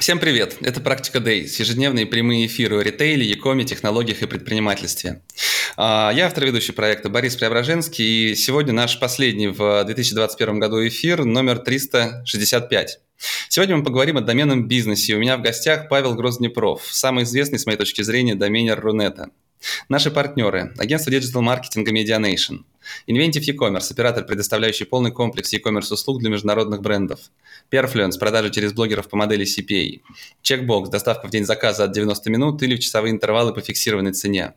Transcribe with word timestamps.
Всем 0.00 0.18
привет! 0.18 0.56
Это 0.62 0.80
«Практика 0.80 1.18
Days»– 1.18 1.56
ежедневные 1.58 2.06
прямые 2.06 2.46
эфиры 2.46 2.78
о 2.78 2.82
ритейле, 2.82 3.26
якоме, 3.26 3.64
технологиях 3.64 4.22
и 4.22 4.26
предпринимательстве. 4.26 5.20
А, 5.76 6.10
я 6.16 6.24
автор 6.24 6.46
ведущий 6.46 6.72
проекта 6.72 7.10
Борис 7.10 7.36
Преображенский, 7.36 8.30
и 8.30 8.34
сегодня 8.34 8.72
наш 8.72 8.98
последний 8.98 9.48
в 9.48 9.84
2021 9.84 10.58
году 10.58 10.88
эфир 10.88 11.26
номер 11.26 11.58
365. 11.58 12.98
Сегодня 13.50 13.76
мы 13.76 13.84
поговорим 13.84 14.16
о 14.16 14.22
доменном 14.22 14.68
бизнесе. 14.68 15.16
У 15.16 15.18
меня 15.18 15.36
в 15.36 15.42
гостях 15.42 15.90
Павел 15.90 16.14
Грозднепров, 16.14 16.82
самый 16.90 17.24
известный, 17.24 17.58
с 17.58 17.66
моей 17.66 17.76
точки 17.76 18.00
зрения, 18.00 18.34
доменер 18.34 18.80
Рунета. 18.80 19.28
Наши 19.90 20.10
партнеры– 20.10 20.72
агентство 20.78 21.12
диджитал-маркетинга 21.12 21.92
Medianation, 21.92 22.60
Inventive 23.06 23.42
e-commerce– 23.42 23.86
оператор, 23.90 24.24
предоставляющий 24.24 24.86
полный 24.86 25.12
комплекс 25.12 25.52
e-commerce 25.52 25.92
услуг 25.92 26.20
для 26.20 26.30
международных 26.30 26.80
брендов, 26.80 27.20
Perfluence– 27.70 28.18
продажи 28.20 28.50
через 28.50 28.72
блогеров 28.72 29.08
по 29.08 29.16
модели 29.16 29.44
CPA, 29.44 30.00
Checkbox– 30.42 30.88
доставка 30.90 31.28
в 31.28 31.30
день 31.30 31.44
заказа 31.44 31.84
от 31.84 31.92
90 31.92 32.30
минут 32.30 32.62
или 32.62 32.76
в 32.76 32.80
часовые 32.80 33.12
интервалы 33.12 33.52
по 33.52 33.60
фиксированной 33.60 34.12
цене, 34.12 34.54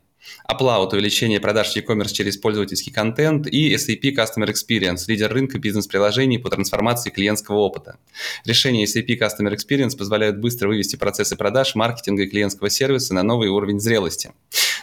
Upload– 0.50 0.90
увеличение 0.94 1.40
продаж 1.40 1.76
e-commerce 1.76 2.14
через 2.14 2.38
пользовательский 2.38 2.92
контент 2.92 3.48
и 3.48 3.74
SAP 3.76 4.16
Customer 4.16 4.48
Experience– 4.48 5.04
лидер 5.08 5.32
рынка 5.32 5.60
бизнес-приложений 5.60 6.40
по 6.40 6.50
трансформации 6.50 7.10
клиентского 7.10 7.58
опыта. 7.58 7.98
Решения 8.46 8.86
SAP 8.86 9.18
Customer 9.20 9.54
Experience 9.54 9.98
позволяют 9.98 10.38
быстро 10.38 10.68
вывести 10.68 10.96
процессы 10.96 11.36
продаж, 11.36 11.76
маркетинга 11.76 12.24
и 12.24 12.28
клиентского 12.28 12.70
сервиса 12.70 13.14
на 13.14 13.24
новый 13.24 13.50
уровень 13.50 13.80
зрелости. 13.80 14.32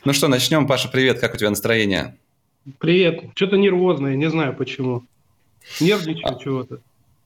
Ну 0.05 0.12
что, 0.12 0.28
начнем. 0.28 0.66
Паша, 0.66 0.88
привет, 0.88 1.20
как 1.20 1.34
у 1.34 1.36
тебя 1.36 1.50
настроение? 1.50 2.16
Привет. 2.78 3.25
Что-то 3.34 3.56
нервозное, 3.56 4.16
не 4.16 4.28
знаю 4.30 4.55
почему. 4.55 5.05
Нервничаю 5.80 6.36
а, 6.36 6.39
чего-то. 6.39 6.80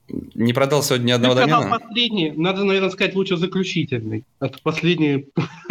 Не 0.08 0.52
продал 0.52 0.82
сегодня 0.82 1.06
ни 1.06 1.10
одного 1.12 1.34
Ты 1.34 1.40
домена? 1.40 1.70
последний, 1.70 2.30
надо, 2.30 2.64
наверное, 2.64 2.90
сказать 2.90 3.14
лучше 3.14 3.36
заключительный. 3.36 4.24
Это 4.40 4.58
последний 4.62 5.28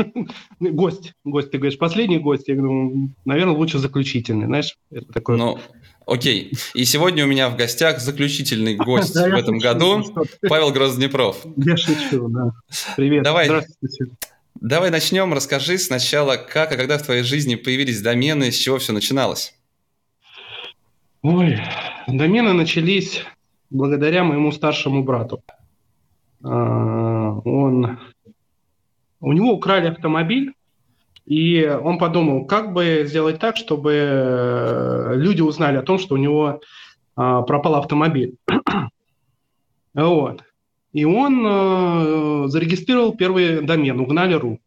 гость. 0.60 1.14
Гость, 1.24 1.52
ты 1.52 1.60
говоришь, 1.60 1.78
последний 1.78 2.18
гость. 2.18 2.48
Я 2.48 2.56
говорю, 2.56 3.10
наверное, 3.26 3.54
лучше 3.56 3.78
заключительный. 3.78 4.48
Знаешь, 4.48 4.76
это 4.92 5.12
такое... 5.14 5.38
Ну, 5.38 5.60
окей. 6.08 6.52
И 6.74 6.84
сегодня 6.86 7.26
у 7.26 7.28
меня 7.28 7.50
в 7.50 7.56
гостях 7.56 8.00
заключительный 8.00 8.76
гость 8.76 9.16
в 9.16 9.18
этом 9.18 9.60
году, 9.60 10.04
Павел 10.50 10.72
Грозднепров. 10.72 11.46
Я 11.58 11.78
шучу, 11.78 12.28
да. 12.30 12.52
Привет. 12.98 13.24
Давай. 13.24 13.46
Здравствуйте. 13.46 14.08
Давай 14.64 14.92
начнем. 14.92 15.34
Расскажи 15.34 15.78
сначала, 15.78 16.38
как 16.38 16.72
и 16.72 16.78
когда 16.78 16.98
в 16.98 17.02
твоей 17.02 17.24
жизни 17.24 17.56
появились 17.56 18.02
домены, 18.02 18.50
с 18.50 18.56
чего 18.56 18.78
все 18.78 18.94
начиналось? 18.94 19.54
Ой, 21.22 21.60
домены 22.08 22.54
начались 22.54 23.26
благодаря 23.70 24.24
моему 24.24 24.54
старшему 24.54 25.04
брату. 25.04 25.44
А, 26.46 27.42
он, 27.44 28.00
у 29.20 29.34
него 29.34 29.52
украли 29.52 29.88
автомобиль, 29.88 30.54
и 31.26 31.66
он 31.66 31.98
подумал, 31.98 32.46
как 32.46 32.72
бы 32.72 33.04
сделать 33.06 33.40
так, 33.40 33.58
чтобы 33.58 35.12
люди 35.16 35.42
узнали 35.42 35.76
о 35.76 35.84
том, 35.84 36.00
что 36.00 36.16
у 36.16 36.18
него 36.18 36.62
а, 37.18 37.42
пропал 37.42 37.76
автомобиль. 37.76 38.38
вот. 39.94 40.42
И 40.94 41.06
он 41.06 41.44
э, 41.46 42.48
зарегистрировал 42.50 43.16
первый 43.16 43.62
домен 43.66 44.00
угнали.ру. 44.00 44.60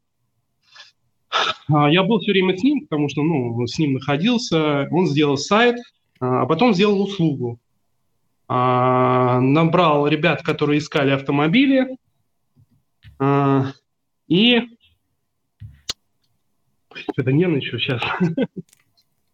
А, 1.69 1.91
я 1.91 2.03
был 2.03 2.19
все 2.19 2.33
время 2.33 2.57
с 2.57 2.63
ним, 2.63 2.87
потому 2.87 3.09
что 3.09 3.23
ну, 3.23 3.65
с 3.67 3.79
ним 3.79 3.95
находился. 3.95 4.89
Он 4.91 5.07
сделал 5.07 5.37
сайт, 5.37 5.77
а 6.19 6.47
потом 6.47 6.75
сделал 6.75 7.01
услугу. 7.01 7.61
А, 8.49 9.41
набрал 9.41 10.09
ребят, 10.09 10.43
которые 10.43 10.79
искали 10.79 11.11
автомобили. 11.11 11.97
А, 13.21 13.73
и... 14.27 14.63
Это 17.17 17.31
не 17.31 17.45
ничего 17.45 17.79
сейчас. 17.79 18.03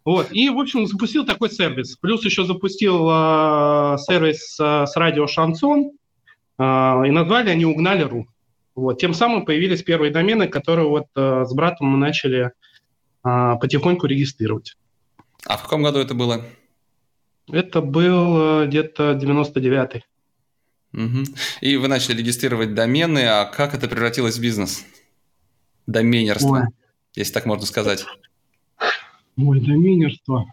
Вот, 0.05 0.33
и, 0.33 0.49
в 0.51 0.59
общем, 0.59 0.85
запустил 0.85 1.25
такой 1.25 1.49
сервис. 1.49 1.97
Плюс 1.97 2.25
еще 2.25 2.45
запустил 2.45 3.09
э, 3.09 3.99
сервис 3.99 4.59
э, 4.59 4.85
с 4.85 4.97
радио 4.97 5.29
«Шансон», 5.29 5.93
а, 5.93 6.02
и 6.62 7.11
назвали 7.11 7.50
они 7.50 7.65
«Угнали.ру». 7.65 8.27
Вот. 8.75 8.99
Тем 9.00 9.15
самым 9.15 9.45
появились 9.45 9.83
первые 9.83 10.12
домены, 10.12 10.49
которые 10.49 10.89
вот 10.89 11.06
э, 11.15 11.45
с 11.47 11.53
братом 11.53 11.89
мы 11.89 11.99
начали 11.99 12.53
э, 13.25 13.55
потихоньку 13.61 14.06
регистрировать. 14.06 14.77
А 15.45 15.56
в 15.56 15.62
каком 15.62 15.83
году 15.83 15.99
это 15.99 16.15
было? 16.15 16.45
Это 17.50 17.81
был 17.81 18.62
э, 18.62 18.67
где-то 18.67 19.12
99-й. 19.12 20.05
Угу. 20.95 21.25
И 21.61 21.77
вы 21.77 21.89
начали 21.89 22.19
регистрировать 22.19 22.75
домены, 22.75 23.27
а 23.27 23.44
как 23.44 23.75
это 23.75 23.89
превратилось 23.89 24.39
в 24.39 24.43
бизнес? 24.43 24.87
Доменерство, 25.87 26.61
Ой. 26.61 26.67
если 27.15 27.33
так 27.33 27.44
можно 27.44 27.67
сказать. 27.67 28.05
Ой, 29.37 29.61
доменерство. 29.61 30.47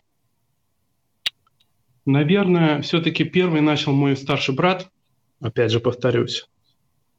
Наверное, 2.05 2.81
все-таки 2.81 3.23
первый 3.23 3.61
начал 3.61 3.93
мой 3.93 4.17
старший 4.17 4.55
брат– 4.55 4.89
опять 5.41 5.71
же 5.71 5.79
повторюсь. 5.79 6.47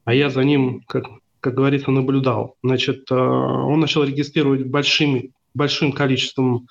А 0.04 0.14
я 0.14 0.30
за 0.30 0.42
ним, 0.42 0.82
как, 0.86 1.04
как 1.40 1.54
говорится, 1.54 1.90
наблюдал. 1.90 2.56
Значит, 2.62 3.10
э, 3.10 3.14
он 3.14 3.80
начал 3.80 4.04
регистрировать 4.04 4.66
большими, 4.66 5.32
большим 5.54 5.92
количеством 5.92 6.68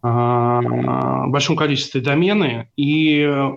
а, 0.00 1.26
большом 1.26 1.56
количестве 1.56 2.00
домены, 2.00 2.70
и 2.76 3.20
э, 3.20 3.50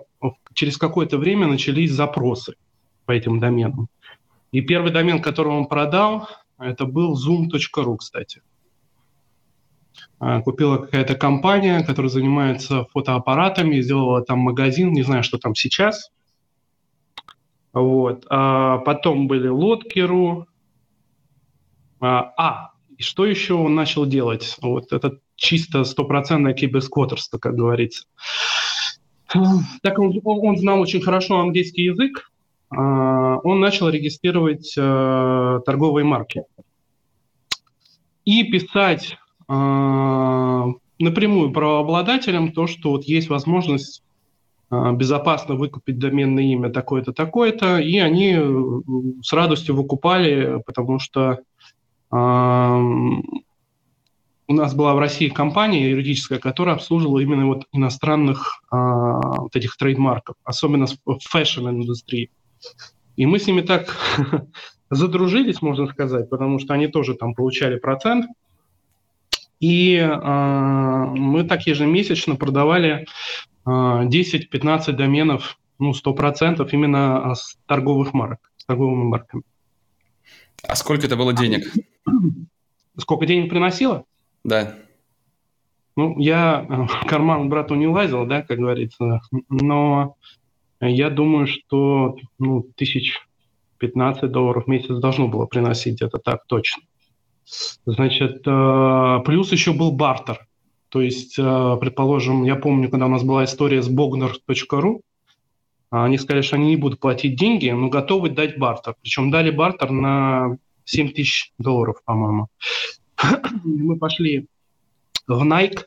через 0.56 0.78
какое-то 0.78 1.19
время 1.19 1.46
начались 1.46 1.91
запросы 1.91 2.56
по 3.06 3.12
этим 3.12 3.40
доменам. 3.40 3.90
И 4.52 4.62
первый 4.62 4.91
домен, 4.91 5.22
который 5.22 5.53
он 5.53 5.68
продал, 5.68 6.28
это 6.58 6.85
был 6.85 7.13
zoom.ru, 7.13 7.97
кстати. 7.97 8.41
А, 10.18 10.41
купила 10.41 10.78
какая-то 10.78 11.13
компания, 11.13 11.84
которая 11.84 12.09
занимается 12.09 12.85
фотоаппаратами, 12.91 13.79
сделала 13.79 14.23
там 14.23 14.40
магазин, 14.40 14.94
не 14.94 15.03
знаю, 15.03 15.22
что 15.23 15.38
там 15.38 15.53
сейчас– 15.53 16.09
вот. 17.73 18.25
А 18.29 18.79
потом 18.79 19.27
были 19.27 19.47
лодки.ру. 19.47 20.45
А, 21.99 22.33
а, 22.37 22.71
и 22.97 23.03
что 23.03 23.25
еще 23.25 23.53
он 23.53 23.75
начал 23.75 24.05
делать? 24.05 24.57
Вот 24.61 24.91
это 24.91 25.19
чисто 25.35 25.83
стопроцентное 25.83 26.53
киберсквотерство, 26.53 27.37
как 27.37 27.55
говорится. 27.55 28.05
Так 29.81 29.97
он, 29.97 30.19
он 30.23 30.57
знал 30.57 30.81
очень 30.81 31.01
хорошо 31.01 31.39
английский 31.39 31.83
язык, 31.83 32.31
а, 32.69 33.37
он 33.37 33.59
начал 33.59 33.89
регистрировать 33.89 34.75
а, 34.77 35.59
торговые 35.65 36.05
марки 36.05 36.43
и 38.25 38.43
писать 38.43 39.17
а, 39.47 40.67
напрямую 40.99 41.51
правообладателям 41.51 42.51
то, 42.51 42.67
что 42.67 42.91
вот 42.91 43.05
есть 43.05 43.29
возможность 43.29 44.03
безопасно 44.71 45.55
выкупить 45.55 45.99
доменное 45.99 46.43
имя 46.45 46.69
такое-то, 46.69 47.11
такое-то, 47.11 47.77
и 47.77 47.97
они 47.97 48.35
э, 48.37 48.81
с 49.21 49.33
радостью 49.33 49.75
выкупали, 49.75 50.61
потому 50.65 50.97
что 50.97 51.39
э, 52.11 52.16
у 54.51 54.53
нас 54.53 54.73
была 54.73 54.93
в 54.93 54.99
России 54.99 55.28
компания 55.28 55.90
юридическая, 55.90 56.40
которая 56.40 56.75
обслуживала 56.75 57.19
именно 57.19 57.47
вот 57.47 57.66
иностранных 57.73 58.61
э, 58.72 58.75
вот 58.75 59.53
этих 59.55 59.75
trademark 59.75 60.22
ов, 60.22 60.37
особенно 60.46 60.85
в 60.85 61.19
фэшн-индустрии. 61.19 62.31
И 63.17 63.25
мы 63.25 63.40
с 63.40 63.47
ними 63.47 63.61
так 63.61 63.97
задружились, 64.90 65.61
можно 65.61 65.87
сказать, 65.87 66.29
потому 66.29 66.59
что 66.59 66.73
они 66.73 66.87
тоже 66.87 67.16
там 67.16 67.34
получали 67.34 67.78
процент. 67.78 68.25
И 69.59 69.96
э, 69.96 70.07
мы 70.07 71.43
так 71.43 71.67
ежемесячно 71.67 72.37
продавали 72.37 73.05
10-15 73.66 74.49
а, 74.55 74.91
доменов, 74.91 75.59
ну, 75.79 75.91
100% 75.91 76.67
именно 76.72 77.34
с 77.35 77.58
торговых 77.66 78.13
марок, 78.13 78.52
с 78.58 78.66
торговыми 78.66 79.03
марками. 79.03 79.43
А 80.63 80.75
сколько 80.75 81.05
это 81.05 81.16
было 81.16 81.34
денег? 81.34 81.66
Сколько 82.97 83.25
денег 83.25 83.49
приносило? 83.49 84.05
Да. 84.43 84.75
Ну, 85.96 86.17
я 86.19 86.66
в 86.67 87.05
карман 87.05 87.49
брату 87.49 87.75
не 87.75 87.87
лазил, 87.87 88.25
да, 88.25 88.41
как 88.41 88.58
говорится, 88.58 89.22
но 89.49 90.16
я 90.79 91.09
думаю, 91.09 91.47
что 91.47 92.17
ну, 92.40 92.63
тысяч 92.75 93.19
15 93.78 94.31
долларов 94.31 94.66
в 94.66 94.67
месяц 94.67 94.96
должно 94.97 95.28
было 95.28 95.46
приносить 95.46 95.96
где-то 95.96 96.19
так 96.19 96.46
точно. 96.47 96.84
Значит, 97.85 98.43
э, 98.46 99.19
плюс 99.25 99.52
еще 99.52 99.73
был 99.73 99.91
бартер. 99.91 100.47
То 100.91 100.99
есть, 100.99 101.40
э, 101.40 101.78
предположим, 101.79 102.43
я 102.43 102.58
помню, 102.58 102.90
когда 102.90 103.05
у 103.05 103.09
нас 103.09 103.23
была 103.23 103.46
история 103.46 103.82
с 103.82 103.90
bogner.ru, 103.90 104.99
они 105.90 106.17
сказали, 106.17 106.41
что 106.41 106.58
они 106.58 106.67
не 106.67 106.76
будут 106.76 106.99
платить 106.99 107.38
деньги, 107.38 107.70
но 107.70 107.88
готовы 107.88 108.29
дать 108.29 108.58
бартер. 108.58 108.96
Причем 109.02 109.32
дали 109.32 109.52
бартер 109.52 109.91
на 109.91 110.58
7 110.84 111.09
тысяч 111.14 111.53
долларов, 111.58 112.02
по-моему. 112.03 112.47
Мы 113.64 113.97
пошли 113.97 114.47
в 115.28 115.43
Nike, 115.43 115.85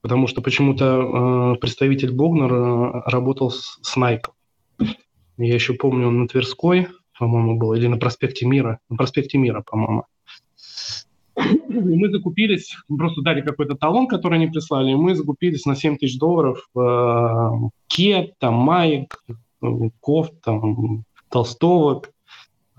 потому 0.00 0.26
что 0.26 0.40
почему-то 0.40 1.54
э, 1.54 1.60
представитель 1.60 2.12
Богнер 2.12 2.52
э, 2.52 3.02
работал 3.10 3.50
с, 3.50 3.78
с 3.82 3.96
Nike. 3.98 4.30
Я 5.36 5.54
еще 5.54 5.74
помню, 5.74 6.08
он 6.08 6.20
на 6.20 6.28
Тверской, 6.28 6.88
по-моему, 7.18 7.58
был, 7.58 7.74
или 7.74 7.88
на 7.88 7.98
проспекте 7.98 8.46
Мира. 8.46 8.78
На 8.88 8.96
проспекте 8.96 9.36
Мира, 9.36 9.60
по-моему. 9.60 10.04
И 11.36 11.96
мы 11.96 12.10
закупились, 12.10 12.76
просто 12.88 13.22
дали 13.22 13.40
какой-то 13.40 13.74
талон, 13.74 14.08
который 14.08 14.38
они 14.38 14.48
прислали, 14.48 14.90
и 14.90 14.94
мы 14.94 15.14
закупились 15.14 15.64
на 15.64 15.76
7 15.76 15.96
тысяч 15.96 16.18
долларов 16.18 16.68
э, 16.76 17.68
кет, 17.86 18.38
там, 18.38 18.54
майк, 18.54 19.22
кофт, 20.00 20.34
там, 20.42 21.04
толстовок. 21.30 22.10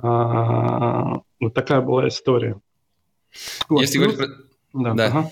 Э, 0.02 1.20
вот 1.40 1.54
такая 1.54 1.82
была 1.82 2.08
история. 2.08 2.60
Если 3.70 3.98
вот, 3.98 4.16
говорить 4.16 4.18
про... 4.74 4.82
Да, 4.84 4.94
да. 4.94 5.06
Ага. 5.08 5.32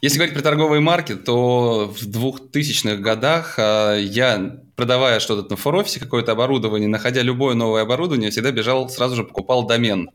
Если 0.00 0.18
говорить 0.18 0.34
про 0.34 0.42
торговые 0.42 0.80
марки, 0.80 1.14
то 1.14 1.92
в 1.92 2.06
2000-х 2.06 2.96
годах 2.96 3.56
а, 3.58 3.96
я, 3.96 4.60
продавая 4.76 5.20
что-то 5.20 5.48
на 5.50 5.56
форофисе, 5.56 5.98
какое-то 5.98 6.32
оборудование, 6.32 6.88
находя 6.88 7.22
любое 7.22 7.54
новое 7.54 7.82
оборудование, 7.82 8.30
всегда 8.30 8.52
бежал, 8.52 8.88
сразу 8.88 9.16
же 9.16 9.24
покупал 9.24 9.66
домен. 9.66 10.10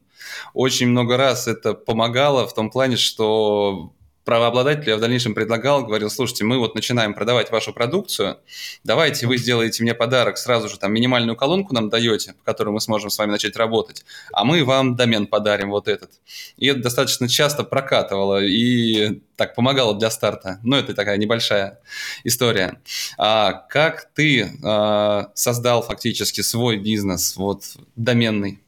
Очень 0.54 0.88
много 0.88 1.18
раз 1.18 1.48
это 1.48 1.74
помогало 1.74 2.48
в 2.48 2.54
том 2.54 2.70
плане, 2.70 2.96
что 2.96 3.94
правообладателю 4.24 4.92
я 4.92 4.98
в 4.98 5.00
дальнейшем 5.00 5.34
предлагал, 5.34 5.84
говорил, 5.84 6.10
слушайте, 6.10 6.44
мы 6.44 6.60
вот 6.60 6.76
начинаем 6.76 7.14
продавать 7.14 7.52
вашу 7.52 7.74
продукцию, 7.74 8.38
давайте 8.84 9.28
вы 9.28 9.38
сделаете 9.38 9.84
мне 9.84 9.94
подарок, 9.94 10.38
сразу 10.38 10.70
же 10.70 10.78
там 10.78 10.94
минимальную 10.94 11.36
колонку 11.36 11.74
нам 11.74 11.90
даете, 11.90 12.34
по 12.34 12.44
которой 12.44 12.70
мы 12.70 12.82
сможем 12.82 13.10
с 13.10 13.18
вами 13.18 13.32
начать 13.32 13.56
работать, 13.56 14.06
а 14.34 14.44
мы 14.44 14.64
вам 14.64 14.96
домен 14.96 15.28
подарим 15.28 15.72
вот 15.72 15.88
этот. 15.88 16.12
И 16.58 16.68
это 16.68 16.82
достаточно 16.82 17.28
часто 17.28 17.64
прокатывало 17.64 18.44
и 18.44 19.22
так 19.36 19.56
помогало 19.56 19.98
для 19.98 20.12
старта. 20.12 20.60
Но 20.64 20.78
это 20.78 20.94
такая 20.94 21.18
небольшая 21.18 21.80
история. 22.24 22.80
А 23.18 23.54
как 23.54 24.10
ты 24.14 24.52
а, 24.64 25.32
создал 25.34 25.82
фактически 25.82 26.42
свой 26.42 26.78
бизнес, 26.78 27.36
вот 27.38 27.64
доменный? 27.96 28.60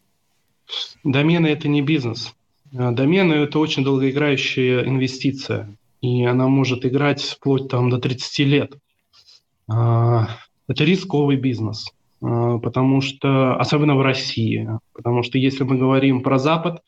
Домены– 1.04 1.48
это 1.50 1.68
не 1.68 1.82
бизнес. 1.82 2.34
А, 2.76 2.92
домены– 2.92 3.34
это 3.44 3.60
очень 3.60 3.84
долгоиграющая 3.84 4.84
инвестиция, 4.84 5.76
и 6.02 6.24
она 6.26 6.48
может 6.48 6.86
играть 6.86 7.22
вплоть 7.22 7.70
там, 7.70 7.90
до 7.90 8.00
30 8.00 8.40
лет. 8.40 8.74
А, 9.70 10.28
это 10.68 10.84
рисковый 10.84 11.38
бизнес, 11.38 11.92
а, 12.22 12.58
потому 12.58 13.02
что, 13.02 13.56
особенно 13.58 13.96
в 13.96 14.02
России, 14.02 14.68
потому 14.94 15.24
что 15.24 15.38
если 15.38 15.64
мы 15.64 15.78
говорим 15.78 16.22
про 16.24 16.40
Запад, 16.40 16.82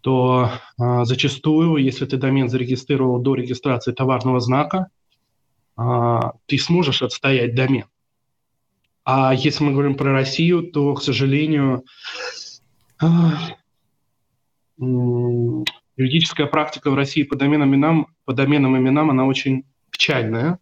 то 0.00 0.50
зачастую, 0.76 1.76
если 1.76 2.06
ты 2.06 2.16
домен 2.16 2.48
зарегистрировал 2.48 3.20
до 3.20 3.36
регистрации 3.36 3.92
товарного 3.92 4.40
знака, 4.40 4.88
ты 6.46 6.58
сможешь 6.58 7.02
отстоять 7.02 7.54
домен. 7.54 7.84
А 9.04 9.32
если 9.32 9.62
мы 9.62 9.70
говорим 9.70 9.94
про 9.94 10.10
Россию, 10.10 10.72
то, 10.72 10.94
к 10.94 11.02
сожалению, 11.04 11.84
юридическая 14.78 16.46
практика 16.46 16.90
в 16.90 16.94
России 16.94 17.22
по 17.22 17.36
доменам 17.36 17.70
именам, 17.70 18.06
по 18.24 18.32
доменам 18.32 18.76
именам, 18.76 19.10
она 19.10 19.24
очень 19.26 19.64
печальная, 19.90 20.58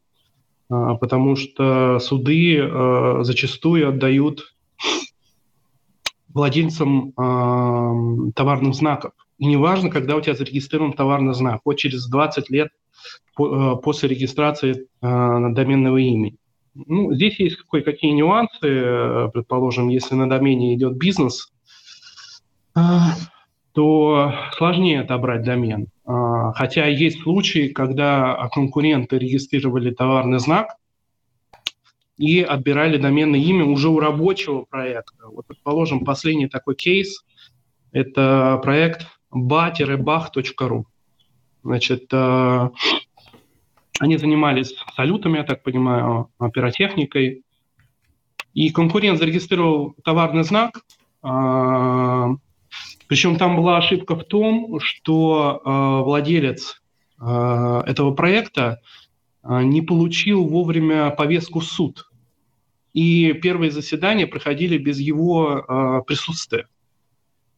а, 0.69 0.95
потому 0.97 1.37
что 1.37 1.99
суды 1.99 2.61
а, 2.61 3.21
зачастую 3.23 3.89
отдают 3.89 4.55
владельцам 6.29 7.13
а, 7.17 7.93
товарных 8.35 8.75
знаков. 8.75 9.13
И 9.39 9.47
неважно, 9.47 9.91
когда 9.91 10.17
у 10.17 10.21
тебя 10.21 10.35
зарегистрирован 10.35 10.93
товарный 10.93 11.35
знак, 11.35 11.63
вот 11.65 11.75
через 11.75 12.07
20 12.09 12.51
лет 12.51 12.69
после 13.35 14.11
регистрации 14.11 14.87
доменного 15.01 15.97
имени. 15.97 16.37
Ну, 16.75 17.15
здесь 17.15 17.39
есть 17.41 17.57
кое-какие 17.71 18.11
нюансы. 18.11 19.31
Предположим, 19.33 19.89
если 19.89 20.15
на 20.15 20.29
домене 20.29 20.75
идет 20.75 20.99
бизнес, 20.99 21.51
то 23.73 24.35
сложнее 24.57 25.01
отобрать 25.01 25.43
домен. 25.43 25.89
А, 26.05 26.53
хотя 26.53 26.87
есть 26.87 27.23
случаи, 27.23 27.69
когда 27.69 28.49
конкуренты 28.53 29.19
регистрировали 29.19 29.93
товарный 29.93 30.41
знак 30.41 30.75
и 32.17 32.43
отбирали 32.43 32.99
доменное 32.99 33.41
имя 33.41 33.65
уже 33.65 33.89
у 33.89 34.01
рабочего 34.01 34.65
проекта. 34.65 35.27
Вот, 35.27 35.47
предположим, 35.47 36.05
последний 36.05 36.49
такой 36.49 36.75
кейс– 36.75 37.25
это 37.93 38.59
проект 38.63 39.07
ba-bach.ru. 39.31 40.85
Значит, 41.63 42.13
а, 42.13 42.73
они 44.01 44.17
занимались 44.17 44.75
салютами, 44.97 45.39
я 45.39 45.45
так 45.45 45.63
понимаю, 45.63 46.31
пиротехникой. 46.53 47.45
И 48.53 48.71
конкурент 48.71 49.19
зарегистрировал 49.19 49.95
товарный 50.03 50.43
знак 50.43 50.81
а,– 51.23 52.31
причем 53.11 53.39
там 53.39 53.57
была 53.57 53.77
ошибка 53.77 54.15
в 54.15 54.23
том, 54.23 54.79
что 54.79 55.61
э, 55.65 56.05
владелец 56.05 56.81
э, 57.21 57.83
этого 57.85 58.13
проекта 58.13 58.81
э, 59.43 59.65
не 59.65 59.83
получил 59.83 60.47
вовремя 60.47 61.11
повестку 61.11 61.59
в 61.59 61.65
суд. 61.65 62.09
И 62.93 63.33
первые 63.33 63.73
заседания 63.73 64.29
проходили 64.29 64.79
без 64.79 65.01
его 65.01 65.59
э, 65.59 66.03
присутствия. 66.07 66.69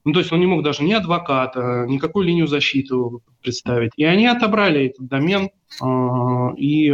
Ну, 0.06 0.14
то 0.14 0.20
есть 0.20 0.32
он 0.32 0.40
не 0.40 0.46
мог 0.46 0.62
даже 0.62 0.84
ни 0.84 0.94
адвоката, 0.94 1.84
никакую 1.86 2.24
линию 2.24 2.46
защиты 2.46 2.94
представить. 3.42 3.92
И 3.96 4.04
они 4.04 4.26
отобрали 4.26 4.86
этот 4.86 5.06
домен, 5.06 5.50
э, 5.82 6.56
и 6.56 6.92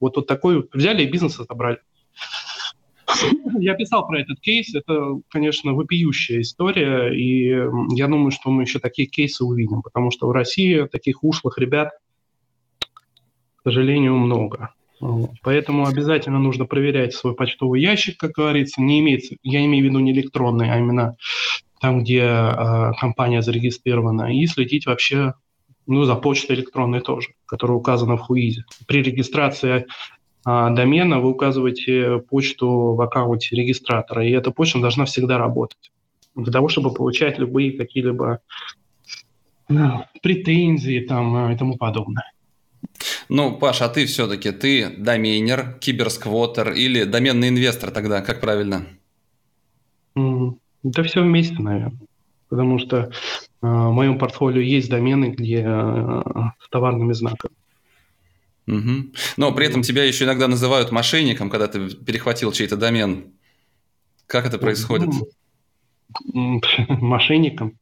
вот, 0.00 0.16
вот 0.16 0.26
такой 0.26 0.68
взяли 0.72 1.04
и 1.04 1.08
бизнес 1.08 1.38
отобрали. 1.38 1.78
Я 3.58 3.74
писал 3.74 4.06
про 4.06 4.20
этот 4.20 4.40
кейс. 4.40 4.74
Это, 4.74 5.20
конечно, 5.28 5.74
вопиющая 5.74 6.40
история. 6.40 7.12
И 7.14 7.48
я 7.94 8.08
думаю, 8.08 8.30
что 8.30 8.50
мы 8.50 8.62
еще 8.62 8.78
такие 8.78 9.08
кейсы 9.08 9.44
увидим, 9.44 9.82
потому 9.82 10.10
что 10.10 10.28
в 10.28 10.32
России 10.32 10.86
таких 10.90 11.22
ушлых 11.24 11.58
ребят, 11.58 11.90
к 13.56 13.62
сожалению, 13.64 14.16
много. 14.16 14.70
Поэтому 15.42 15.86
обязательно 15.86 16.38
нужно 16.38 16.64
проверять 16.64 17.12
свой 17.12 17.34
почтовый 17.34 17.80
ящик, 17.80 18.18
как 18.18 18.32
говорится. 18.32 18.80
Не 18.80 19.00
имеется, 19.00 19.34
я 19.42 19.64
имею 19.64 19.84
в 19.84 19.88
виду 19.88 19.98
не 19.98 20.12
электронный, 20.12 20.70
а 20.70 20.78
именно 20.78 21.16
там, 21.80 22.00
где 22.00 22.20
э, 22.20 22.92
компания 23.00 23.42
зарегистрирована, 23.42 24.32
и 24.32 24.46
следить 24.46 24.86
вообще 24.86 25.34
ну, 25.86 26.04
за 26.04 26.14
почтой 26.14 26.54
электронной 26.54 27.00
тоже, 27.00 27.30
которая 27.46 27.76
указана 27.76 28.16
в 28.16 28.20
Хуизе. 28.20 28.64
При 28.86 29.02
регистрации 29.02 29.86
домена 30.44 31.20
вы 31.20 31.30
указываете 31.30 32.18
почту 32.18 32.94
в 32.94 33.00
аккаунте 33.00 33.54
регистратора, 33.56 34.26
и 34.26 34.30
эта 34.30 34.50
почта 34.50 34.80
должна 34.80 35.04
всегда 35.04 35.38
работать 35.38 35.92
для 36.34 36.52
того, 36.52 36.68
чтобы 36.68 36.92
получать 36.92 37.38
любые 37.38 37.76
какие-либо 37.76 38.40
ну, 39.68 40.04
претензии 40.22 41.00
там, 41.00 41.52
и 41.52 41.56
тому 41.56 41.76
подобное. 41.76 42.32
Ну, 43.28 43.56
Паша, 43.56 43.86
а 43.86 43.88
ты 43.88 44.06
все-таки, 44.06 44.50
ты 44.50 44.88
доменер, 44.96 45.78
киберсквотер 45.80 46.72
или 46.72 47.04
доменный 47.04 47.48
инвестор 47.48 47.90
тогда, 47.90 48.20
как 48.20 48.40
правильно? 48.40 48.86
Да 50.14 51.02
все 51.04 51.22
вместе, 51.22 51.56
наверное. 51.58 52.06
Потому 52.48 52.78
что 52.78 52.96
э, 52.98 53.08
в 53.62 53.92
моем 53.92 54.18
портфолио 54.18 54.60
есть 54.60 54.90
домены, 54.90 55.26
где 55.30 55.62
э, 55.64 56.22
с 56.58 56.68
товарными 56.68 57.12
знаками. 57.12 57.54
Угу. 58.66 59.12
Но 59.36 59.52
при 59.52 59.66
этом 59.66 59.82
тебя 59.82 60.04
еще 60.04 60.24
иногда 60.24 60.48
называют 60.48 60.92
мошенником, 60.92 61.50
когда 61.50 61.66
ты 61.68 61.90
перехватил 61.90 62.52
чей-то 62.52 62.76
домен. 62.76 63.32
Как 64.26 64.46
это 64.46 64.58
происходит? 64.58 65.10
Мошенником? 66.88 67.78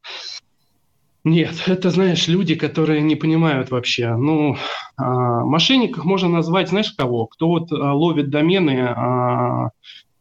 Нет, 1.23 1.63
это, 1.67 1.91
знаешь, 1.91 2.27
люди, 2.27 2.55
которые 2.55 3.01
не 3.01 3.15
понимают 3.15 3.69
вообще. 3.69 4.15
Ну, 4.15 4.57
а, 4.97 5.45
мошенников 5.45 6.03
можно 6.03 6.29
назвать, 6.29 6.69
знаешь, 6.69 6.91
кого? 6.93 7.27
Кто 7.27 7.47
вот 7.47 7.71
а, 7.71 7.93
ловит 7.93 8.31
домены 8.31 8.87
а, 8.87 9.69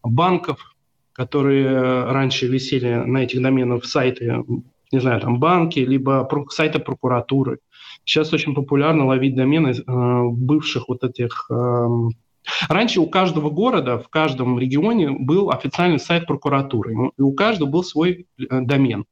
банков, 0.02 0.76
которые 1.12 2.04
раньше 2.04 2.48
висели 2.48 2.94
на 2.94 3.18
этих 3.24 3.40
доменах 3.40 3.86
сайты, 3.86 4.44
не 4.92 5.00
знаю, 5.00 5.20
там 5.20 5.38
банки, 5.38 5.78
либо 5.78 6.28
сайты 6.50 6.80
прокуратуры. 6.80 7.60
Сейчас 8.04 8.32
очень 8.32 8.54
популярно 8.54 9.06
ловить 9.06 9.36
домены 9.36 9.68
э, 9.70 10.22
бывших 10.30 10.88
вот 10.88 11.04
этих... 11.04 11.50
Э, 11.50 11.86
раньше 12.68 13.00
у 13.00 13.06
каждого 13.06 13.50
города, 13.50 13.98
в 13.98 14.08
каждом 14.08 14.58
регионе 14.58 15.10
был 15.10 15.50
официальный 15.50 15.98
сайт 15.98 16.26
прокуратуры, 16.26 16.94
и 17.16 17.22
у 17.22 17.32
каждого 17.32 17.68
был 17.68 17.84
свой 17.84 18.26
э, 18.38 18.60
домен. 18.60 19.04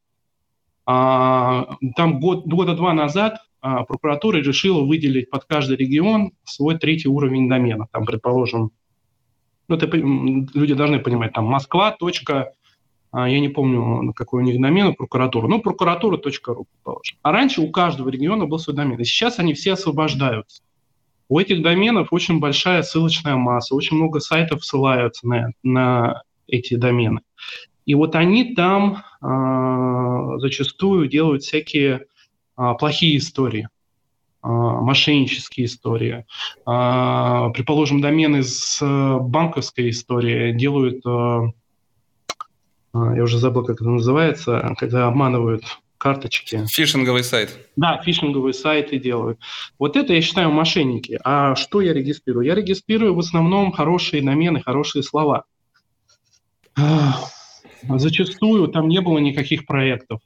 А 0.87 1.77
там 1.97 2.19
год, 2.19 2.47
года 2.47 2.75
два 2.75 2.95
назад 2.95 3.41
а, 3.61 3.85
прокуратура 3.85 4.39
решила 4.39 4.83
выделить 4.85 5.31
под 5.31 5.45
каждый 5.45 5.77
регион 5.77 6.33
свой 6.45 6.79
третий 6.79 7.09
уровень 7.09 7.49
домена. 7.49 7.89
Там, 7.93 8.07
предположим, 8.07 8.71
ну, 9.69 9.77
это, 9.77 9.87
люди 9.95 10.75
должны 10.75 11.01
понимать, 11.01 11.33
там 11.33 11.45
Москва, 11.45 11.91
точка, 11.91 12.53
я 13.15 13.41
не 13.41 13.49
помню, 13.49 14.13
какой 14.13 14.43
у 14.43 14.45
них 14.45 14.61
домен, 14.61 14.95
прокуратура, 14.95 15.49
ну, 15.49 15.61
прокуратура.ру, 15.61 16.19
предположим. 16.21 17.19
А 17.23 17.33
раньше 17.33 17.61
у 17.61 17.71
каждого 17.71 18.09
региона 18.09 18.47
был 18.47 18.59
свой 18.59 18.77
домен, 18.77 19.01
и 19.01 19.05
сейчас 19.05 19.39
они 19.39 19.55
все 19.55 19.73
освобождаются. 19.73 20.63
У 21.29 21.39
этих 21.39 21.63
доменов 21.63 22.09
очень 22.11 22.41
большая 22.41 22.83
ссылочная 22.83 23.37
масса, 23.37 23.75
очень 23.75 23.97
много 23.97 24.21
сайтов 24.21 24.65
ссылаются 24.65 25.27
на, 25.27 25.53
на 25.63 26.23
эти 26.47 26.75
домены. 26.75 27.21
И 27.85 27.95
вот 27.95 28.15
они 28.15 28.55
там 28.55 29.03
э, 29.23 30.39
зачастую 30.41 31.09
делают 31.09 31.43
всякие 31.43 32.05
э, 32.57 32.75
плохие 32.79 33.19
истории, 33.19 33.69
э, 34.43 34.49
мошеннические 34.49 35.67
истории. 35.67 36.25
Э, 36.67 37.53
предположим, 37.53 38.01
домены 38.01 38.43
с 38.43 38.79
э, 38.83 39.19
банковской 39.21 39.91
историей 39.91 40.55
делают, 40.55 41.05
э, 41.07 41.53
я 42.95 43.23
уже 43.23 43.39
забыл, 43.39 43.65
как 43.65 43.81
это 43.81 43.89
называется, 43.89 44.75
когда 44.79 45.07
обманывают 45.07 45.63
карточки. 45.99 46.65
Фишинговый 46.67 47.25
сайт. 47.25 47.59
Да, 47.77 48.01
фишинговые 48.03 48.55
сайты 48.55 48.99
делают. 48.99 49.39
Вот 49.79 49.97
это 49.97 50.15
я 50.15 50.23
считаю 50.23 50.51
мошенники. 50.51 51.19
А 51.25 51.55
что 51.57 51.81
я 51.81 51.93
регистрирую? 51.93 52.47
Я 52.47 52.55
регистрирую 52.55 53.15
в 53.15 53.19
основном 53.19 53.73
хорошие 53.73 54.23
домены, 54.23 54.63
хорошие 54.63 55.03
слова. 55.03 55.45
Зачастую 57.83 58.69
там 58.69 58.89
не 58.89 59.01
было 59.01 59.19
никаких 59.19 59.67
проектов. 59.67 60.21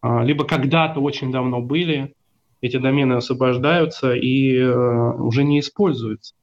А, 0.00 0.22
либо 0.22 0.44
когда-то 0.44 1.00
очень 1.00 1.32
давно 1.32 1.60
были, 1.60 2.14
эти 2.60 2.76
домены 2.76 3.14
освобождаются 3.14 4.14
и 4.14 4.54
э, 4.56 5.12
уже 5.18 5.44
не 5.44 5.60
используются. 5.60 6.34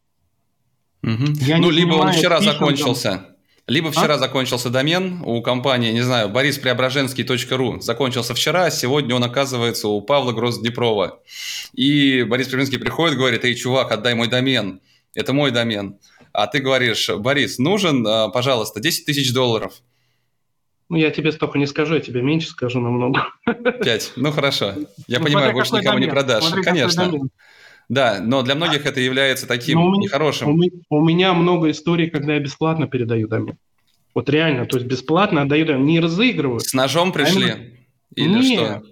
Угу. 1.04 1.34
Я 1.42 1.58
ну, 1.58 1.70
либо 1.70 1.94
он 1.94 2.12
вчера 2.12 2.40
фишингом. 2.40 2.60
закончился. 2.60 3.31
Либо 3.72 3.88
а? 3.88 3.92
вчера 3.92 4.16
а? 4.16 4.18
закончился 4.18 4.70
домен 4.70 5.22
у 5.24 5.42
компании, 5.42 5.94
не 5.94 6.02
знаю, 6.02 6.28
борисpreображенский.ру. 6.28 7.80
Закончился 7.80 8.34
вчера, 8.34 8.70
сегодня 8.70 9.16
он 9.16 9.24
оказывается 9.24 9.88
у 9.88 10.02
Павла 10.02 10.34
Грозднепрова. 10.34 11.22
И 11.74 12.24
Борис 12.24 12.48
Преображенский 12.48 12.80
приходит, 12.80 13.18
говорит, 13.18 13.46
эй, 13.46 13.56
чувак, 13.56 13.94
отдай 13.94 14.14
мой 14.14 14.28
домен. 14.28 14.82
Это 15.16 15.32
мой 15.32 15.52
домен. 15.52 15.98
А 16.34 16.48
ты 16.48 16.60
говоришь, 16.60 17.10
Борис, 17.10 17.60
нужен, 17.60 18.06
а, 18.06 18.28
пожалуйста, 18.28 18.82
10 18.82 19.06
тысяч 19.06 19.34
долларов. 19.34 19.74
Ну, 20.90 20.98
я 20.98 21.10
тебе 21.10 21.32
столько 21.32 21.58
не 21.58 21.66
скажу, 21.66 21.96
я 21.96 22.02
тебе 22.02 22.22
меньше 22.22 22.50
скажу 22.50 22.82
намного. 22.82 23.28
Пять. 23.86 24.12
Ну, 24.18 24.34
хорошо. 24.34 24.76
Я 25.08 25.20
ну, 25.20 25.26
понимаю, 25.26 25.54
больше 25.54 25.76
никому 25.76 25.94
домен. 25.94 26.10
не 26.10 26.10
продашь. 26.10 26.44
Смотри, 26.44 26.64
Конечно. 26.64 27.10
Да, 27.92 28.20
но 28.22 28.42
для 28.42 28.56
многих 28.56 28.86
это 28.86 29.02
является 29.02 29.46
таким 29.46 29.78
но 29.78 29.94
нехорошим. 29.98 30.48
У 30.48 30.54
меня, 30.54 30.72
у 30.90 31.02
меня 31.04 31.34
много 31.34 31.70
историй, 31.72 32.10
когда 32.10 32.36
я 32.36 32.40
бесплатно 32.40 32.88
передаю 32.88 33.28
домен. 33.28 33.58
Вот 34.16 34.30
реально, 34.30 34.66
то 34.66 34.78
есть 34.78 34.88
бесплатно 34.88 35.42
отдаю 35.42 35.66
домен. 35.66 35.86
Не 35.86 36.00
разыгрываю. 36.00 36.62
С 36.62 36.74
ножом 36.74 37.12
пришли? 37.12 37.52
А 37.52 37.58
Или 38.16 38.42
Нет. 38.42 38.60
что? 38.60 38.84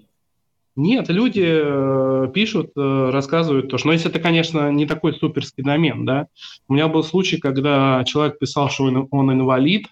Нет, 0.75 1.07
люди 1.07 1.45
э, 1.45 2.27
пишут, 2.33 2.71
э, 2.75 3.09
рассказывают 3.09 3.69
то, 3.69 3.77
что, 3.77 3.87
но 3.87 3.93
если 3.93 4.09
это, 4.09 4.19
конечно, 4.19 4.69
не 4.69 4.85
такой 4.85 5.13
суперский 5.13 5.63
домен, 5.63 6.03
да. 6.03 6.27
У 6.67 6.73
меня 6.73 6.89
был 6.89 7.03
случай, 7.03 7.37
когда 7.37 8.03
человек 8.05 8.37
писал, 8.37 8.69
что 8.69 8.83
он, 9.11 9.31
инвалид, 9.31 9.87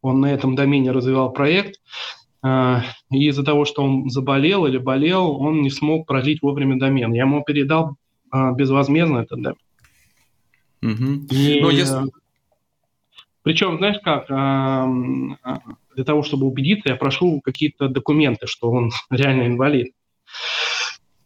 он 0.00 0.20
на 0.20 0.32
этом 0.32 0.54
домене 0.54 0.92
развивал 0.92 1.32
проект, 1.32 1.80
и 2.44 3.28
из-за 3.28 3.42
того, 3.42 3.64
что 3.64 3.82
он 3.82 4.10
заболел 4.10 4.66
или 4.66 4.76
болел, 4.76 5.30
он 5.40 5.62
не 5.62 5.70
смог 5.70 6.06
продлить 6.06 6.42
вовремя 6.42 6.78
домен. 6.78 7.12
Я 7.12 7.22
ему 7.22 7.42
передал 7.42 7.96
э, 8.32 8.52
безвозмездно 8.54 9.18
этот 9.18 9.40
домен. 9.40 9.58
Угу. 10.82 11.34
И, 11.34 11.60
Но 11.62 11.70
если... 11.70 12.10
Причем, 13.42 13.76
знаешь 13.78 13.98
как, 14.02 14.26
для 15.94 16.04
того, 16.04 16.22
чтобы 16.22 16.46
убедиться, 16.46 16.90
я 16.90 16.96
прошу 16.96 17.40
какие-то 17.42 17.88
документы, 17.88 18.46
что 18.46 18.70
он 18.70 18.90
реально 19.10 19.46
инвалид. 19.46 19.92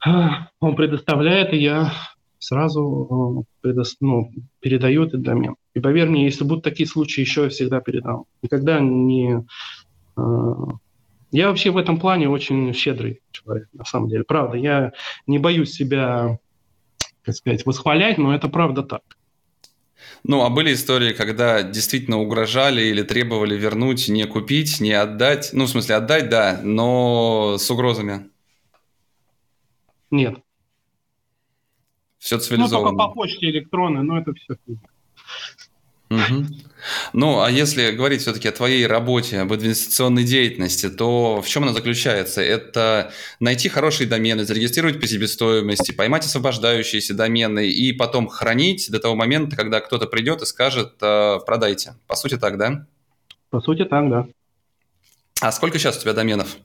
Он 0.05 0.77
предоставляет, 0.77 1.53
и 1.53 1.59
я 1.59 1.93
сразу 2.39 3.45
предо... 3.61 3.83
ну, 4.01 4.31
передаю 4.61 5.05
этот 5.05 5.23
домен. 5.23 5.57
И 5.75 5.81
поверь 5.81 6.09
мне, 6.09 6.25
если 6.25 6.45
будут 6.45 6.65
такие 6.65 6.89
случаи, 6.89 7.21
еще 7.21 7.45
я 7.45 7.49
всегда 7.49 7.81
передам. 7.81 8.25
Никогда 8.43 8.81
не... 8.81 9.45
Я 11.30 11.49
вообще 11.49 11.70
в 11.70 11.76
этом 11.76 12.00
плане 12.00 12.28
очень 12.28 12.73
щедрый 12.73 13.20
человек, 13.32 13.68
на 13.73 13.85
самом 13.85 14.08
деле. 14.08 14.25
Правда, 14.25 14.56
я 14.56 14.92
не 15.26 15.38
боюсь 15.38 15.73
себя, 15.73 16.38
как 17.23 17.35
сказать, 17.35 17.66
восхвалять, 17.66 18.18
но 18.18 18.35
это 18.35 18.49
правда 18.49 18.82
так. 18.82 19.02
Ну, 20.25 20.42
а 20.42 20.50
были 20.50 20.73
истории, 20.73 21.12
когда 21.12 21.62
действительно 21.62 22.18
угрожали 22.18 22.82
или 22.82 23.02
требовали 23.02 23.56
вернуть, 23.56 24.08
не 24.08 24.25
купить, 24.25 24.80
не 24.80 24.92
отдать? 24.92 25.50
Ну, 25.52 25.64
в 25.64 25.68
смысле, 25.68 25.97
отдать, 25.97 26.28
да, 26.28 26.61
но 26.62 27.56
с 27.58 27.70
угрозами? 27.70 28.30
Нет. 30.11 30.38
Все 32.18 32.38
цивилизованно. 32.38 32.92
Ну, 32.92 32.97
только 32.97 33.08
по 33.08 33.14
почте 33.14 33.50
электронной, 33.50 34.02
но 34.02 34.18
это 34.18 34.32
все. 34.35 34.56
Угу. 36.11 36.47
Ну, 37.12 37.41
а 37.41 37.50
если 37.50 37.91
говорить 37.91 38.23
все-таки 38.23 38.49
о 38.49 38.53
твоей 38.53 38.87
работе, 38.87 39.41
об 39.41 39.53
инвестиционной 39.53 40.25
деятельности, 40.25 40.88
то 40.88 41.43
в 41.43 41.49
чем 41.49 41.65
она 41.65 41.73
заключается? 41.73 42.41
Это 42.41 43.12
найти 43.41 43.69
хорошие 43.69 44.09
домены, 44.09 44.45
зарегистрировать 44.45 45.00
по 45.00 45.07
себестоимости, 45.07 45.93
поймать 45.93 46.25
освобождающиеся 46.25 47.15
домены 47.15 47.69
и 47.69 47.93
потом 47.93 48.29
хранить 48.29 48.91
до 48.91 49.00
того 49.00 49.17
момента, 49.17 49.57
когда 49.57 49.81
кто-то 49.81 50.07
придет 50.07 50.43
и 50.43 50.47
скажет 50.47 50.95
э, 51.03 51.38
«продайте». 51.45 51.95
По 52.07 52.17
сути 52.17 52.38
так, 52.38 52.57
да? 52.57 52.87
По 53.50 53.61
сути 53.61 53.85
так, 53.85 54.09
да. 54.09 54.27
А 55.41 55.53
сколько 55.53 55.79
сейчас 55.79 55.99
у 55.99 56.00
тебя 56.00 56.15
доменов? 56.15 56.57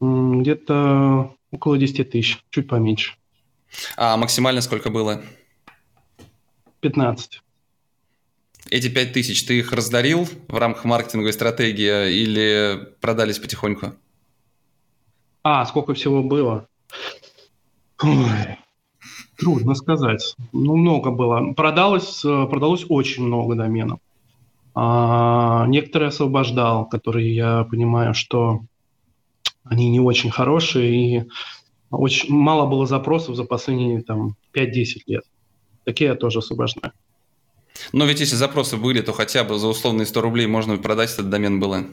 Где-то 0.00 1.34
около 1.50 1.78
10 1.78 2.10
тысяч, 2.10 2.38
чуть 2.50 2.68
поменьше. 2.68 3.14
А 3.96 4.16
максимально 4.16 4.60
сколько 4.60 4.90
было? 4.90 5.22
15. 6.80 7.42
Эти 8.70 8.88
5 8.88 9.12
тысяч 9.12 9.44
ты 9.44 9.58
их 9.58 9.72
раздарил 9.72 10.26
в 10.48 10.56
рамках 10.56 10.84
маркетинговой 10.84 11.32
стратегии 11.32 12.12
или 12.12 12.94
продались 13.00 13.38
потихоньку? 13.38 13.92
А, 15.42 15.64
сколько 15.66 15.94
всего 15.94 16.22
было? 16.22 16.68
Ой, 18.02 18.58
трудно 19.36 19.74
сказать. 19.74 20.36
Ну, 20.52 20.76
много 20.76 21.10
было. 21.10 21.52
Продалось, 21.52 22.20
продалось 22.22 22.86
очень 22.88 23.24
много 23.24 23.54
доменов. 23.54 24.00
А, 24.74 25.66
некоторые 25.66 26.08
освобождал, 26.08 26.88
которые 26.88 27.34
я 27.34 27.64
понимаю, 27.64 28.14
что 28.14 28.62
они 29.64 29.90
не 29.90 30.00
очень 30.00 30.30
хорошие, 30.30 30.94
и 30.94 31.24
очень 31.90 32.32
мало 32.32 32.66
было 32.66 32.86
запросов 32.86 33.36
за 33.36 33.44
последние 33.44 34.02
там, 34.02 34.36
5-10 34.54 35.02
лет. 35.06 35.24
Такие 35.84 36.10
я 36.10 36.14
тоже 36.14 36.38
освобождаю. 36.38 36.92
Но 37.92 38.04
ведь 38.06 38.20
если 38.20 38.36
запросы 38.36 38.76
были, 38.76 39.00
то 39.00 39.12
хотя 39.12 39.44
бы 39.44 39.58
за 39.58 39.68
условные 39.68 40.06
100 40.06 40.20
рублей 40.20 40.46
можно 40.46 40.76
продать 40.78 41.12
этот 41.12 41.30
домен 41.30 41.60
было. 41.60 41.86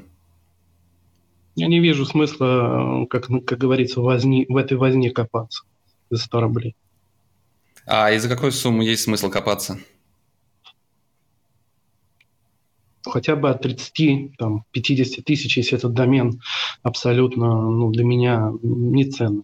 Я 1.56 1.68
не 1.68 1.80
вижу 1.80 2.06
смысла, 2.06 3.06
как, 3.10 3.28
как 3.46 3.58
говорится, 3.58 4.02
возни, 4.02 4.46
в 4.48 4.56
этой 4.56 4.78
возне 4.78 5.12
копаться 5.12 5.64
за 6.10 6.24
100 6.24 6.42
рублей. 6.42 6.76
А 7.86 8.12
и 8.12 8.18
за 8.20 8.30
какую 8.30 8.52
сумму 8.52 8.82
есть 8.82 9.04
смысл 9.04 9.30
копаться? 9.30 9.80
Хотя 13.04 13.36
бы 13.36 13.50
от 13.50 13.62
30, 13.62 14.38
там, 14.38 14.66
50 14.72 15.26
тысяч, 15.26 15.58
если 15.58 15.78
этот 15.78 15.94
домен 15.94 16.42
абсолютно 16.84 17.48
ну, 17.48 17.92
для 17.92 18.04
меня 18.04 18.52
не 18.62 19.06
ценный. 19.06 19.44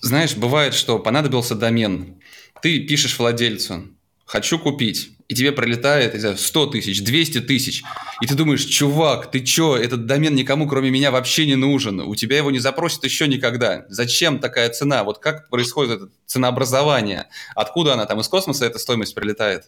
Знаешь, 0.00 0.36
бывает, 0.36 0.74
что 0.74 0.98
понадобился 0.98 1.54
домен. 1.54 2.20
Ты 2.62 2.86
пишешь 2.86 3.18
владельцу, 3.18 3.88
хочу 4.30 4.60
купить, 4.60 5.10
и 5.26 5.34
тебе 5.34 5.50
пролетает 5.50 6.14
знаю, 6.20 6.36
100 6.36 6.66
тысяч, 6.66 7.02
200 7.02 7.40
тысяч, 7.40 7.82
и 8.22 8.26
ты 8.26 8.36
думаешь, 8.36 8.64
чувак, 8.64 9.28
ты 9.28 9.40
чё, 9.40 9.76
этот 9.76 10.06
домен 10.06 10.36
никому 10.36 10.68
кроме 10.68 10.90
меня 10.90 11.10
вообще 11.10 11.46
не 11.46 11.56
нужен, 11.56 11.98
у 12.00 12.14
тебя 12.14 12.36
его 12.36 12.52
не 12.52 12.60
запросят 12.60 13.02
еще 13.04 13.26
никогда. 13.26 13.84
Зачем 13.88 14.38
такая 14.38 14.68
цена? 14.68 15.02
Вот 15.02 15.18
как 15.18 15.50
происходит 15.50 15.96
это 15.96 16.08
ценообразование? 16.26 17.26
Откуда 17.56 17.94
она 17.94 18.06
там, 18.06 18.20
из 18.20 18.28
космоса 18.28 18.66
эта 18.66 18.78
стоимость 18.78 19.16
прилетает? 19.16 19.64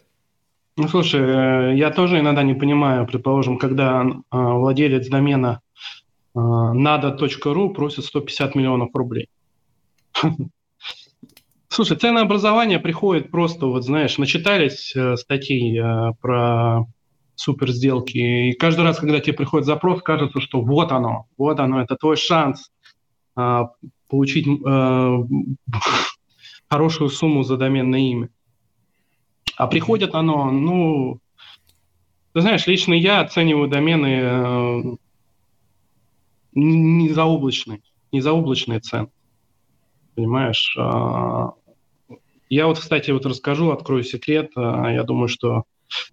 Ну, 0.77 0.87
слушай, 0.87 1.19
э, 1.21 1.75
я 1.75 1.91
тоже 1.91 2.19
иногда 2.19 2.41
не 2.43 2.53
понимаю, 2.53 3.05
предположим, 3.05 3.57
когда 3.57 4.01
э, 4.01 4.13
владелец 4.31 5.09
домена 5.09 5.59
э, 6.35 6.39
надо.ру 6.39 7.73
просит 7.73 8.05
150 8.05 8.55
миллионов 8.55 8.89
рублей. 8.93 9.27
Слушай, 11.73 11.97
ценообразование 11.97 12.77
приходит 12.77 13.31
просто, 13.31 13.65
вот 13.65 13.83
знаешь, 13.83 14.19
начитались 14.19 14.95
э, 14.95 15.17
статей 15.17 15.75
э, 15.75 16.13
про 16.21 16.85
супер 17.33 17.71
сделки. 17.71 18.15
И 18.15 18.53
каждый 18.53 18.81
раз, 18.81 18.99
когда 18.99 19.19
тебе 19.19 19.33
приходит 19.33 19.65
запрос, 19.65 20.03
кажется, 20.03 20.39
что 20.39 20.61
вот 20.61 20.91
оно, 20.91 21.25
вот 21.35 21.59
оно, 21.59 21.81
это 21.81 21.95
твой 21.95 22.15
шанс 22.15 22.71
а, 23.35 23.71
получить 24.07 24.47
а, 24.63 25.23
хорошую 26.69 27.09
сумму 27.09 27.41
за 27.41 27.57
доменное 27.57 28.01
имя. 28.01 28.29
А 29.57 29.65
приходит 29.65 30.13
оно, 30.13 30.51
ну, 30.51 31.19
ты 32.33 32.41
знаешь, 32.41 32.67
лично 32.67 32.93
я 32.93 33.21
оцениваю 33.21 33.67
домены 33.67 34.19
э, 34.21 34.81
не 36.53 37.09
заоблачные, 37.09 37.81
не 38.11 38.21
заоблачные 38.21 38.79
цены. 38.79 39.07
Понимаешь? 40.13 40.77
Я 42.53 42.67
вот, 42.67 42.79
кстати, 42.79 43.11
вот 43.11 43.25
расскажу, 43.25 43.71
открою 43.71 44.03
секрет. 44.03 44.51
Э, 44.55 44.93
я 44.93 45.03
думаю, 45.03 45.27
что 45.27 45.63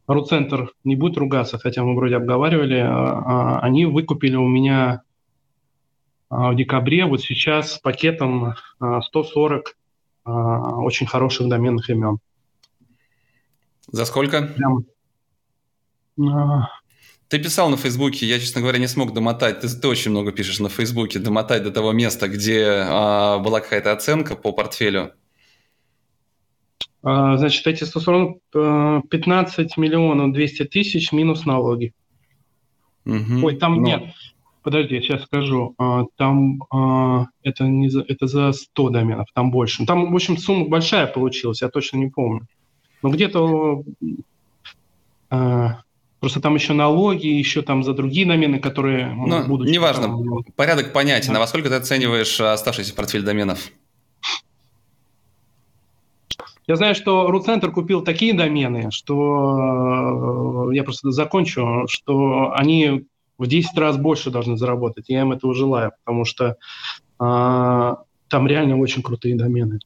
Руцентр 0.06 0.72
не 0.84 0.96
будет 0.96 1.16
ругаться, 1.18 1.58
хотя 1.58 1.82
мы 1.84 1.94
вроде 1.94 2.16
обговаривали. 2.16 2.78
Э, 2.78 3.58
они 3.60 3.84
выкупили 3.86 4.36
у 4.36 4.48
меня 4.48 5.02
в 6.30 6.54
декабре 6.54 7.06
вот 7.06 7.20
сейчас 7.22 7.74
с 7.74 7.78
пакетом 7.78 8.54
140 8.78 9.76
очень 10.24 11.06
хороших 11.08 11.48
доменных 11.48 11.90
имен. 11.90 12.18
За 13.90 14.04
сколько? 14.04 14.42
Прям 14.42 14.84
ты 17.30 17.38
писал 17.38 17.70
на 17.70 17.76
Фейсбуке, 17.76 18.26
я, 18.26 18.40
честно 18.40 18.60
говоря, 18.60 18.80
не 18.80 18.88
смог 18.88 19.12
домотать. 19.12 19.60
Ты, 19.60 19.68
ты 19.68 19.86
очень 19.86 20.10
много 20.10 20.32
пишешь 20.32 20.58
на 20.58 20.68
Фейсбуке, 20.68 21.20
домотать 21.20 21.62
до 21.62 21.70
того 21.70 21.92
места, 21.92 22.26
где 22.26 22.66
а, 22.66 23.38
была 23.38 23.60
какая-то 23.60 23.92
оценка 23.92 24.34
по 24.34 24.50
портфелю. 24.50 25.12
А, 27.02 27.36
значит, 27.38 27.66
эти 27.66 27.84
140, 27.84 28.38
15 29.08 29.58
э, 29.58 29.80
миллионов 29.80 30.32
200 30.32 30.64
тысяч 30.64 31.12
минус 31.12 31.46
налоги. 31.46 31.94
Угу. 33.06 33.46
Ой, 33.46 33.56
там 33.56 33.76
Но... 33.76 33.80
Ну. 33.80 33.86
нет. 33.86 34.14
Подожди, 34.62 34.96
я 34.96 35.00
сейчас 35.00 35.22
скажу. 35.22 35.74
А, 35.78 36.04
там 36.16 36.62
а, 36.70 37.26
это, 37.42 37.64
не 37.64 37.88
за, 37.88 38.02
это 38.02 38.26
за 38.26 38.52
100 38.52 38.90
доменов, 38.90 39.28
там 39.34 39.50
больше. 39.50 39.86
Там, 39.86 40.12
в 40.12 40.14
общем, 40.14 40.36
сумма 40.36 40.68
большая 40.68 41.06
получилась, 41.06 41.62
я 41.62 41.68
точно 41.68 41.96
не 41.96 42.08
помню. 42.08 42.46
Но 43.02 43.08
где-то 43.08 43.82
а, 45.30 45.80
Просто 46.20 46.40
там 46.40 46.54
еще 46.54 46.74
налоги, 46.74 47.26
еще 47.26 47.62
там 47.62 47.82
за 47.82 47.94
другие 47.94 48.26
домены, 48.26 48.58
которые 48.58 49.14
ну, 49.14 49.46
будут... 49.46 49.68
Неважно, 49.68 50.02
там, 50.02 50.44
порядок 50.54 50.92
понятен. 50.92 51.32
Да. 51.32 51.38
А 51.38 51.40
во 51.40 51.46
сколько 51.46 51.70
ты 51.70 51.76
оцениваешь 51.76 52.38
оставшийся 52.38 52.94
портфель 52.94 53.22
доменов? 53.22 53.70
Я 56.70 56.76
знаю, 56.76 56.94
что 56.94 57.26
Руцентр 57.26 57.72
купил 57.72 58.02
такие 58.02 58.32
домены, 58.32 58.92
что 58.92 60.68
э, 60.70 60.76
я 60.76 60.84
просто 60.84 61.10
закончу, 61.10 61.84
что 61.88 62.52
они 62.54 63.06
в 63.38 63.48
10 63.48 63.76
раз 63.76 63.96
больше 63.96 64.30
должны 64.30 64.56
заработать. 64.56 65.08
Я 65.08 65.22
им 65.22 65.32
этого 65.32 65.52
желаю, 65.52 65.90
потому 66.04 66.24
что 66.24 66.58
а, 67.18 67.96
там 68.28 68.46
реально 68.46 68.78
очень 68.78 69.02
крутые 69.02 69.34
домены. 69.34 69.80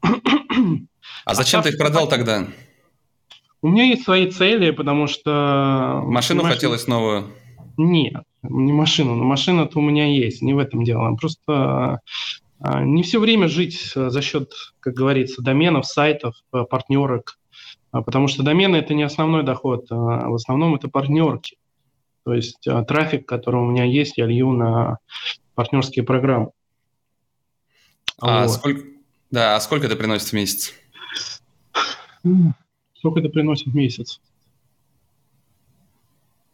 А 1.24 1.34
зачем 1.34 1.62
ты 1.62 1.70
их 1.70 1.78
продал 1.78 2.06
тогда? 2.06 2.48
У 3.62 3.68
меня 3.68 3.84
есть 3.84 4.04
свои 4.04 4.30
цели, 4.30 4.70
потому 4.70 5.06
что... 5.06 6.02
Машину 6.04 6.42
хотелось 6.42 6.86
новую? 6.86 7.28
Нет, 7.78 8.24
не 8.42 8.74
машину. 8.74 9.14
Но 9.14 9.24
машина-то 9.24 9.78
у 9.78 9.82
меня 9.82 10.04
есть, 10.04 10.42
не 10.42 10.52
в 10.52 10.58
этом 10.58 10.84
дело. 10.84 11.16
Просто 11.16 11.40
а, 11.48 11.98
не 12.60 13.02
все 13.02 13.20
время 13.20 13.48
жить 13.48 13.92
за 13.94 14.22
счет, 14.22 14.52
как 14.80 14.94
говорится, 14.94 15.42
доменов, 15.42 15.86
сайтов, 15.86 16.36
а, 16.52 16.64
партнерок. 16.64 17.38
А, 17.90 18.02
потому 18.02 18.28
что 18.28 18.42
домены– 18.42 18.76
это 18.78 18.94
не 18.94 19.02
основной 19.02 19.42
доход, 19.42 19.86
а 19.90 20.28
в 20.28 20.34
основном 20.34 20.74
это 20.74 20.88
партнерки. 20.88 21.56
То 22.24 22.32
есть 22.32 22.66
трафик, 22.88 23.26
который 23.26 23.60
у 23.60 23.66
меня 23.66 23.84
есть, 23.84 24.16
я 24.16 24.26
лью 24.26 24.52
на 24.52 24.98
партнерские 25.54 26.04
программы. 26.04 26.50
А 28.18 28.46
вот. 28.46 28.52
сколько, 28.52 28.86
да, 29.30 29.56
а 29.56 29.60
сколько 29.60 29.86
это 29.86 29.96
приносит 29.96 30.28
в 30.28 30.32
месяц? 30.32 30.72
Сколько 32.94 33.20
это 33.20 33.28
приносит 33.28 33.66
в 33.66 33.74
месяц? 33.74 34.20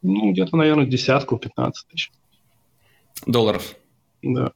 Ну, 0.02 0.32
где-то, 0.32 0.56
наверное, 0.56 0.86
десятку, 0.86 1.36
15 1.36 1.86
тысяч. 1.88 2.10
Долларов? 3.26 3.76
Да. 4.22 4.52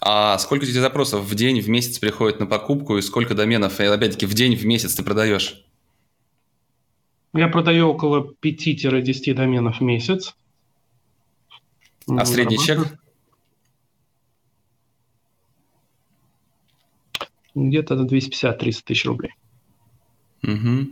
А 0.00 0.36
сколько 0.38 0.66
тебе 0.66 0.80
запросов 0.80 1.24
в 1.24 1.34
день, 1.34 1.60
в 1.60 1.68
месяц 1.68 1.98
приходит 1.98 2.40
на 2.40 2.46
покупку, 2.46 2.98
и 2.98 3.02
сколько 3.02 3.34
доменов, 3.34 3.80
и 3.80 3.84
опять-таки 3.84 4.26
в 4.26 4.34
день, 4.34 4.56
в 4.56 4.64
месяц 4.64 4.94
ты 4.94 5.02
продаешь? 5.02 5.64
Я 7.34 7.48
продаю 7.48 7.88
около 7.88 8.34
5-10 8.42 9.34
доменов 9.34 9.78
в 9.78 9.82
месяц. 9.82 10.34
А 12.08 12.24
средний 12.26 12.58
чек? 12.58 12.98
Где-то 17.54 17.94
250-300 17.94 18.82
тысяч 18.84 19.04
рублей. 19.04 19.34
Угу. 20.44 20.88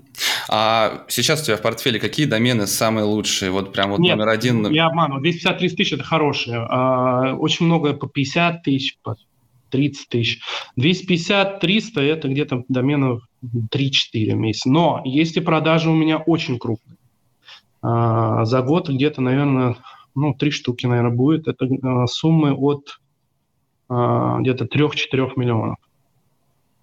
А 0.48 1.04
сейчас 1.08 1.42
у 1.42 1.44
тебя 1.44 1.56
в 1.56 1.62
портфеле 1.62 1.98
какие 1.98 2.26
домены 2.26 2.66
самые 2.66 3.04
лучшие? 3.04 3.50
Вот 3.50 3.72
прям 3.72 3.90
вот 3.90 3.98
Нет, 3.98 4.16
номер 4.16 4.28
один. 4.28 4.70
Я 4.70 4.86
обманываю. 4.86 5.24
250-300 5.24 5.58
тысяч– 5.58 5.92
это 5.94 6.04
хорошие. 6.04 6.58
А, 6.58 7.34
очень 7.34 7.66
много 7.66 7.92
по 7.94 8.06
50 8.06 8.62
тысяч, 8.62 8.98
по 9.02 9.16
30 9.70 10.08
тысяч. 10.08 10.40
250-300– 10.78 12.00
это 12.00 12.28
где-то 12.28 12.64
доменов 12.68 13.22
3-4 13.44 14.34
месяца. 14.34 14.70
Но 14.70 15.02
если 15.04 15.40
продажи 15.40 15.90
у 15.90 15.94
меня 15.94 16.18
очень 16.18 16.58
крупные, 16.58 16.96
а, 17.82 18.44
за 18.44 18.62
год 18.62 18.88
где-то, 18.88 19.20
наверное, 19.20 19.76
ну, 20.14 20.32
три 20.32 20.52
штуки, 20.52 20.86
наверное, 20.86 21.16
будет. 21.16 21.48
Это 21.48 21.66
а, 21.82 22.06
суммы 22.06 22.52
от 22.52 23.00
где-то 23.88 24.66
3-4 24.66 25.32
миллионов. 25.34 25.78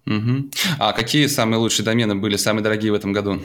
Угу. 0.08 0.50
А 0.78 0.92
какие 0.94 1.26
самые 1.26 1.58
лучшие 1.58 1.84
домены 1.84 2.14
были, 2.14 2.36
самые 2.36 2.62
дорогие 2.62 2.92
в 2.92 2.94
этом 2.94 3.12
году? 3.12 3.42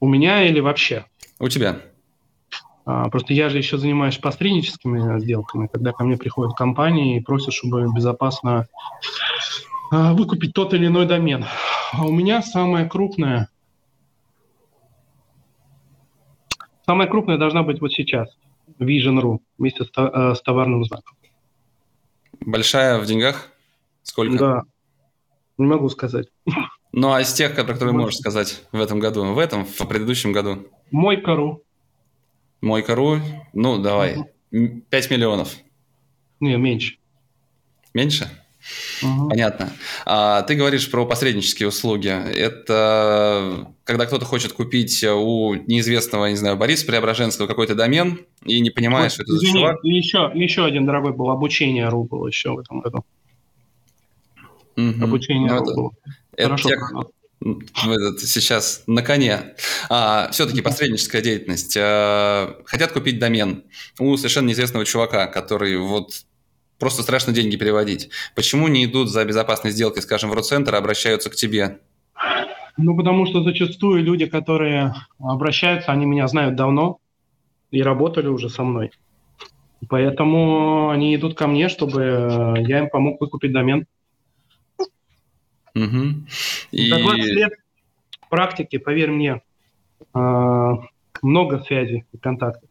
У 0.00 0.08
меня 0.08 0.42
или 0.42 0.58
вообще? 0.58 1.06
У 1.38 1.48
тебя. 1.48 1.80
А, 2.84 3.08
просто 3.08 3.34
я 3.34 3.50
же 3.50 3.58
еще 3.58 3.78
занимаюсь 3.78 4.18
посредническими 4.18 5.20
сделками, 5.20 5.68
когда 5.72 5.92
ко 5.92 6.02
мне 6.04 6.16
приходят 6.16 6.56
компании 6.56 7.18
и 7.18 7.20
просят, 7.20 7.54
чтобы 7.54 7.86
безопасно 7.94 8.66
а, 9.92 10.12
выкупить 10.12 10.54
тот 10.54 10.74
или 10.74 10.86
иной 10.86 11.06
домен. 11.06 11.44
А 11.92 12.04
у 12.04 12.10
меня 12.10 12.42
самая 12.42 12.88
крупная, 12.88 13.48
самая 16.84 17.06
крупная 17.06 17.38
должна 17.38 17.62
быть 17.62 17.80
вот 17.80 17.92
сейчас, 17.92 18.28
Vision.ru, 18.80 19.38
вместе 19.56 19.84
с, 19.84 19.90
э, 19.96 20.34
с 20.34 20.42
товарным 20.42 20.84
знаком. 20.84 21.16
Большая 22.40 22.98
в 22.98 23.06
деньгах? 23.06 23.50
Сколько? 24.08 24.38
Да, 24.38 24.62
не 25.58 25.66
могу 25.66 25.88
сказать. 25.90 26.28
Ну, 26.92 27.12
а 27.12 27.20
из 27.20 27.32
тех, 27.34 27.54
про 27.54 27.64
которые 27.64 27.94
можешь 27.94 28.18
сказать 28.18 28.62
в 28.72 28.80
этом 28.80 28.98
году? 28.98 29.22
В 29.34 29.38
этом, 29.38 29.66
в 29.66 29.86
предыдущем 29.86 30.32
году? 30.32 30.66
Мой 30.90 31.18
кору. 31.18 31.62
Мой 32.62 32.82
кору? 32.82 33.18
Ну, 33.52 33.78
давай. 33.78 34.16
Угу. 34.50 34.82
5 34.88 35.10
миллионов. 35.10 35.54
Не, 36.40 36.56
меньше. 36.56 36.96
Меньше? 37.92 38.30
Угу. 39.02 39.28
Понятно. 39.28 39.70
А, 40.06 40.40
ты 40.42 40.54
говоришь 40.54 40.90
про 40.90 41.04
посреднические 41.04 41.68
услуги. 41.68 42.08
Это 42.08 43.68
когда 43.84 44.06
кто-то 44.06 44.24
хочет 44.24 44.54
купить 44.54 45.04
у 45.04 45.54
неизвестного, 45.54 46.26
не 46.26 46.36
знаю, 46.36 46.56
Бориса 46.56 46.86
Преображенского 46.86 47.46
какой-то 47.46 47.74
домен 47.74 48.20
и 48.44 48.60
не 48.60 48.70
понимаешь, 48.70 49.12
вот, 49.18 49.22
что 49.22 49.22
это 49.24 49.32
извини, 49.34 49.52
за 49.52 49.58
чувак. 49.58 49.76
Еще, 49.84 50.30
еще 50.34 50.64
один 50.64 50.86
дорогой 50.86 51.12
был 51.12 51.30
обучение 51.30 51.88
РУ 51.90 52.04
было 52.04 52.26
еще 52.26 52.52
в 52.52 52.58
этом 52.58 52.80
году. 52.80 53.04
Угу. 54.78 55.04
Обучение 55.04 55.52
ну, 55.52 55.64
было. 55.64 55.90
Это 56.36 56.50
Хорошо. 56.50 56.68
Тех, 56.68 56.92
этот, 57.40 58.20
сейчас 58.20 58.84
на 58.86 59.02
коне. 59.02 59.54
А, 59.90 60.28
все-таки 60.30 60.60
посредническая 60.60 61.20
деятельность. 61.20 61.76
А, 61.76 62.56
хотят 62.64 62.92
купить 62.92 63.18
домен 63.18 63.64
у 63.98 64.16
совершенно 64.16 64.46
неизвестного 64.46 64.84
чувака, 64.84 65.26
который 65.26 65.76
вот 65.78 66.22
просто 66.78 67.02
страшно 67.02 67.32
деньги 67.32 67.56
переводить. 67.56 68.10
Почему 68.36 68.68
не 68.68 68.84
идут 68.84 69.10
за 69.10 69.24
безопасной 69.24 69.72
сделкой, 69.72 70.02
скажем, 70.02 70.30
в 70.30 70.34
Ротцентр, 70.34 70.74
а 70.76 70.78
обращаются 70.78 71.28
к 71.28 71.34
тебе? 71.34 71.80
Ну, 72.76 72.96
потому 72.96 73.26
что 73.26 73.42
зачастую 73.42 74.04
люди, 74.04 74.26
которые 74.26 74.94
обращаются, 75.18 75.90
они 75.90 76.06
меня 76.06 76.28
знают 76.28 76.54
давно 76.54 77.00
и 77.72 77.82
работали 77.82 78.28
уже 78.28 78.48
со 78.48 78.62
мной. 78.62 78.92
Поэтому 79.88 80.90
они 80.90 81.14
идут 81.16 81.36
ко 81.36 81.48
мне, 81.48 81.68
чтобы 81.68 82.54
я 82.58 82.78
им 82.78 82.88
помог 82.88 83.20
выкупить 83.20 83.52
домен. 83.52 83.86
Угу. 85.78 86.26
И... 86.72 86.90
За 86.90 86.98
20 86.98 87.24
лет 87.26 87.52
практики, 88.28 88.78
поверь 88.78 89.10
мне, 89.10 89.42
а, 90.12 90.74
много 91.22 91.62
связей 91.64 92.04
и 92.12 92.18
контактов. 92.18 92.68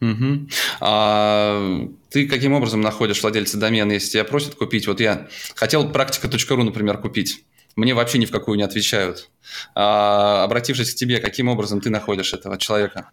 Угу. 0.00 0.48
А 0.80 1.88
ты 2.10 2.28
каким 2.28 2.52
образом 2.52 2.80
находишь 2.80 3.22
владельца 3.22 3.58
домена, 3.58 3.92
если 3.92 4.12
тебя 4.12 4.24
просят 4.24 4.54
купить? 4.54 4.86
Вот 4.86 5.00
я 5.00 5.28
хотел 5.56 5.90
практика.ру, 5.90 6.62
например, 6.62 6.98
купить. 6.98 7.44
мне 7.74 7.94
вообще 7.94 8.18
ни 8.18 8.26
в 8.26 8.30
какую 8.30 8.58
не 8.58 8.64
отвечают. 8.64 9.30
А, 9.74 10.44
обратившись 10.44 10.94
к 10.94 10.96
тебе, 10.96 11.18
каким 11.18 11.48
образом 11.48 11.80
ты 11.80 11.90
находишь 11.90 12.32
этого 12.32 12.58
человека? 12.58 13.10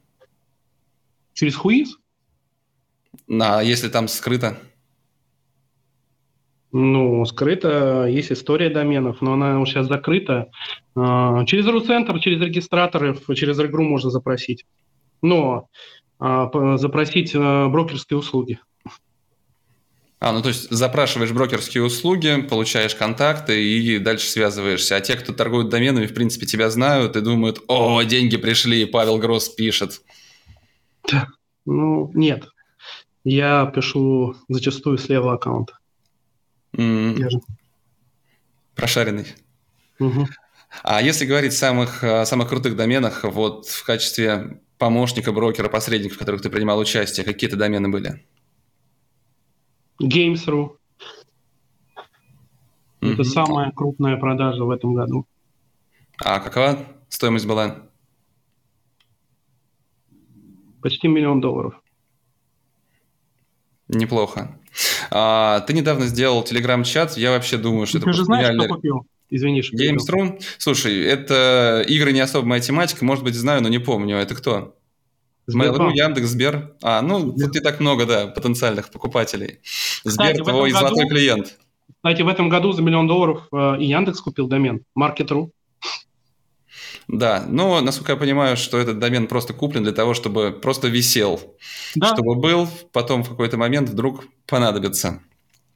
Через 1.34 1.56
хуиз? 1.56 1.98
А 3.30 3.62
если 3.62 3.90
там 3.90 4.08
скрыто? 4.08 4.58
Ну, 6.78 7.24
скрыто, 7.24 8.06
есть 8.06 8.34
история 8.34 8.70
доменов, 8.70 9.22
но 9.22 9.36
она 9.36 9.62
уже 9.62 9.72
сейчас 9.72 9.88
закрыта. 9.88 10.50
А, 10.94 11.46
через 11.46 11.66
RU-центр, 11.68 12.20
через 12.20 12.42
регистраторы, 12.42 13.18
через 13.34 13.58
игру 13.62 13.86
можно 13.86 14.10
запросить. 14.10 14.66
Но 15.22 15.70
а, 16.20 16.78
запросить 16.78 17.32
а, 17.34 17.70
брокерские 17.70 18.20
услуги. 18.20 18.60
А, 20.20 20.34
ну 20.34 20.42
то 20.42 20.50
есть 20.50 20.70
запрашиваешь 20.70 21.32
брокерские 21.32 21.82
услуги, 21.82 22.42
получаешь 22.42 22.94
контакты 22.94 23.64
и 23.64 23.98
дальше 23.98 24.28
связываешься. 24.28 24.98
А 24.98 25.00
те, 25.00 25.16
кто 25.16 25.32
торгуют 25.32 25.70
доменами, 25.70 26.08
в 26.08 26.14
принципе, 26.14 26.46
тебя 26.46 26.70
знают 26.70 27.16
и 27.16 27.22
думают, 27.22 27.64
о, 27.70 28.02
деньги 28.02 28.36
пришли, 28.36 28.84
Павел 28.84 29.18
Гросс 29.18 29.48
пишет. 29.48 30.02
Ну, 31.66 32.12
нет. 32.14 32.50
Я 33.24 33.66
пишу 33.74 34.36
зачастую 34.50 34.98
с 34.98 35.08
левого 35.08 35.36
аккаунта. 35.36 35.78
Mm. 36.78 37.30
Же... 37.30 37.40
Прошаренный. 38.76 39.28
Угу. 40.00 40.28
А 40.84 41.02
если 41.02 41.26
говорить 41.26 41.54
о 41.54 41.58
самых, 41.58 42.04
самых 42.26 42.50
крутых 42.50 42.76
доменах, 42.76 43.24
вот 43.24 43.68
в 43.68 43.86
качестве 43.86 44.62
помощника, 44.78 45.32
брокера, 45.32 45.70
посредника, 45.70 46.16
в 46.16 46.18
которых 46.18 46.42
ты 46.42 46.50
принимал 46.50 46.80
участие, 46.80 47.26
какие-то 47.26 47.56
домены 47.56 47.90
были? 47.90 48.26
Games.ru. 50.02 50.78
Mm-hmm. 53.02 53.14
Это 53.14 53.24
самая 53.24 53.72
крупная 53.72 54.18
продажа 54.18 54.64
в 54.64 54.70
этом 54.72 54.94
году. 54.94 55.26
А 56.18 56.40
какова 56.40 56.86
стоимость 57.08 57.46
была? 57.46 57.90
Почти 60.82 61.08
миллион 61.08 61.40
долларов. 61.40 61.82
Неплохо. 63.88 64.58
А, 65.12 65.62
ты 65.62 65.74
недавно 65.74 66.06
сделал 66.08 66.44
телеграм-чат. 66.44 67.18
Я 67.18 67.32
вообще 67.32 67.58
думаю, 67.58 67.86
что 67.86 68.00
ты 68.00 68.10
это 68.10 68.14
же 68.14 68.26
знаешь, 68.26 68.48
реально... 68.48 68.64
что 68.66 68.74
купил? 68.76 69.08
Извини, 69.30 69.62
что 69.62 69.76
Games.ru? 69.76 70.40
Слушай, 70.58 71.02
это 71.04 71.84
игры 71.88 72.12
не 72.12 72.20
особо 72.20 72.48
моя 72.48 72.62
тематика. 72.62 73.04
Может 73.06 73.24
быть, 73.24 73.36
знаю, 73.36 73.62
но 73.62 73.70
не 73.70 73.80
помню. 73.80 74.18
Это 74.18 74.36
кто? 74.36 74.76
Mail.ru, 75.52 75.92
Яндекс, 75.94 76.30
Сбер. 76.30 76.76
А, 76.82 77.02
ну, 77.02 77.20
Сбер. 77.32 77.46
тут 77.46 77.56
не 77.56 77.62
так 77.62 77.80
много, 77.80 78.06
да, 78.06 78.28
потенциальных 78.28 78.90
покупателей. 78.90 79.60
Сбер 80.04 80.34
Кстати, 80.34 80.44
твой 80.44 80.72
году, 80.72 80.88
золотой 80.88 81.08
клиент. 81.08 81.58
Кстати, 81.98 82.22
в 82.22 82.28
этом 82.28 82.50
году 82.50 82.72
за 82.72 82.82
миллион 82.82 83.08
долларов 83.08 83.48
э, 83.52 83.78
и 83.80 83.86
Яндекс 83.86 84.22
купил 84.22 84.48
домен 84.48 84.84
Market.ru. 84.98 85.52
Да, 87.18 87.46
но, 87.48 87.82
насколько 87.82 88.14
я 88.14 88.18
понимаю, 88.18 88.58
что 88.58 88.78
этот 88.78 89.00
домен 89.00 89.28
просто 89.28 89.54
куплен 89.54 89.84
для 89.84 89.94
того, 89.94 90.14
чтобы 90.14 90.52
просто 90.52 90.88
висел. 90.88 91.56
Да. 91.96 92.14
Чтобы 92.14 92.36
был, 92.36 92.68
потом 92.92 93.24
в 93.24 93.30
какой-то 93.30 93.58
момент 93.58 93.90
вдруг 93.90 94.26
понадобится. 94.46 95.22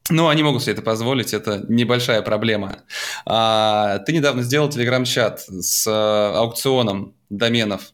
Ну, 0.09 0.27
они 0.27 0.41
могут 0.43 0.63
себе 0.63 0.73
это 0.73 0.81
позволить, 0.81 1.33
это 1.33 1.63
небольшая 1.69 2.21
проблема. 2.21 2.79
А, 3.25 3.99
ты 3.99 4.13
недавно 4.13 4.41
сделал 4.41 4.69
телеграм-чат 4.69 5.41
с 5.41 5.85
а, 5.87 6.39
аукционом 6.39 7.13
доменов. 7.29 7.93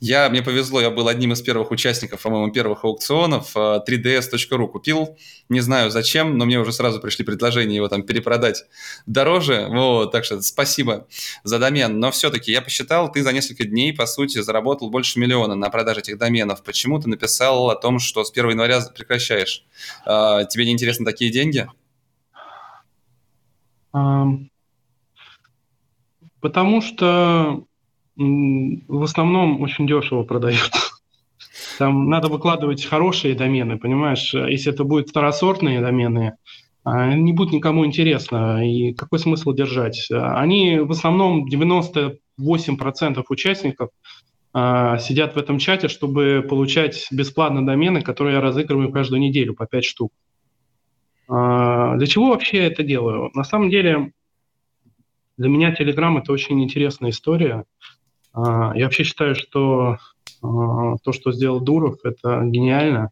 Я, 0.00 0.28
мне 0.30 0.42
повезло, 0.42 0.80
я 0.80 0.90
был 0.90 1.08
одним 1.08 1.32
из 1.32 1.42
первых 1.42 1.70
участников, 1.70 2.22
по-моему, 2.22 2.52
первых 2.52 2.84
аукционов. 2.84 3.56
3ds.ru 3.56 4.64
а, 4.64 4.68
купил. 4.68 5.18
Не 5.48 5.60
знаю 5.60 5.90
зачем, 5.90 6.38
но 6.38 6.44
мне 6.44 6.58
уже 6.58 6.72
сразу 6.72 7.00
пришли 7.00 7.24
предложения 7.24 7.76
его 7.76 7.88
там 7.88 8.04
перепродать 8.04 8.64
дороже. 9.06 9.66
Вот, 9.68 10.12
так 10.12 10.24
что 10.24 10.40
спасибо 10.40 11.06
за 11.42 11.58
домен. 11.58 11.98
Но 11.98 12.10
все-таки 12.10 12.52
я 12.52 12.62
посчитал, 12.62 13.10
ты 13.10 13.22
за 13.22 13.32
несколько 13.32 13.64
дней, 13.64 13.92
по 13.92 14.06
сути, 14.06 14.40
заработал 14.40 14.88
больше 14.90 15.18
миллиона 15.18 15.56
на 15.56 15.68
продаже 15.70 16.00
этих 16.00 16.18
доменов. 16.18 16.62
Почему 16.62 17.00
ты 17.00 17.08
написал 17.08 17.70
о 17.70 17.76
том, 17.76 17.98
что 17.98 18.24
с 18.24 18.30
1 18.30 18.50
января 18.50 18.80
прекращаешь? 18.94 19.64
А, 20.04 20.44
тебе 20.44 20.64
не 20.64 20.72
интересны 20.72 21.04
такие 21.04 21.32
деньги? 21.32 21.68
Потому 26.40 26.80
что 26.82 27.65
в 28.16 29.02
основном 29.02 29.60
очень 29.60 29.86
дешево 29.86 30.22
продают. 30.22 30.70
Там 31.78 32.08
надо 32.08 32.28
выкладывать 32.28 32.84
хорошие 32.84 33.34
домены, 33.34 33.78
понимаешь? 33.78 34.32
Если 34.32 34.72
это 34.72 34.84
будут 34.84 35.10
второсортные 35.10 35.80
домены, 35.80 36.36
а, 36.84 37.14
не 37.14 37.32
будет 37.32 37.52
никому 37.52 37.84
интересно. 37.84 38.66
И 38.66 38.94
какой 38.94 39.18
смысл 39.18 39.52
держать? 39.52 40.08
Они 40.10 40.78
в 40.78 40.92
основном 40.92 41.46
98% 41.46 42.18
участников 43.28 43.90
а, 44.52 44.96
сидят 44.98 45.34
в 45.34 45.38
этом 45.38 45.58
чате, 45.58 45.88
чтобы 45.88 46.46
получать 46.48 47.08
бесплатно 47.10 47.66
домены, 47.66 48.00
которые 48.00 48.36
я 48.36 48.40
разыгрываю 48.40 48.90
каждую 48.92 49.20
неделю 49.20 49.54
по 49.54 49.66
5 49.66 49.84
штук. 49.84 50.12
А, 51.28 51.96
для 51.96 52.06
чего 52.06 52.30
вообще 52.30 52.58
я 52.58 52.66
это 52.68 52.82
делаю? 52.82 53.30
На 53.34 53.44
самом 53.44 53.68
деле, 53.68 54.12
для 55.36 55.48
меня 55.48 55.74
Telegram 55.74 56.18
это 56.18 56.32
очень 56.32 56.62
интересная 56.62 57.10
история. 57.10 57.64
А, 58.36 58.72
я 58.76 58.84
вообще 58.84 59.02
считаю, 59.02 59.34
что 59.34 59.96
а, 60.42 60.96
то, 61.02 61.12
что 61.12 61.32
сделал 61.32 61.60
Дуров, 61.60 61.98
это 62.04 62.42
гениально. 62.44 63.10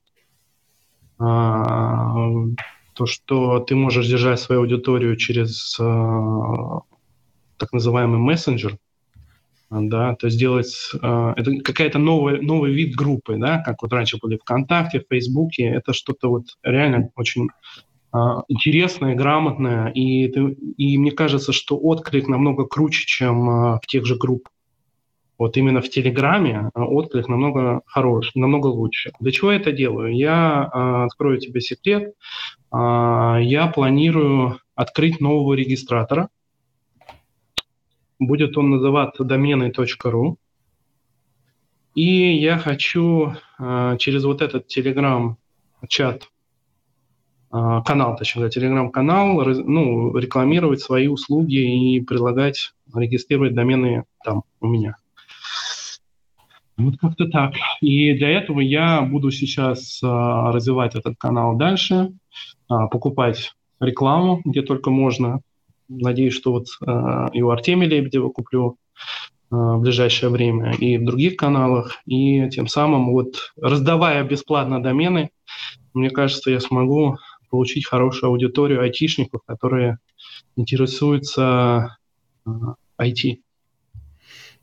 А, 1.19 2.29
то, 2.93 3.07
что 3.07 3.61
ты 3.61 3.75
можешь 3.75 4.07
держать 4.07 4.39
свою 4.39 4.61
аудиторию 4.61 5.17
через 5.17 5.77
так 5.77 7.73
называемый 7.73 8.19
мессенджер, 8.19 8.77
да, 9.71 10.15
то 10.15 10.27
есть 10.27 10.39
делать 10.39 10.91
это 10.93 11.57
какая-то 11.65 11.99
новая, 11.99 12.41
новый 12.41 12.73
вид 12.73 12.95
группы, 12.95 13.37
да, 13.37 13.59
как 13.59 13.83
вот 13.83 13.93
раньше 13.93 14.19
были 14.23 14.37
ВКонтакте, 14.37 15.01
в 15.01 15.07
Фейсбуке, 15.09 15.65
это 15.65 15.93
что-то 15.93 16.29
вот 16.29 16.45
реально 16.63 17.11
очень 17.17 17.49
интересное, 18.47 19.17
грамотное, 19.17 19.89
и, 19.89 20.27
и 20.27 20.99
мне 20.99 21.11
кажется, 21.11 21.53
что 21.53 21.77
отклик 21.77 22.29
намного 22.29 22.65
круче, 22.65 23.05
чем 23.07 23.79
в 23.79 23.87
тех 23.89 24.05
же 24.07 24.17
группах. 24.17 24.54
Вот 25.37 25.57
именно 25.57 25.81
в 25.81 25.89
Телеграме 25.89 26.71
а, 26.75 26.85
отклик 26.85 27.29
намного 27.29 27.83
хорош, 27.87 28.31
намного 28.35 28.69
лучше. 28.69 29.13
Для 29.19 29.33
чего 29.33 29.53
я 29.53 29.59
это 29.59 29.73
делаю? 29.73 30.15
Я 30.15 30.71
э, 30.73 31.05
открою 31.07 31.39
тебе 31.39 31.61
секрет. 31.61 32.15
Э, 32.73 33.39
я 33.43 33.67
планирую 33.75 34.61
открыть 34.77 35.21
нового 35.21 35.55
регистратора. 35.55 36.29
Будет 38.21 38.57
он 38.57 38.71
называться 38.71 39.25
домены.ру. 39.25 40.39
И 41.95 42.37
я 42.37 42.59
хочу 42.59 43.35
э, 43.59 43.97
через 43.99 44.25
вот 44.25 44.41
этот 44.41 44.69
Телеграм-чат, 44.69 46.29
э, 47.53 47.81
канал, 47.85 48.17
точнее, 48.17 48.51
Телеграм-канал, 48.51 49.43
ну, 49.45 50.17
рекламировать 50.17 50.81
свои 50.81 51.09
услуги 51.09 51.97
и 51.97 52.01
предлагать 52.01 52.73
регистрировать 52.95 53.55
домены 53.55 54.05
там 54.25 54.43
у 54.61 54.67
меня. 54.69 54.97
Вот 56.77 56.95
как-то 57.01 57.29
так. 57.29 57.55
И 57.81 58.15
для 58.15 58.31
этого 58.31 58.61
я 58.61 59.03
буду 59.03 59.31
сейчас 59.31 60.01
а, 60.03 60.51
развивать 60.51 60.97
этот 60.97 61.17
канал 61.17 61.57
дальше, 61.57 62.13
а, 62.69 62.89
покупать 62.89 63.53
рекламу, 63.81 64.41
где 64.45 64.63
только 64.63 64.91
можно. 64.91 65.41
Надеюсь, 65.89 66.35
что 66.35 66.53
вот 66.53 66.67
а, 66.85 67.29
и 67.33 67.43
у 67.43 67.51
Артемия 67.51 67.89
Лебедева 67.89 68.29
куплю 68.31 68.77
в 69.51 69.79
ближайшее 69.79 70.31
время, 70.31 70.73
и 70.73 70.99
в 70.99 71.05
других 71.05 71.37
каналах. 71.37 71.99
И 72.07 72.49
тем 72.49 72.67
самым, 72.67 73.13
вот 73.13 73.53
раздавая 73.57 74.25
бесплатно 74.25 74.83
домены, 74.83 75.31
мне 75.93 76.11
кажется, 76.11 76.51
я 76.51 76.59
смогу 76.59 77.19
получить 77.51 77.87
хорошую 77.87 78.31
аудиторию 78.31 78.81
айтишников, 78.81 79.43
которые 79.47 79.99
интересуются 80.57 81.99
IT. 82.99 83.39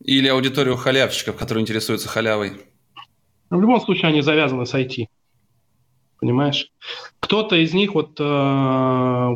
Или 0.04 0.28
аудиторию 0.28 0.78
халявщиков, 0.78 1.36
которые 1.36 1.62
интересуются 1.62 2.10
халявой? 2.10 2.54
В 3.50 3.60
любом 3.60 3.82
случае 3.82 4.10
они 4.10 4.22
завязаны 4.22 4.66
с 4.66 4.74
IT. 4.74 5.06
Понимаешь? 6.20 6.72
Кто-то 7.20 7.56
из 7.56 7.74
них 7.74 7.94
вот 7.94 8.20
э, 8.20 8.24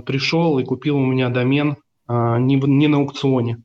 пришел 0.05 0.59
и 0.59 0.63
купил 0.63 0.97
у 0.97 1.05
меня 1.05 1.29
домен 1.29 1.77
э, 2.07 2.37
не, 2.39 2.55
не 2.55 2.87
на 2.87 2.97
аукционе, 2.97 3.61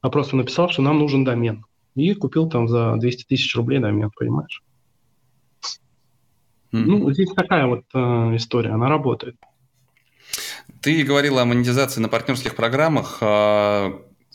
а 0.00 0.10
просто 0.10 0.36
написал, 0.36 0.68
что 0.68 0.82
нам 0.82 0.98
нужен 0.98 1.24
домен. 1.24 1.64
И 1.94 2.14
купил 2.14 2.48
там 2.48 2.68
за 2.68 2.96
200 2.96 3.24
тысяч 3.24 3.54
рублей 3.56 3.78
домен, 3.78 4.10
понимаешь? 4.16 4.62
Mm-hmm. 6.72 6.84
Ну, 6.84 7.12
здесь 7.12 7.30
такая 7.32 7.66
вот 7.66 7.84
э, 7.94 7.98
история, 8.36 8.70
она 8.70 8.88
работает. 8.88 9.36
Ты 10.80 11.02
говорил 11.04 11.38
о 11.38 11.44
монетизации 11.44 12.00
на 12.00 12.08
партнерских 12.08 12.56
программах. 12.56 13.18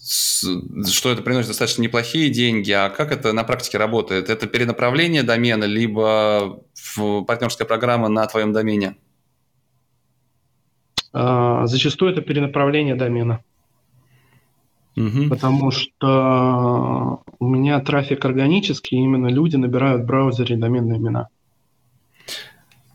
Что 0.07 1.11
это 1.11 1.21
приносит 1.21 1.49
достаточно 1.49 1.81
неплохие 1.81 2.29
деньги, 2.29 2.71
а 2.71 2.89
как 2.89 3.11
это 3.11 3.33
на 3.33 3.43
практике 3.43 3.77
работает? 3.77 4.29
Это 4.29 4.47
перенаправление 4.47 5.21
домена, 5.21 5.65
либо 5.65 6.63
партнерская 6.95 7.67
программа 7.67 8.07
на 8.07 8.25
твоем 8.27 8.53
домене? 8.53 8.95
А, 11.11 11.67
зачастую 11.67 12.13
это 12.13 12.21
перенаправление 12.21 12.95
домена. 12.95 13.43
Угу. 14.95 15.27
Потому 15.29 15.71
что 15.71 17.21
у 17.39 17.47
меня 17.47 17.79
трафик 17.81 18.23
органический, 18.23 18.97
именно 18.97 19.27
люди 19.27 19.57
набирают 19.57 20.03
в 20.03 20.05
браузере 20.05 20.55
доменные 20.55 20.99
имена. 20.99 21.27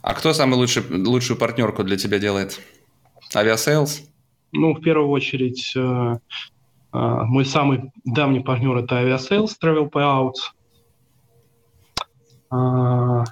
А 0.01 0.15
кто 0.15 0.33
самый 0.33 0.55
лучший, 0.55 0.83
лучшую 0.89 1.39
партнерку 1.39 1.85
для 1.85 1.99
тебя 1.99 2.19
делает? 2.19 2.59
Aviasales? 3.35 4.03
Ну, 4.53 4.75
в 4.75 4.81
первую 4.81 5.09
очередь, 5.11 5.73
э, 5.77 6.19
мой 6.93 7.45
самый 7.45 7.93
давний 8.05 8.41
партнер– 8.41 8.77
это 8.79 8.97
Aviasales, 8.97 9.59
Travelpayouts. 9.63 10.53
А, 12.51 13.25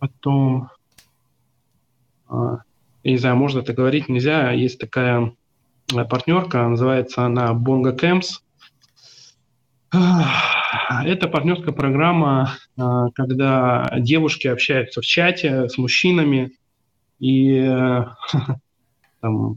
потом, 0.00 0.70
а, 2.28 2.58
я 3.04 3.12
не 3.12 3.18
знаю, 3.18 3.36
можно 3.36 3.60
это 3.60 3.72
говорить, 3.72 4.08
нельзя, 4.08 4.50
есть 4.50 4.80
такая 4.80 5.32
Э, 5.94 6.04
партнерка, 6.04 6.68
называется 6.68 7.24
она 7.24 7.52
BongaCams. 7.52 8.40
Это 9.90 11.28
партнерская 11.28 11.72
программа, 11.72 12.56
когда 13.14 13.90
девушки 13.98 14.46
общаются 14.46 15.00
в 15.00 15.06
чате 15.06 15.68
с 15.68 15.78
мужчинами 15.78 16.52
и 17.18 17.56
э, 17.56 18.04
там, 19.20 19.54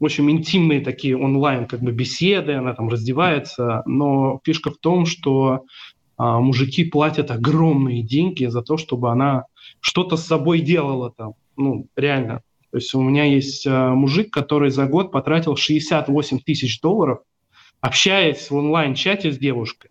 в 0.00 0.04
общем, 0.04 0.30
интимные 0.30 0.80
такие 0.80 1.16
онлайн 1.16 1.66
как 1.66 1.80
бы 1.80 1.92
беседы, 1.92 2.54
она 2.54 2.74
там 2.74 2.88
раздевается, 2.88 3.82
но 3.86 4.40
фишка 4.44 4.70
в 4.70 4.78
том, 4.78 5.06
что 5.06 5.64
а, 6.16 6.40
мужики 6.40 6.84
платят 6.84 7.30
огромные 7.30 8.02
деньги 8.02 8.46
за 8.46 8.62
то, 8.62 8.76
чтобы 8.76 9.10
она 9.10 9.44
что-то 9.80 10.16
с 10.16 10.26
собой 10.26 10.60
делала 10.60 11.10
там, 11.10 11.34
ну, 11.56 11.86
реально, 11.96 12.42
то 12.70 12.76
есть 12.76 12.94
у 12.94 13.02
меня 13.02 13.24
есть 13.24 13.66
э, 13.66 13.88
мужик, 13.88 14.30
который 14.30 14.70
за 14.70 14.86
год 14.86 15.10
потратил 15.10 15.56
68 15.56 16.40
тысяч 16.40 16.80
долларов, 16.80 17.20
общаясь 17.80 18.50
в 18.50 18.56
онлайн-чате 18.56 19.32
с 19.32 19.38
девушкой. 19.38 19.90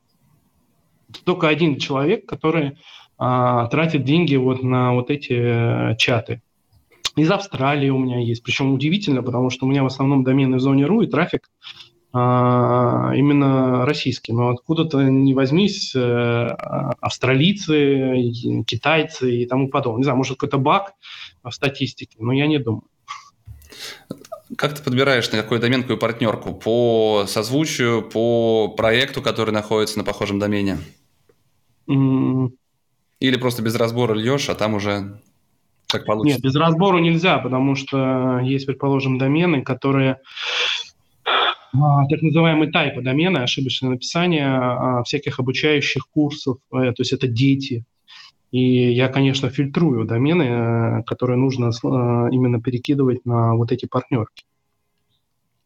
Это 1.10 1.24
только 1.24 1.48
один 1.48 1.80
человек, 1.80 2.28
который 2.28 2.78
а, 3.18 3.68
тратит 3.68 4.04
деньги 4.04 4.36
вот 4.36 4.62
на 4.62 4.94
вот 4.94 5.10
эти 5.10 5.34
а, 5.34 5.96
чаты. 5.96 6.42
Из 7.18 7.32
Австралии 7.32 7.90
у 7.90 7.98
меня 7.98 8.20
есть. 8.20 8.44
Причем 8.44 8.74
удивительно, 8.74 9.24
потому 9.24 9.50
что 9.50 9.66
у 9.66 9.70
меня 9.70 9.82
в 9.82 9.88
основном 9.88 10.24
домены 10.24 10.58
в 10.58 10.60
зоне 10.60 10.86
РУ 10.86 11.02
и 11.02 11.08
трафик 11.08 11.50
а, 12.14 13.12
именно 13.16 13.88
российский. 13.88 14.34
Но 14.34 14.50
откуда-то 14.50 15.02
не 15.02 15.34
возьмись, 15.34 15.96
а, 15.96 16.94
австралийцы, 17.02 18.64
китайцы 18.68 19.36
и 19.36 19.46
тому 19.48 19.70
подобное. 19.70 19.98
Не 19.98 20.04
знаю, 20.04 20.18
может, 20.18 20.38
какой-то 20.38 20.60
баг 20.60 20.94
в 21.44 21.52
статистике, 21.52 22.18
но 22.20 22.34
я 22.34 22.46
не 22.46 22.60
думаю. 22.60 22.84
Как 24.56 24.76
ты 24.76 24.84
подбираешь 24.84 25.32
на 25.32 25.42
какую 25.42 25.60
доменную 25.60 25.98
партнерку? 25.98 26.54
По 26.54 27.26
созвучию, 27.28 28.04
по 28.04 28.68
проекту, 28.70 29.24
который 29.24 29.52
находится 29.52 29.98
на 29.98 30.04
похожем 30.04 30.38
домене? 30.38 30.78
Mm. 31.90 32.52
Или 33.20 33.38
просто 33.38 33.64
без 33.64 33.76
разбора 33.76 34.14
льешь, 34.14 34.50
а 34.50 34.56
там 34.56 34.76
уже 34.76 35.20
как 35.88 36.06
получится? 36.06 36.38
Нет, 36.38 36.44
без 36.44 36.56
разбора 36.56 37.00
нельзя, 37.00 37.38
потому 37.40 37.76
что 37.76 38.40
есть, 38.40 38.66
предположим, 38.66 39.18
домены, 39.18 39.62
которые 39.62 40.20
а, 41.74 42.06
так 42.08 42.22
называемые 42.22 42.72
тайпы 42.72 43.02
домены, 43.02 43.40
ошибочное 43.40 43.92
написание 43.92 44.48
а, 44.48 45.04
всяких 45.04 45.40
обучающих 45.40 46.08
курсов, 46.10 46.58
э, 46.72 46.92
то 46.92 47.02
есть 47.02 47.14
это 47.14 47.28
дети. 47.28 47.86
И 48.52 48.94
я, 48.94 49.10
конечно, 49.10 49.50
фильтрую 49.50 50.06
домены, 50.06 50.44
э, 50.44 51.04
которые 51.04 51.38
нужно 51.38 51.68
э, 51.68 52.30
именно 52.32 52.62
перекидывать 52.62 53.26
на 53.26 53.56
вот 53.56 53.72
эти 53.72 53.86
партнерки. 53.86 54.46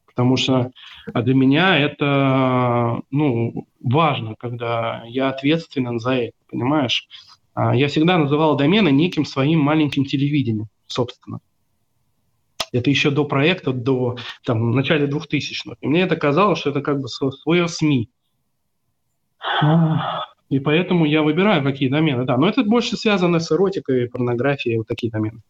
Потому 0.08 0.36
что 0.36 0.72
для 1.14 1.34
меня 1.34 1.78
это 1.78 3.02
ну, 3.12 3.68
важно, 3.80 4.36
когда 4.38 5.04
я 5.08 5.30
ответственен 5.30 6.00
за 6.00 6.14
это, 6.16 6.38
понимаешь? 6.50 7.08
А, 7.54 7.76
я 7.76 7.88
всегда 7.88 8.18
называл 8.18 8.56
домены 8.56 8.90
неким 8.90 9.26
своим 9.26 9.60
маленьким 9.60 10.06
телевидением, 10.06 10.68
собственно. 10.88 11.40
Это 12.72 12.90
еще 12.90 13.12
до 13.12 13.26
проекта, 13.26 13.74
до 13.74 14.18
там, 14.46 14.72
начала 14.72 15.06
2000-х. 15.06 15.76
И 15.82 15.88
мне 15.88 16.02
это 16.02 16.16
казалось, 16.16 16.60
что 16.60 16.70
это 16.70 16.82
как 16.82 17.02
бы 17.02 17.08
свое 17.10 17.68
СМИ. 17.68 18.10
И 20.50 20.60
поэтому 20.60 21.06
я 21.06 21.22
выбираю, 21.22 21.64
какие 21.64 21.90
домены. 21.90 22.26
Да, 22.26 22.38
но 22.38 22.48
это 22.48 22.64
больше 22.64 22.98
связано 22.98 23.40
с 23.40 23.52
эротикой, 23.52 24.10
порнографией, 24.10 24.78
вот 24.78 24.88
такие 24.88 25.12
домены. 25.12 25.42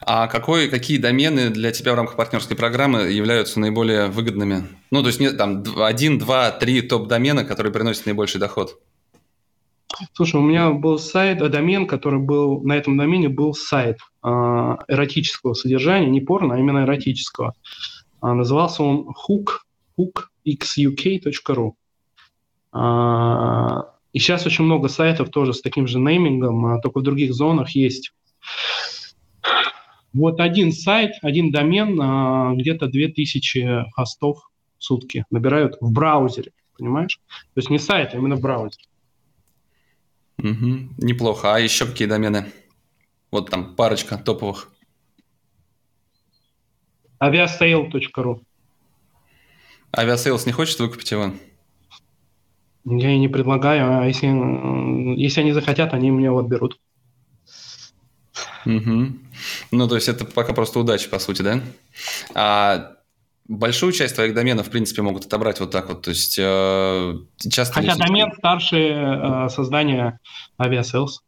А 0.00 0.28
какой, 0.28 0.68
какие 0.68 0.98
домены 0.98 1.50
для 1.50 1.72
тебя 1.72 1.92
в 1.92 1.96
рамках 1.96 2.16
партнерской 2.16 2.56
программы 2.56 3.02
являются 3.10 3.58
наиболее 3.58 4.06
выгодными? 4.06 4.68
Ну, 4.90 5.02
то 5.02 5.08
есть 5.08 5.20
нет, 5.20 5.36
там 5.36 5.64
один, 5.78 6.18
два, 6.18 6.52
три 6.52 6.82
топ-домена, 6.82 7.44
которые 7.44 7.72
приносят 7.72 8.06
наибольший 8.06 8.40
доход. 8.40 8.80
Слушай, 10.12 10.40
у 10.40 10.44
меня 10.44 10.70
был 10.70 10.98
сайт, 10.98 11.40
э, 11.40 11.48
домен, 11.48 11.86
который 11.86 12.20
был, 12.20 12.62
на 12.62 12.74
этом 12.74 12.96
домене 12.96 13.28
был 13.28 13.54
сайт 13.54 13.98
э, 14.22 14.28
эротического 14.28 15.54
содержания, 15.54 16.08
не 16.08 16.20
порно, 16.20 16.54
а 16.54 16.58
именно 16.58 16.84
эротического. 16.84 17.54
А, 18.20 18.34
назывался 18.34 18.82
он 18.82 19.08
hook, 19.28 19.60
hookxuk.ru. 19.98 21.72
А, 22.72 23.94
и 24.12 24.18
сейчас 24.18 24.46
очень 24.46 24.64
много 24.64 24.88
сайтов 24.88 25.30
тоже 25.30 25.52
с 25.52 25.60
таким 25.60 25.86
же 25.86 25.98
неймингом, 25.98 26.66
а 26.66 26.80
только 26.80 27.00
в 27.00 27.02
других 27.02 27.32
зонах 27.34 27.70
есть. 27.70 28.12
Вот 30.12 30.40
один 30.40 30.72
сайт, 30.72 31.12
один 31.22 31.50
домен, 31.50 32.00
а, 32.00 32.54
где-то 32.54 32.86
2000 32.86 33.90
хостов 33.92 34.50
в 34.78 34.84
сутки 34.84 35.24
набирают 35.30 35.76
в 35.80 35.92
браузере, 35.92 36.52
понимаешь? 36.76 37.20
То 37.54 37.60
есть 37.60 37.70
не 37.70 37.78
сайт, 37.78 38.14
а 38.14 38.16
именно 38.16 38.36
в 38.36 38.40
браузере. 38.40 38.84
Угу, 40.38 40.88
неплохо. 40.98 41.54
А 41.54 41.58
еще 41.58 41.86
какие 41.86 42.08
домены? 42.08 42.52
Вот 43.30 43.50
там 43.50 43.74
парочка 43.74 44.18
топовых. 44.18 44.70
aviasale.ru 47.20 48.40
Aviasales 49.92 50.42
не 50.46 50.52
хочет 50.52 50.78
выкупить 50.78 51.10
его? 51.10 51.32
Я 52.84 53.10
и 53.10 53.18
не 53.18 53.28
предлагаю, 53.28 54.00
а 54.00 54.06
если, 54.06 54.26
если 55.18 55.40
они 55.40 55.52
захотят, 55.52 55.92
они 55.92 56.10
меня 56.10 56.32
вот 56.32 56.46
берут. 56.46 56.78
Угу. 58.64 59.06
Ну, 59.72 59.88
то 59.88 59.94
есть 59.94 60.08
это 60.08 60.24
пока 60.24 60.52
просто 60.52 60.78
удача, 60.78 61.08
по 61.08 61.18
сути, 61.18 61.42
да? 61.42 61.62
А 62.34 62.95
большую 63.48 63.92
часть 63.92 64.14
твоих 64.14 64.34
доменов, 64.34 64.68
в 64.68 64.70
принципе, 64.70 65.02
могут 65.02 65.26
отобрать 65.26 65.60
вот 65.60 65.70
так 65.70 65.88
вот. 65.88 66.02
То 66.02 66.10
есть 66.10 66.38
э, 66.38 67.14
часто... 67.50 67.74
Хотя 67.74 67.96
домен 67.96 68.32
старше 68.36 68.76
э, 68.76 69.48
создания 69.48 70.20
Aviasales. 70.58 71.22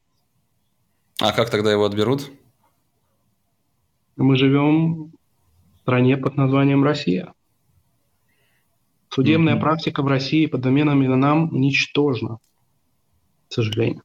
А 1.21 1.33
как 1.33 1.51
тогда 1.51 1.73
его 1.73 1.85
отберут? 1.85 2.31
Мы 4.17 4.37
живем 4.37 5.13
в 5.77 5.81
стране 5.83 6.17
под 6.17 6.37
названием 6.37 6.85
Россия. 6.85 7.33
Судебная 9.11 9.57
mm-hmm. 9.57 9.61
практика 9.61 10.03
в 10.03 10.07
России 10.07 10.47
по 10.47 10.59
доменам 10.59 11.05
именам 11.05 11.49
ничтожна, 11.53 12.39
к 13.49 13.53
сожалению. 13.53 14.03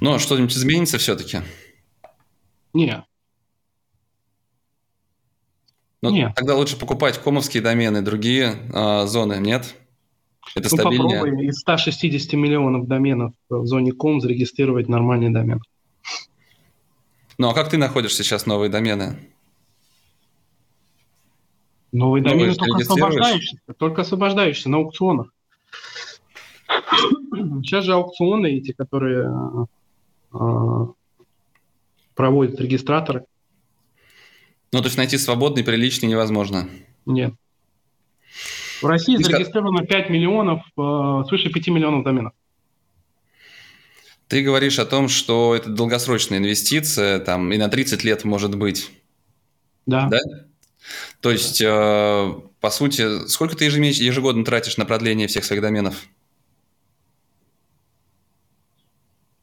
Ну, 0.00 0.14
а 0.14 0.18
что-нибудь 0.18 0.56
изменится 0.56 0.98
все-таки? 0.98 1.38
Нет. 2.72 3.04
Ну, 6.02 6.10
нет. 6.10 6.32
Тогда 6.36 6.54
лучше 6.54 6.78
покупать 6.78 7.18
комовские 7.18 7.62
домены, 7.62 8.02
другие 8.02 8.56
э, 8.72 9.06
зоны, 9.06 9.38
нет? 9.38 9.74
Это 10.54 10.68
ну, 10.70 10.76
стабильнее. 10.76 11.18
попробуй 11.18 11.46
из 11.46 11.58
160 11.58 12.32
миллионов 12.34 12.86
доменов 12.86 13.32
в 13.48 13.66
зоне 13.66 13.92
ком 13.92 14.20
зарегистрировать 14.20 14.88
нормальный 14.88 15.30
домен. 15.30 15.60
Ну, 17.36 17.48
а 17.48 17.54
как 17.54 17.68
ты 17.68 17.78
находишь 17.78 18.14
сейчас 18.14 18.46
новые 18.46 18.70
домены? 18.70 19.18
Новые 21.92 22.22
ну, 22.22 22.30
домены 22.30 22.54
только 22.54 22.82
освобождающиеся, 22.82 23.58
только 23.78 24.02
освобождающиеся 24.02 24.68
на 24.70 24.78
аукционах. 24.78 25.32
Сейчас 27.62 27.84
же 27.84 27.94
аукционы 27.94 28.48
эти, 28.48 28.72
которые 28.72 29.30
э, 30.34 30.86
проводят 32.14 32.60
регистраторы. 32.60 33.24
Ну, 34.72 34.80
то 34.80 34.86
есть 34.86 34.96
найти 34.96 35.16
свободный, 35.16 35.64
приличный 35.64 36.08
невозможно? 36.08 36.68
Нет. 37.06 37.34
В 38.82 38.86
России 38.86 39.16
Ты 39.16 39.24
зарегистрировано 39.24 39.84
5 39.84 40.10
миллионов, 40.10 40.62
э, 40.76 41.24
свыше 41.28 41.50
5 41.50 41.68
миллионов 41.68 42.04
доменов. 42.04 42.32
Ты 44.28 44.42
говоришь 44.42 44.78
о 44.78 44.84
том, 44.84 45.08
что 45.08 45.54
это 45.54 45.70
долгосрочная 45.70 46.38
инвестиция, 46.38 47.18
там 47.18 47.50
и 47.50 47.56
на 47.56 47.68
30 47.68 48.04
лет 48.04 48.24
может 48.24 48.54
быть. 48.54 48.90
Да. 49.86 50.08
Да? 50.08 50.18
То 51.20 51.30
есть, 51.30 51.60
э, 51.62 52.34
по 52.60 52.70
сути, 52.70 53.26
сколько 53.26 53.56
ты 53.56 53.64
ежегодно 53.64 54.44
тратишь 54.44 54.76
на 54.76 54.84
продление 54.84 55.28
всех 55.28 55.44
своих 55.44 55.62
доменов? 55.62 56.06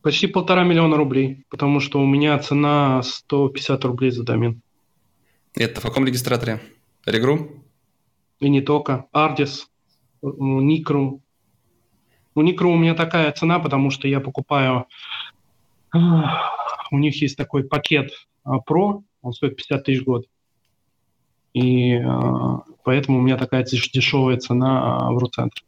Почти 0.02 0.28
полтора 0.28 0.64
миллиона 0.64 0.98
рублей, 0.98 1.46
потому 1.50 1.80
что 1.80 2.00
у 2.00 2.06
меня 2.06 2.38
цена 2.38 3.02
150 3.02 3.84
рублей 3.86 4.12
за 4.12 4.24
домен. 4.24 4.62
Это 5.58 5.80
в 5.80 5.84
каком 5.84 6.06
регистраторе? 6.06 6.60
Регру? 7.06 7.64
И 8.40 8.50
не 8.50 8.62
только. 8.62 9.06
Ardis, 9.14 9.68
Никру. 10.22 11.22
У 12.36 12.42
Никру 12.42 12.74
у 12.74 12.78
меня 12.78 12.94
такая 12.94 13.32
цена, 13.32 13.60
потому 13.60 13.90
что 13.90 14.08
я 14.08 14.20
покупаю... 14.20 14.86
У 15.94 16.98
них 17.00 17.22
есть 17.22 17.38
такой 17.38 17.64
пакет 17.64 18.12
Pro, 18.46 19.04
он 19.22 19.34
стоит 19.34 19.56
50 19.56 19.84
тысяч 19.84 20.02
в 20.02 20.04
год. 20.04 20.26
И 21.54 22.02
поэтому 22.84 23.20
у 23.20 23.22
меня 23.22 23.38
такая 23.38 23.64
дешевая 23.64 24.38
цена 24.38 25.10
в 25.10 25.18
Руцентре. 25.18 25.64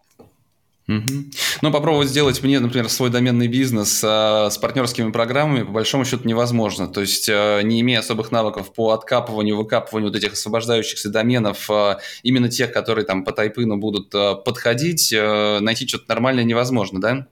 Ну, 0.87 1.71
попробовать 1.71 2.07
сделать 2.07 2.41
мне, 2.41 2.59
например, 2.59 2.87
свой 2.89 3.09
доменный 3.09 3.49
бизнес 3.49 4.01
э, 4.03 4.49
с 4.49 4.57
партнерскими 4.57 5.11
программами 5.11 5.63
по 5.63 5.71
большому 5.73 6.05
счету 6.05 6.27
невозможно. 6.27 6.87
То 6.87 7.01
есть, 7.01 7.27
э, 7.27 7.61
не 7.63 7.81
имея 7.81 7.99
особых 7.99 8.31
навыков 8.31 8.73
по 8.73 8.91
откапыванию, 8.91 9.57
выкапыванию 9.57 10.09
вот 10.09 10.17
этих 10.17 10.33
освобождающихся 10.33 11.09
доменов, 11.09 11.69
э, 11.69 11.97
именно 12.23 12.49
тех, 12.49 12.71
которые 12.71 13.03
там 13.05 13.25
по 13.25 13.33
тайпыну 13.33 13.77
будут 13.77 14.15
э, 14.15 14.35
подходить, 14.35 15.11
э, 15.11 15.59
найти 15.59 15.85
что-то 15.85 16.05
нормальное 16.07 16.45
невозможно, 16.45 17.01
да? 17.01 17.27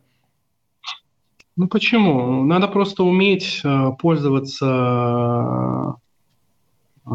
Ну 1.56 1.70
почему? 1.70 2.44
Надо 2.44 2.68
просто 2.68 3.04
уметь 3.04 3.62
э, 3.63 3.91
пользоваться 3.98 4.65
э, 7.06 7.10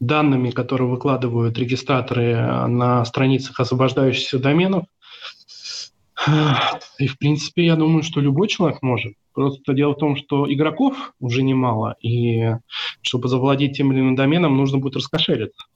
данными, 0.00 0.50
которые 0.50 0.88
выкладывают 0.88 1.58
регистраторы 1.58 2.32
э, 2.32 2.66
на 2.66 3.04
страницах 3.04 3.58
освобождающихся 3.60 4.38
доменов. 4.38 4.84
И, 6.98 7.06
в 7.06 7.18
принципе, 7.18 7.66
я 7.66 7.76
думаю, 7.76 8.02
что 8.02 8.20
любой 8.20 8.48
человек 8.48 8.78
может. 8.82 9.14
Просто 9.32 9.74
дело 9.74 9.92
в 9.92 9.98
том, 9.98 10.16
что 10.16 10.52
игроков 10.52 11.12
уже 11.20 11.42
немало, 11.42 11.94
и 12.00 12.54
чтобы 13.02 13.28
завладеть 13.28 13.76
тем 13.76 13.92
или 13.92 14.00
иным 14.00 14.16
доменом, 14.16 14.56
нужно 14.56 14.78
будет 14.78 14.96
раскошелиться. 14.96 15.66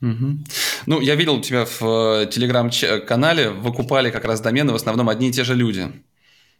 Угу. 0.00 0.38
Ну, 0.86 1.00
я 1.00 1.16
видел 1.16 1.34
у 1.36 1.40
тебя 1.40 1.64
в 1.64 1.82
э, 1.82 2.26
телеграм-канале, 2.30 3.50
выкупали 3.50 4.10
как 4.10 4.24
раз 4.24 4.40
домены 4.40 4.72
в 4.72 4.76
основном 4.76 5.08
одни 5.08 5.28
и 5.28 5.32
те 5.32 5.44
же 5.44 5.54
люди. 5.54 5.92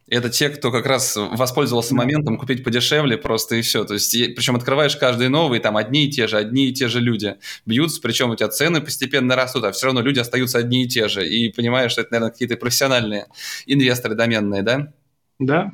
Это 0.09 0.29
те, 0.29 0.49
кто 0.49 0.71
как 0.71 0.85
раз 0.85 1.15
воспользовался 1.15 1.93
моментом 1.93 2.37
купить 2.37 2.63
подешевле 2.63 3.17
просто 3.17 3.55
и 3.55 3.61
все. 3.61 3.83
То 3.85 3.93
есть, 3.93 4.11
причем 4.35 4.55
открываешь 4.55 4.95
каждый 4.95 5.29
новый, 5.29 5.59
там 5.59 5.77
одни 5.77 6.05
и 6.05 6.11
те 6.11 6.27
же, 6.27 6.37
одни 6.37 6.69
и 6.69 6.73
те 6.73 6.87
же 6.87 6.99
люди 6.99 7.35
бьются, 7.65 8.01
причем 8.01 8.31
у 8.31 8.35
тебя 8.35 8.49
цены 8.49 8.81
постепенно 8.81 9.35
растут, 9.35 9.63
а 9.65 9.71
все 9.71 9.87
равно 9.87 10.01
люди 10.01 10.19
остаются 10.19 10.57
одни 10.57 10.83
и 10.83 10.87
те 10.87 11.07
же. 11.07 11.27
И 11.27 11.51
понимаешь, 11.51 11.91
что 11.91 12.01
это, 12.01 12.11
наверное, 12.13 12.31
какие-то 12.31 12.57
профессиональные 12.57 13.27
инвесторы 13.65 14.15
доменные, 14.15 14.63
да? 14.63 14.93
Да. 15.37 15.71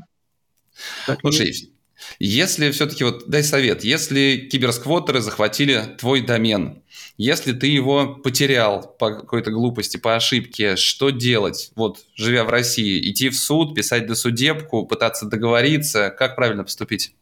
Так 1.06 1.21
Слушай, 1.21 1.75
если 2.19 2.71
все-таки, 2.71 3.03
вот 3.03 3.27
дай 3.27 3.43
совет, 3.43 3.84
если 3.84 4.47
киберсквотеры 4.51 5.21
захватили 5.21 5.81
твой 5.97 6.21
домен, 6.21 6.81
если 7.17 7.53
ты 7.53 7.67
его 7.67 8.15
потерял 8.15 8.95
по 8.99 9.12
какой-то 9.12 9.51
глупости, 9.51 9.97
по 9.97 10.15
ошибке, 10.15 10.75
что 10.75 11.10
делать, 11.10 11.71
вот, 11.75 11.99
живя 12.15 12.43
в 12.43 12.49
России? 12.49 13.10
Идти 13.10 13.29
в 13.29 13.38
суд, 13.38 13.75
писать 13.75 14.08
досудебку, 14.08 14.86
пытаться 14.86 15.25
договориться? 15.25 16.10
Как 16.10 16.36
правильно 16.36 16.63
поступить? 16.63 17.15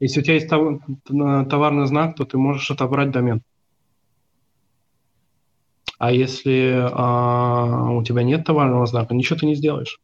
Если 0.00 0.20
у 0.20 0.22
тебя 0.22 0.34
есть 0.34 0.48
товарный 0.48 1.86
знак, 1.86 2.14
то 2.16 2.24
ты 2.24 2.38
можешь 2.38 2.70
отобрать 2.70 3.10
домен. 3.10 3.42
А 5.98 6.12
если 6.12 6.88
а, 6.92 7.90
у 7.90 8.04
тебя 8.04 8.22
нет 8.22 8.44
товарного 8.44 8.86
знака, 8.86 9.14
ничего 9.14 9.36
ты 9.36 9.46
не 9.46 9.56
сделаешь. 9.56 9.98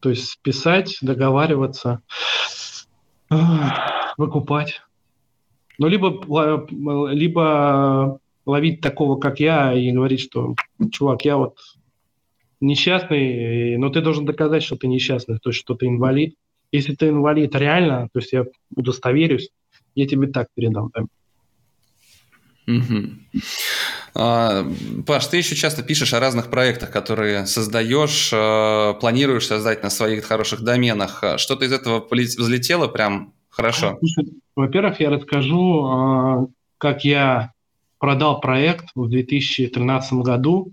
То 0.00 0.10
есть 0.10 0.38
писать, 0.42 0.98
договариваться, 1.02 2.02
выкупать. 4.16 4.82
Ну, 5.78 5.86
либо, 5.86 6.66
либо 7.12 8.20
ловить 8.46 8.80
такого, 8.80 9.18
как 9.18 9.40
я, 9.40 9.72
и 9.74 9.92
говорить, 9.92 10.20
что, 10.20 10.54
чувак, 10.90 11.24
я 11.24 11.36
вот 11.36 11.58
несчастный, 12.60 13.76
но 13.76 13.90
ты 13.90 14.00
должен 14.00 14.24
доказать, 14.24 14.62
что 14.62 14.76
ты 14.76 14.88
несчастный, 14.88 15.38
то 15.38 15.50
есть, 15.50 15.60
что 15.60 15.74
ты 15.74 15.86
инвалид. 15.86 16.34
Если 16.72 16.94
ты 16.94 17.08
инвалид 17.08 17.54
реально, 17.54 18.08
то 18.12 18.18
есть 18.18 18.32
я 18.32 18.44
удостоверюсь, 18.74 19.50
я 19.94 20.06
тебе 20.06 20.26
так 20.26 20.48
передам. 20.54 20.90
Да? 20.94 21.02
Угу. 22.66 23.40
А, 24.14 24.64
Паш, 25.06 25.26
ты 25.26 25.36
еще 25.38 25.54
часто 25.54 25.82
пишешь 25.82 26.12
о 26.14 26.20
разных 26.20 26.50
проектах, 26.50 26.90
которые 26.90 27.46
создаешь, 27.46 28.30
а, 28.32 28.94
планируешь 28.94 29.46
создать 29.46 29.82
на 29.82 29.90
своих 29.90 30.24
хороших 30.24 30.62
доменах. 30.62 31.22
Что-то 31.36 31.64
из 31.64 31.72
этого 31.72 32.06
взлетело 32.10 32.88
прям 32.88 33.32
хорошо? 33.48 33.98
Во-первых, 34.56 35.00
я 35.00 35.10
расскажу, 35.10 35.84
а, 35.84 36.46
как 36.78 37.04
я 37.04 37.52
продал 37.98 38.40
проект 38.40 38.86
в 38.94 39.08
2013 39.08 40.22
году 40.22 40.72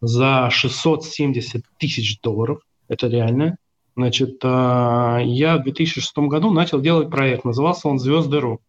за 0.00 0.48
670 0.50 1.64
тысяч 1.78 2.20
долларов. 2.20 2.60
Это 2.88 3.08
реально. 3.08 3.56
Значит, 3.96 4.44
я 4.44 5.56
в 5.58 5.62
2006 5.62 6.28
году 6.28 6.50
начал 6.50 6.82
делать 6.82 7.08
проект. 7.10 7.46
Назывался 7.46 7.88
он 7.88 7.98
«Звезды.ру». 7.98 8.60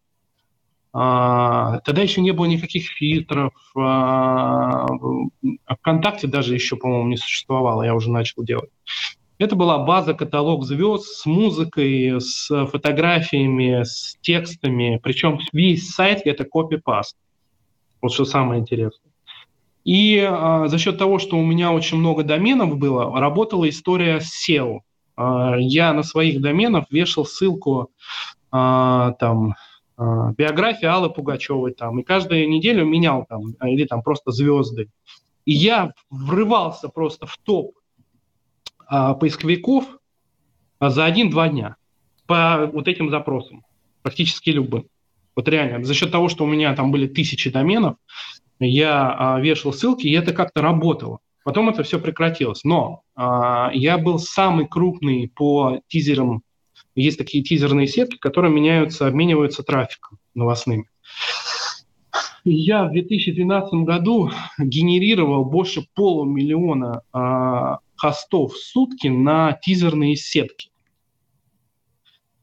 А, 1.00 1.78
тогда 1.84 2.02
еще 2.02 2.20
не 2.20 2.32
было 2.32 2.46
никаких 2.46 2.88
фильтров. 2.88 3.52
А, 3.76 4.84
ВКонтакте 5.68 6.26
даже 6.26 6.54
еще, 6.54 6.74
по-моему, 6.74 7.08
не 7.10 7.16
существовало, 7.16 7.84
я 7.84 7.94
уже 7.94 8.10
начал 8.10 8.42
делать. 8.42 8.70
Это 9.38 9.54
была 9.54 9.78
база, 9.78 10.14
каталог 10.14 10.64
звезд 10.64 11.04
с 11.04 11.24
музыкой, 11.24 12.20
с 12.20 12.48
фотографиями, 12.66 13.84
с 13.84 14.16
текстами. 14.22 14.98
Причем 15.00 15.38
весь 15.52 15.88
сайт 15.88 16.22
это 16.24 16.44
копипаст. 16.44 17.16
Вот 18.02 18.12
что 18.12 18.24
самое 18.24 18.60
интересное. 18.60 19.12
И 19.84 20.18
а, 20.18 20.66
за 20.66 20.78
счет 20.78 20.98
того, 20.98 21.20
что 21.20 21.38
у 21.38 21.44
меня 21.44 21.70
очень 21.70 21.98
много 21.98 22.24
доменов 22.24 22.76
было, 22.76 23.20
работала 23.20 23.68
история 23.68 24.18
SEO. 24.18 24.80
А, 25.14 25.54
я 25.58 25.92
на 25.92 26.02
своих 26.02 26.40
доменах 26.40 26.86
вешал 26.90 27.24
ссылку 27.24 27.92
а, 28.50 29.12
там 29.20 29.52
а, 29.52 29.67
биография 29.98 30.92
Аллы 30.92 31.10
Пугачевой 31.10 31.74
там, 31.74 31.98
и 31.98 32.04
каждую 32.04 32.48
неделю 32.48 32.84
менял 32.84 33.26
там, 33.28 33.54
а, 33.58 33.68
или 33.68 33.84
там 33.84 34.02
просто 34.02 34.30
звезды. 34.30 34.88
И 35.44 35.52
я 35.52 35.92
врывался 36.10 36.88
просто 36.88 37.26
в 37.26 37.36
топ 37.38 37.74
а, 38.86 39.14
поисковиков 39.14 39.84
а, 40.78 40.90
за 40.90 41.04
один-два 41.04 41.48
дня 41.48 41.76
по 42.26 42.70
вот 42.72 42.86
этим 42.86 43.10
запросам, 43.10 43.64
практически 44.02 44.50
любым. 44.50 44.86
Вот 45.34 45.48
реально, 45.48 45.84
за 45.84 45.94
счет 45.94 46.10
того, 46.12 46.28
что 46.28 46.44
у 46.44 46.48
меня 46.48 46.74
там 46.74 46.90
были 46.90 47.06
тысячи 47.06 47.50
доменов, 47.50 47.96
я 48.60 49.14
а, 49.36 49.40
вешал 49.40 49.72
ссылки, 49.72 50.06
и 50.06 50.12
это 50.12 50.32
как-то 50.32 50.62
работало. 50.62 51.20
Потом 51.44 51.68
это 51.68 51.82
все 51.82 51.98
прекратилось. 51.98 52.64
Но 52.64 53.02
а, 53.14 53.70
я 53.72 53.98
был 53.98 54.18
самый 54.18 54.66
крупный 54.66 55.30
по 55.34 55.80
тизерам 55.88 56.42
есть 57.02 57.18
такие 57.18 57.42
тизерные 57.42 57.86
сетки, 57.86 58.16
которые 58.16 58.52
меняются, 58.52 59.06
обмениваются 59.06 59.62
трафиком 59.62 60.18
новостными. 60.34 60.88
Я 62.44 62.84
в 62.84 62.92
2012 62.92 63.74
году 63.84 64.30
генерировал 64.58 65.44
больше 65.44 65.86
полумиллиона 65.94 67.02
э, 67.12 67.76
хостов 67.96 68.54
в 68.54 68.58
сутки 68.58 69.08
на 69.08 69.52
тизерные 69.52 70.16
сетки. 70.16 70.70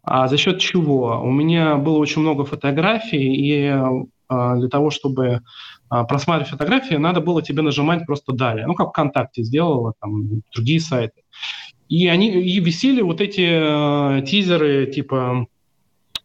А 0.03 0.27
за 0.27 0.37
счет 0.37 0.59
чего? 0.59 1.21
У 1.23 1.31
меня 1.31 1.77
было 1.77 1.97
очень 1.97 2.21
много 2.21 2.45
фотографий, 2.45 3.33
и 3.35 3.61
э, 3.63 4.55
для 4.57 4.69
того, 4.69 4.91
чтобы 4.91 5.25
э, 5.25 5.39
просматривать 5.89 6.51
фотографии, 6.51 6.95
надо 6.95 7.21
было 7.21 7.41
тебе 7.41 7.63
нажимать 7.63 8.05
просто 8.05 8.33
далее. 8.33 8.67
Ну, 8.67 8.75
как 8.75 8.89
ВКонтакте 8.89 9.41
сделала, 9.41 9.93
там, 9.99 10.41
другие 10.53 10.79
сайты. 10.79 11.23
И 11.87 12.07
они 12.07 12.31
и 12.31 12.59
висели 12.59 13.01
вот 13.01 13.21
эти 13.21 14.19
э, 14.19 14.21
тизеры 14.25 14.87
типа 14.87 15.47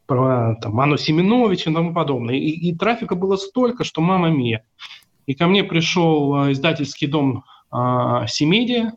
про 0.07 0.57
там, 0.57 0.73
Ману 0.73 0.97
Семеновича 0.97 1.71
и 1.71 1.75
тому 1.75 1.95
подобное. 1.95 2.35
И, 2.35 2.49
и 2.51 2.75
трафика 2.75 3.15
было 3.15 3.37
столько, 3.37 3.85
что 3.85 4.01
мама 4.01 4.31
мия. 4.31 4.65
И 5.27 5.35
ко 5.35 5.47
мне 5.47 5.63
пришел 5.63 6.47
э, 6.47 6.53
издательский 6.53 7.07
дом 7.07 7.45
э, 7.73 8.27
Семедия 8.27 8.95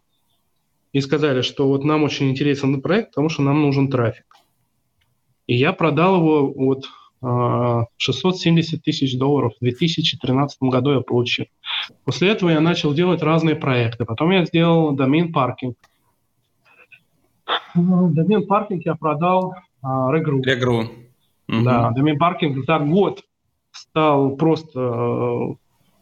и 0.93 1.01
сказали, 1.01 1.41
что 1.41 1.67
вот 1.67 1.83
нам 1.83 2.03
очень 2.03 2.31
интересен 2.31 2.81
проект, 2.81 3.09
потому 3.09 3.29
что 3.29 3.41
нам 3.43 3.61
нужен 3.61 3.89
трафик. 3.89 4.25
И 5.45 5.55
я 5.55 5.73
продал 5.73 6.17
его 6.17 6.51
вот 6.51 6.85
670 7.97 8.79
э, 8.79 8.81
тысяч 8.81 9.17
долларов 9.17 9.53
в 9.59 9.63
2013 9.63 10.57
году 10.61 10.93
я 10.93 11.01
получил. 11.01 11.45
После 12.05 12.29
этого 12.29 12.49
я 12.49 12.59
начал 12.59 12.93
делать 12.93 13.21
разные 13.21 13.55
проекты. 13.55 14.05
Потом 14.05 14.31
я 14.31 14.45
сделал 14.45 14.91
домен 14.93 15.31
паркинг. 15.31 15.77
Домен 17.75 18.45
паркинг 18.47 18.85
я 18.85 18.95
продал 18.95 19.55
Регру. 19.83 20.41
Регру. 20.41 20.83
Да, 21.47 21.91
домен 21.91 22.17
паркинг 22.17 22.65
за 22.65 22.79
год 22.79 23.23
стал 23.71 24.35
просто 24.37 24.79
э, 24.79 25.55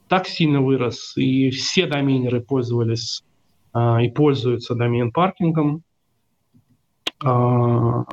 так 0.07 0.27
сильно 0.27 0.61
вырос, 0.61 1.15
и 1.15 1.49
все 1.51 1.87
доменеры 1.87 2.41
пользовались 2.41 3.23
э, 3.73 4.03
и 4.03 4.09
пользуются 4.09 4.75
домен 4.75 5.11
паркингом. 5.11 5.83
Э, 7.23 8.03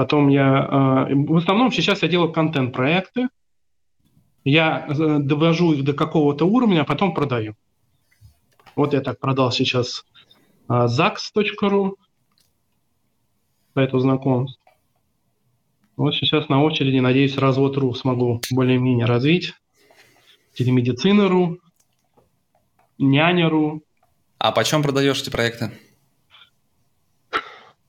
Потом 0.00 0.28
я... 0.28 1.06
Э, 1.10 1.14
в 1.14 1.36
основном 1.36 1.70
сейчас 1.70 2.00
я 2.00 2.08
делаю 2.08 2.32
контент-проекты. 2.32 3.28
Я 4.44 4.86
э, 4.88 5.18
довожу 5.18 5.74
их 5.74 5.84
до 5.84 5.92
какого-то 5.92 6.46
уровня, 6.46 6.80
а 6.80 6.84
потом 6.84 7.12
продаю. 7.12 7.54
Вот 8.76 8.94
я 8.94 9.02
так 9.02 9.20
продал 9.20 9.52
сейчас 9.52 10.06
э, 10.09 10.09
zax.ru, 10.70 11.96
сайту 13.74 13.98
знакомств. 13.98 14.60
Вот 15.96 16.14
сейчас 16.14 16.48
на 16.48 16.62
очереди, 16.62 16.98
надеюсь, 16.98 17.36
развод.ру 17.36 17.92
смогу 17.94 18.40
более-менее 18.50 19.06
развить. 19.06 19.52
Телемедицина.ру, 20.54 21.58
няня.ру. 22.98 23.82
А 24.38 24.52
почем 24.52 24.82
продаешь 24.82 25.20
эти 25.20 25.30
проекты? 25.30 25.72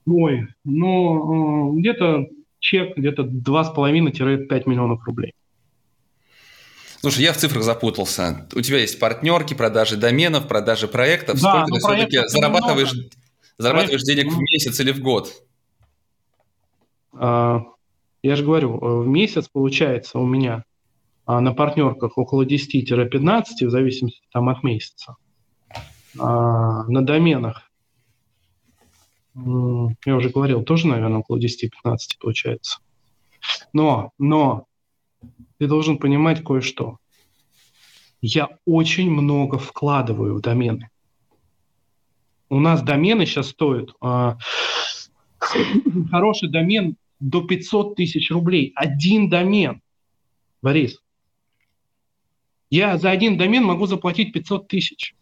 Ой, 0.05 0.47
ну, 0.63 1.73
где-то 1.77 2.27
чек 2.59 2.97
где-то 2.97 3.23
2,5-5 3.23 4.63
миллионов 4.65 5.05
рублей. 5.05 5.34
Слушай, 7.02 7.24
я 7.24 7.34
в 7.34 7.38
цифрах 7.38 7.64
запутался. 7.64 8.47
У 8.54 8.62
тебя 8.62 8.78
есть 8.78 8.99
партнерки, 8.99 9.56
продажи 9.56 9.97
доменов, 9.97 10.47
продажи 10.47 10.88
проектов. 10.88 11.41
Да, 11.41 11.66
Сколько 11.66 11.72
ты 11.74 11.80
все-таки 11.80 12.28
зарабатываешь, 12.28 12.93
зарабатываешь 13.58 14.04
денег 14.04 14.32
в 14.32 14.38
месяц 14.38 14.80
или 14.80 14.91
в 14.91 14.99
год? 14.99 15.34
А, 17.14 17.64
я 18.22 18.36
же 18.36 18.43
говорю, 18.43 18.78
в 18.78 19.08
месяц 19.08 19.47
получается 19.47 20.20
у 20.20 20.28
меня 20.28 20.64
а, 21.26 21.41
на 21.41 21.54
партнерках 21.54 22.20
около 22.20 22.45
10-15, 22.45 23.43
в 23.66 23.70
зависимости 23.72 24.22
там, 24.32 24.49
от 24.49 24.62
месяца. 24.62 25.16
А, 26.20 26.84
на 26.84 27.04
доменах 27.04 27.64
я 29.34 30.16
уже 30.16 30.30
говорил, 30.30 30.62
тоже, 30.62 30.86
наверное, 30.86 31.20
около 31.20 31.39
10-15 31.39 31.97
получается. 32.20 32.78
Но, 33.74 34.12
но, 34.20 34.68
ты 35.57 35.67
должен 35.67 35.97
понимать 35.97 36.43
кое-что. 36.43 36.97
Я 38.22 38.49
очень 38.65 39.09
много 39.09 39.57
вкладываю 39.57 40.36
в 40.36 40.41
домены. 40.41 40.89
У 42.49 42.59
нас 42.59 42.84
домены 42.84 43.26
сейчас 43.26 43.49
стоят, 43.49 43.93
э, 44.01 44.36
хороший 46.11 46.49
домен 46.49 46.97
до 47.19 47.41
500 47.41 47.95
тысяч 47.95 48.30
рублей. 48.32 48.74
Один 48.76 49.30
домен, 49.30 49.82
Борис. 50.61 51.01
Я 52.69 52.97
за 52.97 53.11
один 53.11 53.38
домен 53.38 53.63
могу 53.63 53.86
заплатить 53.86 54.34
500 54.34 54.67
тысяч. 54.67 55.15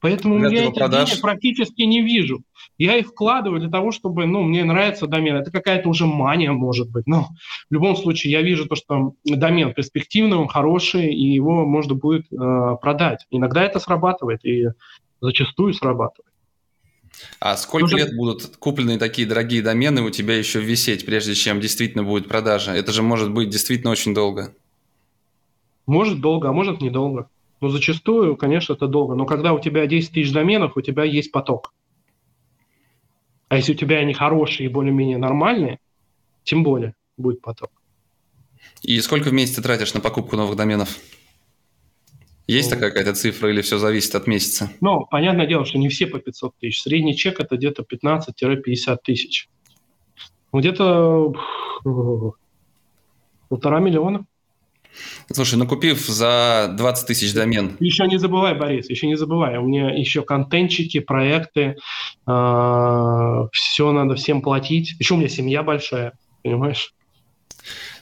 Поэтому 0.00 0.38
для 0.38 0.50
я 0.50 0.68
эти 0.68 0.74
продаж... 0.74 1.08
денег 1.08 1.22
практически 1.22 1.82
не 1.82 2.02
вижу. 2.02 2.42
Я 2.76 2.96
их 2.96 3.08
вкладываю 3.08 3.60
для 3.60 3.70
того, 3.70 3.90
чтобы, 3.90 4.26
ну, 4.26 4.42
мне 4.42 4.64
нравится 4.64 5.06
домен. 5.08 5.36
Это 5.36 5.50
какая-то 5.50 5.88
уже 5.88 6.06
мания, 6.06 6.52
может 6.52 6.88
быть. 6.90 7.06
Но 7.06 7.28
в 7.68 7.74
любом 7.74 7.96
случае 7.96 8.32
я 8.32 8.42
вижу 8.42 8.66
то, 8.66 8.76
что 8.76 9.14
домен 9.24 9.74
перспективный, 9.74 10.36
он 10.36 10.46
хороший, 10.46 11.12
и 11.12 11.32
его 11.32 11.66
можно 11.66 11.94
будет 11.94 12.26
э, 12.32 12.76
продать. 12.80 13.26
Иногда 13.30 13.64
это 13.64 13.80
срабатывает, 13.80 14.44
и 14.44 14.68
зачастую 15.20 15.74
срабатывает. 15.74 16.32
А 17.40 17.56
сколько 17.56 17.86
Уже... 17.86 17.96
лет 17.96 18.16
будут 18.16 18.56
купленные 18.58 18.98
такие 18.98 19.26
дорогие 19.26 19.62
домены 19.62 20.02
у 20.02 20.10
тебя 20.10 20.36
еще 20.36 20.60
висеть, 20.60 21.04
прежде 21.04 21.34
чем 21.34 21.60
действительно 21.60 22.04
будет 22.04 22.28
продажа? 22.28 22.72
Это 22.72 22.92
же 22.92 23.02
может 23.02 23.32
быть 23.32 23.48
действительно 23.48 23.90
очень 23.90 24.14
долго. 24.14 24.54
Может 25.86 26.20
долго, 26.20 26.48
а 26.48 26.52
может 26.52 26.80
недолго. 26.80 27.28
Но 27.60 27.68
зачастую, 27.68 28.36
конечно, 28.36 28.74
это 28.74 28.86
долго. 28.86 29.14
Но 29.14 29.26
когда 29.26 29.52
у 29.52 29.60
тебя 29.60 29.86
10 29.86 30.12
тысяч 30.12 30.32
доменов, 30.32 30.76
у 30.76 30.80
тебя 30.80 31.04
есть 31.04 31.32
поток. 31.32 31.74
А 33.48 33.56
если 33.56 33.72
у 33.72 33.76
тебя 33.76 33.98
они 33.98 34.12
хорошие 34.12 34.68
и 34.68 34.72
более-менее 34.72 35.18
нормальные, 35.18 35.80
тем 36.44 36.62
более 36.62 36.94
будет 37.16 37.40
поток. 37.40 37.70
И 38.82 39.00
сколько 39.00 39.30
в 39.30 39.32
месяц 39.32 39.56
ты 39.56 39.62
тратишь 39.62 39.94
на 39.94 40.00
покупку 40.00 40.36
новых 40.36 40.56
доменов? 40.56 40.96
Есть 42.46 42.70
ну, 42.70 42.76
такая 42.76 42.90
какая-то 42.90 43.14
цифра 43.14 43.50
или 43.50 43.60
все 43.60 43.78
зависит 43.78 44.14
от 44.14 44.26
месяца? 44.26 44.70
Ну, 44.80 45.06
понятное 45.06 45.46
дело, 45.46 45.66
что 45.66 45.78
не 45.78 45.88
все 45.88 46.06
по 46.06 46.18
500 46.18 46.56
тысяч. 46.58 46.82
Средний 46.82 47.14
чек– 47.14 47.40
это 47.40 47.56
где-то 47.56 47.82
15-50 47.82 48.98
тысяч. 49.04 49.48
Где-то 50.52 51.34
полтора 53.48 53.80
миллиона. 53.80 54.24
Слушай, 55.32 55.56
ну 55.56 55.66
купив 55.66 56.06
за 56.06 56.74
20 56.76 57.06
тысяч 57.06 57.34
домен. 57.34 57.76
Еще 57.80 58.06
не 58.06 58.18
забывай, 58.18 58.54
Борис, 58.54 58.88
еще 58.88 59.06
не 59.06 59.16
забывай. 59.16 59.58
У 59.58 59.66
меня 59.66 59.90
еще 59.90 60.22
контентчики, 60.22 61.00
проекты, 61.00 61.60
э, 61.60 61.74
а, 62.26 63.48
все 63.52 63.92
надо 63.92 64.14
всем 64.14 64.40
платить. 64.40 64.94
Еще 64.98 65.14
у 65.14 65.16
меня 65.16 65.28
семья 65.28 65.62
большая, 65.62 66.12
понимаешь? 66.42 66.94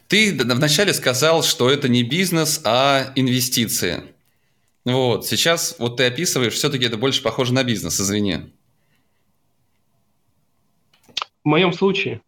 Ты 0.09 0.37
вначале 0.37 0.95
сказал, 0.95 1.43
что 1.43 1.69
это 1.69 1.89
не 1.89 2.05
бизнес, 2.05 2.61
а 2.65 3.13
инвестиции. 3.17 4.05
Вот, 4.85 5.27
сейчас 5.27 5.75
вот 5.81 5.97
ты 5.97 6.05
описываешь, 6.05 6.53
все-таки 6.55 6.85
это 6.85 6.97
больше 6.97 7.21
похоже 7.21 7.53
на 7.53 7.65
бизнес, 7.65 8.01
извини. 8.01 8.53
В 11.43 11.49
моем 11.49 11.73
случае, 11.73 12.21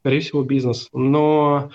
скорее 0.00 0.20
всего, 0.20 0.42
бизнес. 0.42 0.88
Но 0.92 1.70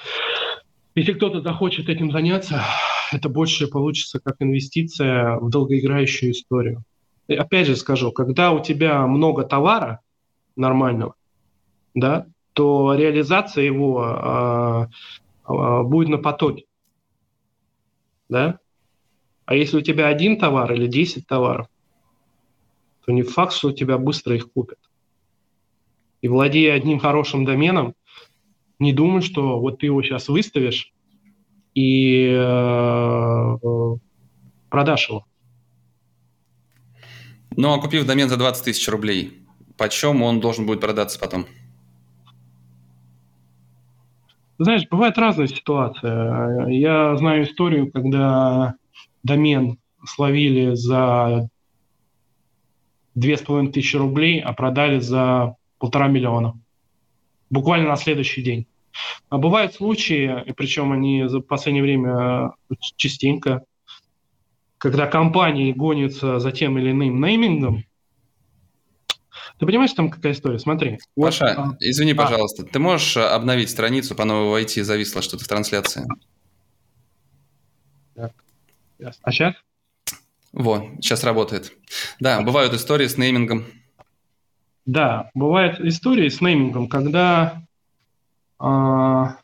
если 0.96 1.14
кто-то 1.14 1.42
захочет 1.42 1.90
этим 1.90 2.12
заняться, 2.12 2.64
это 3.12 3.30
больше 3.30 3.68
получится 3.68 4.20
как 4.20 4.36
инвестиция 4.40 5.38
в 5.38 5.50
долгоиграющую 5.50 6.32
историю. 6.32 6.84
И 7.28 7.36
опять 7.36 7.68
же 7.68 7.76
скажу, 7.76 8.12
когда 8.12 8.52
у 8.52 8.62
тебя 8.62 9.08
много 9.08 9.44
товара 9.44 10.02
нормального, 10.56 11.16
да, 11.94 12.28
то 12.54 12.94
реализация 12.94 13.64
его 13.64 14.04
а, 14.04 14.90
а, 15.44 15.84
будет 15.84 16.10
на 16.10 16.18
потоке. 16.18 16.66
Да? 18.30 18.60
А 19.46 19.56
если 19.56 19.78
у 19.78 19.82
тебя 19.82 20.08
один 20.08 20.38
товар 20.38 20.72
или 20.74 20.88
10 20.88 21.26
товаров, 21.28 21.68
то 23.06 23.12
не 23.12 23.24
факт, 23.24 23.54
что 23.54 23.70
у 23.70 23.72
тебя 23.72 23.98
быстро 23.98 24.36
их 24.36 24.52
купят. 24.52 24.80
И 26.22 26.28
владея 26.28 26.74
одним 26.76 27.00
хорошим 27.00 27.44
доменом, 27.44 27.96
не 28.84 28.94
думай, 28.94 29.22
что 29.22 29.60
вот 29.60 29.80
ты 29.80 29.88
его 29.88 30.04
сейчас 30.04 30.28
выставишь 30.28 30.94
и 31.74 32.30
э, 32.32 33.58
продашь 34.70 35.10
его. 35.10 35.26
Ну, 37.56 37.74
а 37.74 37.80
купив 37.80 38.06
домен 38.06 38.30
за 38.30 38.38
20 38.38 38.66
тысяч 38.66 38.88
рублей, 38.88 39.46
почем 39.78 40.22
он 40.22 40.40
должен 40.40 40.66
будет 40.66 40.82
продаться 40.82 41.20
потом? 41.20 41.46
Знаешь, 44.60 44.88
бывает 44.90 45.18
разная 45.18 45.48
ситуация. 45.48 46.68
Я 46.68 47.16
знаю 47.18 47.44
историю, 47.44 47.92
когда 47.92 48.76
домен 49.24 49.78
словили 50.06 50.76
за 50.76 51.50
две 53.16 53.38
с 53.38 53.42
половиной 53.42 53.72
тысячи 53.72 53.96
рублей, 53.96 54.40
а 54.40 54.54
продали 54.54 55.00
за 55.00 55.56
полтора 55.80 56.08
миллиона. 56.08 56.60
Буквально 57.50 57.90
на 57.90 57.96
следующий 57.96 58.42
день. 58.42 58.68
А 59.30 59.38
бывают 59.38 59.74
случаи, 59.74 60.44
и 60.46 60.54
причем 60.54 60.92
они 60.92 61.28
за 61.28 61.40
последнее 61.40 61.84
время 61.84 62.52
частенько, 62.96 63.64
когда 64.78 65.08
компании 65.08 65.72
гонятся 65.72 66.40
за 66.40 66.52
тем 66.52 66.78
или 66.78 66.92
иным 66.92 67.22
неймингом, 67.22 67.86
ты 69.60 69.66
понимаешь, 69.66 69.94
там 69.94 70.10
какая 70.10 70.34
история? 70.34 70.60
Смотри. 70.60 71.00
Паша, 71.16 71.56
вот, 71.58 71.76
извини, 71.80 72.12
а, 72.12 72.16
пожалуйста, 72.16 72.64
ты 72.64 72.80
можешь 72.80 73.18
обновить 73.18 73.70
страницу, 73.70 74.16
по 74.16 74.26
новой 74.26 74.50
войти, 74.50 74.82
зависло 74.82 75.22
что-то 75.22 75.46
в 75.46 75.48
трансляции? 75.48 76.06
Так. 78.16 78.34
А 79.22 79.32
сейчас? 79.32 79.56
Во, 80.52 80.92
сейчас 81.02 81.24
работает. 81.24 81.74
Да, 82.20 82.42
бывают 82.42 82.74
истории 82.74 83.08
с 83.08 83.18
неймингом. 83.18 83.66
Да, 84.86 85.32
бывают 85.34 85.80
истории 85.80 86.30
с 86.30 86.42
неймингом, 86.42 86.88
когда 86.88 87.64
а, 88.66 89.40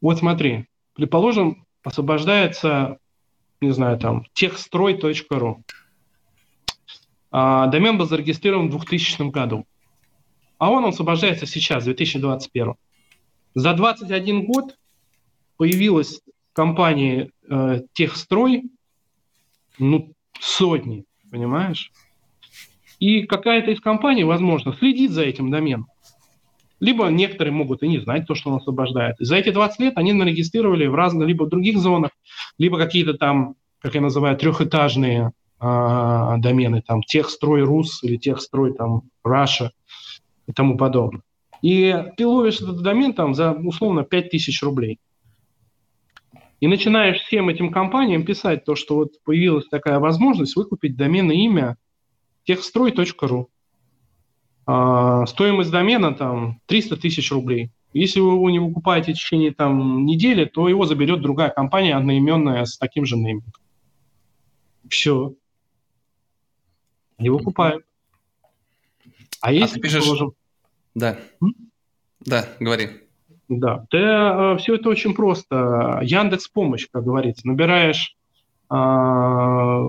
вот 0.00 0.18
смотри, 0.18 0.66
предположим, 0.94 1.64
освобождается, 1.84 2.98
не 3.60 3.70
знаю, 3.70 3.98
там, 3.98 4.24
техстрой.ру. 4.32 5.62
А, 7.30 7.68
домен 7.68 7.98
был 7.98 8.06
зарегистрирован 8.06 8.66
в 8.66 8.70
2000 8.70 9.30
году. 9.30 9.64
А 10.58 10.72
он 10.72 10.86
освобождается 10.86 11.46
сейчас, 11.46 11.84
в 11.84 11.86
2021. 11.86 12.74
За 13.54 13.74
21 13.74 14.44
год 14.44 14.76
появилась 15.56 16.20
компании 16.52 17.30
э, 17.48 17.82
техстрой, 17.92 18.64
ну, 19.78 20.12
сотни, 20.40 21.04
понимаешь? 21.30 21.92
И 22.98 23.22
какая-то 23.22 23.70
из 23.70 23.80
компаний, 23.80 24.24
возможно, 24.24 24.72
следит 24.72 25.12
за 25.12 25.22
этим 25.22 25.52
доменом. 25.52 25.86
Либо 26.80 27.06
некоторые 27.08 27.52
могут 27.52 27.82
и 27.82 27.88
не 27.88 27.98
знать 27.98 28.26
то, 28.26 28.34
что 28.34 28.50
он 28.50 28.56
освобождает. 28.56 29.16
за 29.18 29.36
эти 29.36 29.50
20 29.50 29.80
лет 29.80 29.92
они 29.96 30.12
нарегистрировали 30.12 30.86
в 30.86 30.94
разных, 30.94 31.26
либо 31.26 31.44
в 31.44 31.48
других 31.48 31.78
зонах, 31.78 32.10
либо 32.58 32.78
какие-то 32.78 33.14
там, 33.14 33.56
как 33.80 33.94
я 33.94 34.00
называю, 34.00 34.36
трехэтажные 34.36 35.32
э, 35.60 36.34
домены, 36.38 36.82
там 36.86 37.02
техстрой 37.02 37.62
Рус 37.62 38.02
или 38.04 38.16
техстрой 38.16 38.74
там 38.74 39.02
Раша. 39.24 39.72
и 40.46 40.52
тому 40.52 40.76
подобное. 40.76 41.22
И 41.62 41.94
ты 42.16 42.26
ловишь 42.26 42.60
этот 42.60 42.82
домен 42.82 43.12
там 43.12 43.34
за 43.34 43.52
условно 43.52 44.04
5000 44.04 44.62
рублей. 44.62 44.98
И 46.60 46.66
начинаешь 46.66 47.20
всем 47.20 47.48
этим 47.48 47.70
компаниям 47.70 48.24
писать 48.24 48.64
то, 48.64 48.74
что 48.74 48.96
вот 48.96 49.22
появилась 49.24 49.68
такая 49.68 49.98
возможность 49.98 50.56
выкупить 50.56 50.96
доменное 50.96 51.36
имя 51.36 51.76
техстрой.ру. 52.44 53.48
А, 54.70 55.24
стоимость 55.24 55.70
домена 55.70 56.12
там 56.12 56.60
300 56.66 56.98
тысяч 56.98 57.32
рублей. 57.32 57.70
Если 57.94 58.20
вы 58.20 58.34
его 58.34 58.50
не 58.50 58.58
выкупаете 58.58 59.14
в 59.14 59.16
течение 59.16 59.50
там, 59.50 60.04
недели, 60.04 60.44
то 60.44 60.68
его 60.68 60.84
заберет 60.84 61.22
другая 61.22 61.48
компания, 61.48 61.96
одноименная, 61.96 62.66
с 62.66 62.76
таким 62.76 63.06
же 63.06 63.16
неймингом. 63.16 63.50
Все. 64.90 65.32
Не 67.16 67.30
выкупают. 67.30 67.82
А, 69.40 69.48
а 69.48 69.52
если, 69.52 69.76
ты 69.76 69.80
пишешь... 69.80 70.04
Положим... 70.04 70.34
Да. 70.94 71.16
М? 71.40 71.54
Да, 72.20 72.46
говори. 72.60 72.90
Да, 73.48 73.86
да 73.90 74.58
все 74.58 74.74
это 74.74 74.90
очень 74.90 75.14
просто. 75.14 76.00
Яндекс 76.02 76.46
помощь, 76.46 76.86
как 76.92 77.04
говорится. 77.04 77.48
Набираешь 77.48 78.18
э, 78.70 79.88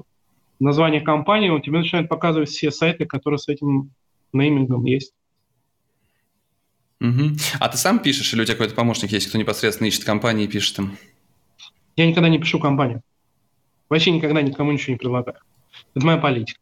название 0.61 1.01
компании, 1.01 1.49
он 1.49 1.61
тебе 1.61 1.79
начинает 1.79 2.07
показывать 2.07 2.47
все 2.47 2.71
сайты, 2.71 3.05
которые 3.05 3.39
с 3.39 3.49
этим 3.49 3.91
неймингом 4.33 4.85
есть. 4.85 5.13
Угу. 7.01 7.37
А 7.59 7.69
ты 7.69 7.77
сам 7.77 7.99
пишешь, 7.99 8.33
или 8.33 8.41
у 8.41 8.45
тебя 8.45 8.55
какой-то 8.55 8.75
помощник 8.75 9.11
есть, 9.11 9.27
кто 9.27 9.37
непосредственно 9.37 9.87
ищет 9.87 10.03
компании 10.03 10.45
и 10.45 10.49
пишет 10.49 10.79
им? 10.79 10.97
Я 11.95 12.07
никогда 12.07 12.29
не 12.29 12.39
пишу 12.39 12.59
компанию. 12.59 13.01
Вообще 13.87 14.11
никогда 14.11 14.41
никому 14.41 14.71
ничего 14.71 14.93
не 14.93 14.97
предлагаю. 14.97 15.37
Это 15.95 16.05
моя 16.05 16.17
политика. 16.17 16.59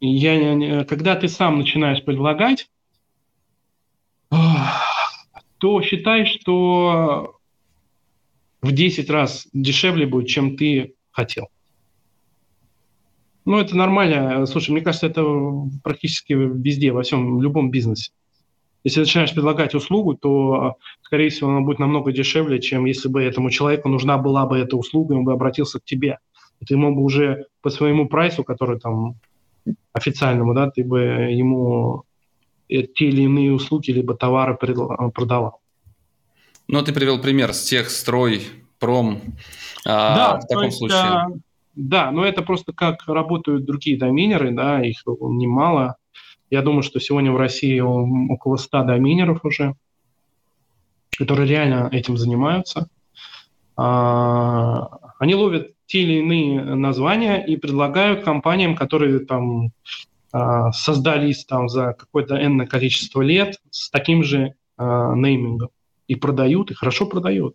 Я, 0.00 0.84
когда 0.84 1.16
ты 1.16 1.28
сам 1.28 1.58
начинаешь 1.58 2.04
предлагать, 2.04 2.68
то 5.58 5.82
считай, 5.82 6.26
что 6.26 7.38
в 8.60 8.72
10 8.72 9.10
раз 9.10 9.46
дешевле 9.52 10.06
будет, 10.06 10.28
чем 10.28 10.56
ты 10.56 10.94
хотел. 11.10 11.48
Ну, 13.44 13.58
это 13.58 13.76
нормально. 13.76 14.46
Слушай, 14.46 14.70
мне 14.70 14.80
кажется, 14.80 15.06
это 15.06 15.24
практически 15.82 16.32
везде, 16.32 16.92
во 16.92 17.02
всем, 17.02 17.38
в 17.38 17.42
любом 17.42 17.70
бизнесе. 17.70 18.12
Если 18.84 19.00
начинаешь 19.00 19.32
предлагать 19.32 19.74
услугу, 19.74 20.14
то, 20.14 20.76
скорее 21.02 21.30
всего, 21.30 21.50
она 21.50 21.60
будет 21.60 21.78
намного 21.78 22.12
дешевле, 22.12 22.60
чем 22.60 22.84
если 22.84 23.08
бы 23.08 23.22
этому 23.22 23.50
человеку 23.50 23.88
нужна 23.88 24.18
была 24.18 24.46
бы 24.46 24.58
эта 24.58 24.76
услуга, 24.76 25.12
он 25.14 25.24
бы 25.24 25.32
обратился 25.32 25.78
к 25.78 25.84
тебе. 25.84 26.18
И 26.60 26.64
ты 26.64 26.74
ему 26.74 26.94
бы 26.94 27.02
уже 27.02 27.46
по 27.60 27.70
своему 27.70 28.08
прайсу, 28.08 28.44
который 28.44 28.78
там 28.80 29.16
официальному, 29.92 30.54
да, 30.54 30.70
ты 30.70 30.82
бы 30.84 31.00
ему 31.00 32.04
те 32.68 33.06
или 33.06 33.22
иные 33.22 33.52
услуги 33.52 33.90
либо 33.90 34.14
товары 34.14 34.56
продавал. 34.56 35.60
Ну, 36.68 36.82
ты 36.82 36.92
привел 36.92 37.20
пример 37.20 37.52
с 37.52 37.62
тех 37.64 37.90
строй, 37.90 38.42
пром. 38.78 39.20
А, 39.84 40.16
да, 40.16 40.40
в 40.40 40.46
таком 40.46 40.64
есть, 40.64 40.78
случае. 40.78 41.40
Да, 41.74 42.10
но 42.10 42.24
это 42.24 42.42
просто 42.42 42.72
как 42.72 43.06
работают 43.06 43.64
другие 43.64 43.98
доминеры, 43.98 44.52
да, 44.52 44.82
их 44.82 45.02
немало. 45.06 45.96
Я 46.50 46.62
думаю, 46.62 46.82
что 46.82 47.00
сегодня 47.00 47.32
в 47.32 47.36
России 47.36 47.80
около 47.80 48.56
100 48.56 48.84
доминеров 48.84 49.44
уже, 49.44 49.74
которые 51.16 51.48
реально 51.48 51.88
этим 51.90 52.18
занимаются. 52.18 52.88
А, 53.76 54.98
они 55.18 55.34
ловят 55.34 55.72
те 55.86 56.02
или 56.02 56.20
иные 56.20 56.62
названия 56.62 57.42
и 57.44 57.56
предлагают 57.56 58.22
компаниям, 58.22 58.76
которые 58.76 59.20
там 59.20 59.72
а, 60.30 60.72
создались 60.72 61.44
там 61.46 61.68
за 61.68 61.94
какое-то 61.94 62.36
энное 62.36 62.66
количество 62.66 63.22
лет 63.22 63.58
с 63.70 63.90
таким 63.90 64.22
же 64.22 64.54
а, 64.76 65.14
неймингом. 65.14 65.70
И 66.06 66.16
продают, 66.16 66.70
и 66.70 66.74
хорошо 66.74 67.06
продают. 67.06 67.54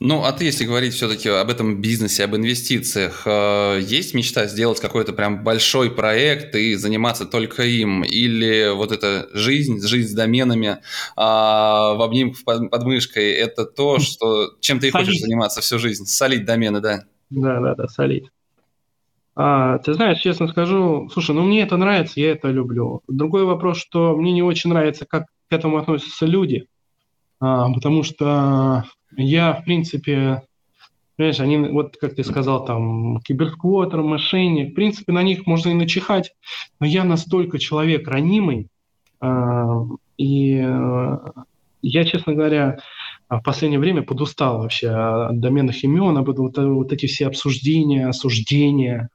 Ну, 0.00 0.22
а 0.22 0.32
ты, 0.32 0.44
если 0.44 0.64
говорить 0.64 0.94
все-таки 0.94 1.28
об 1.28 1.50
этом 1.50 1.80
бизнесе, 1.80 2.24
об 2.24 2.36
инвестициях, 2.36 3.22
э, 3.26 3.80
есть 3.82 4.14
мечта 4.14 4.46
сделать 4.46 4.78
какой-то 4.78 5.12
прям 5.12 5.42
большой 5.42 5.90
проект 5.90 6.54
и 6.54 6.74
заниматься 6.76 7.26
только 7.26 7.64
им? 7.64 8.04
Или 8.04 8.72
вот 8.72 8.92
эта 8.92 9.28
жизнь, 9.32 9.84
жизнь 9.84 10.10
с 10.10 10.14
доменами 10.14 10.78
а, 11.16 11.94
в 11.94 12.02
обнимку 12.02 12.38
под 12.44 12.84
мышкой, 12.84 13.32
это 13.32 13.64
то, 13.64 13.98
что, 13.98 14.50
чем 14.60 14.78
ты 14.78 14.88
и 14.88 14.90
хочешь 14.90 15.18
заниматься 15.20 15.60
всю 15.62 15.80
жизнь? 15.80 16.04
Солить 16.06 16.44
домены, 16.44 16.80
да? 16.80 17.02
Да, 17.30 17.58
да, 17.60 17.74
да, 17.74 17.88
солить. 17.88 18.26
А, 19.34 19.78
ты 19.78 19.94
знаешь, 19.94 20.20
честно 20.20 20.46
скажу, 20.46 21.08
слушай, 21.12 21.34
ну 21.34 21.42
мне 21.42 21.62
это 21.62 21.76
нравится, 21.76 22.20
я 22.20 22.32
это 22.32 22.48
люблю. 22.48 23.02
Другой 23.08 23.44
вопрос, 23.44 23.78
что 23.78 24.16
мне 24.16 24.30
не 24.30 24.42
очень 24.42 24.70
нравится, 24.70 25.06
как 25.06 25.24
к 25.48 25.52
этому 25.52 25.78
относятся 25.78 26.24
люди, 26.24 26.66
а, 27.40 27.72
потому 27.72 28.04
что 28.04 28.84
я, 29.22 29.52
в 29.52 29.64
принципе, 29.64 30.42
понимаешь, 31.16 31.40
они, 31.40 31.58
вот 31.58 31.96
как 31.96 32.14
ты 32.14 32.24
сказал, 32.24 32.64
там, 32.64 33.20
киберсквотер, 33.20 34.02
мошенник, 34.02 34.72
в 34.72 34.74
принципе, 34.74 35.12
на 35.12 35.22
них 35.22 35.46
можно 35.46 35.70
и 35.70 35.74
начихать, 35.74 36.34
но 36.80 36.86
я 36.86 37.04
настолько 37.04 37.58
человек 37.58 38.06
ранимый, 38.08 38.68
э, 39.20 39.80
и 40.16 40.62
э, 40.64 41.18
я, 41.82 42.04
честно 42.04 42.34
говоря, 42.34 42.78
в 43.28 43.40
последнее 43.40 43.78
время 43.78 44.02
подустал 44.02 44.58
вообще 44.58 44.88
от 44.88 45.40
доменных 45.40 45.84
имен, 45.84 46.16
об 46.16 46.28
вот, 46.30 46.56
вот 46.56 46.92
эти 46.92 47.06
все 47.06 47.26
обсуждения, 47.26 48.08
осуждения, 48.08 49.10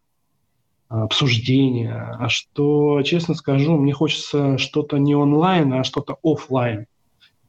обсуждения, 0.88 2.16
а 2.20 2.30
что, 2.30 3.02
честно 3.02 3.34
скажу, 3.34 3.78
мне 3.78 3.94
хочется 3.94 4.58
что-то 4.58 4.98
не 4.98 5.16
онлайн, 5.16 5.74
а 5.74 5.84
что-то 5.84 6.18
офлайн. 6.22 6.86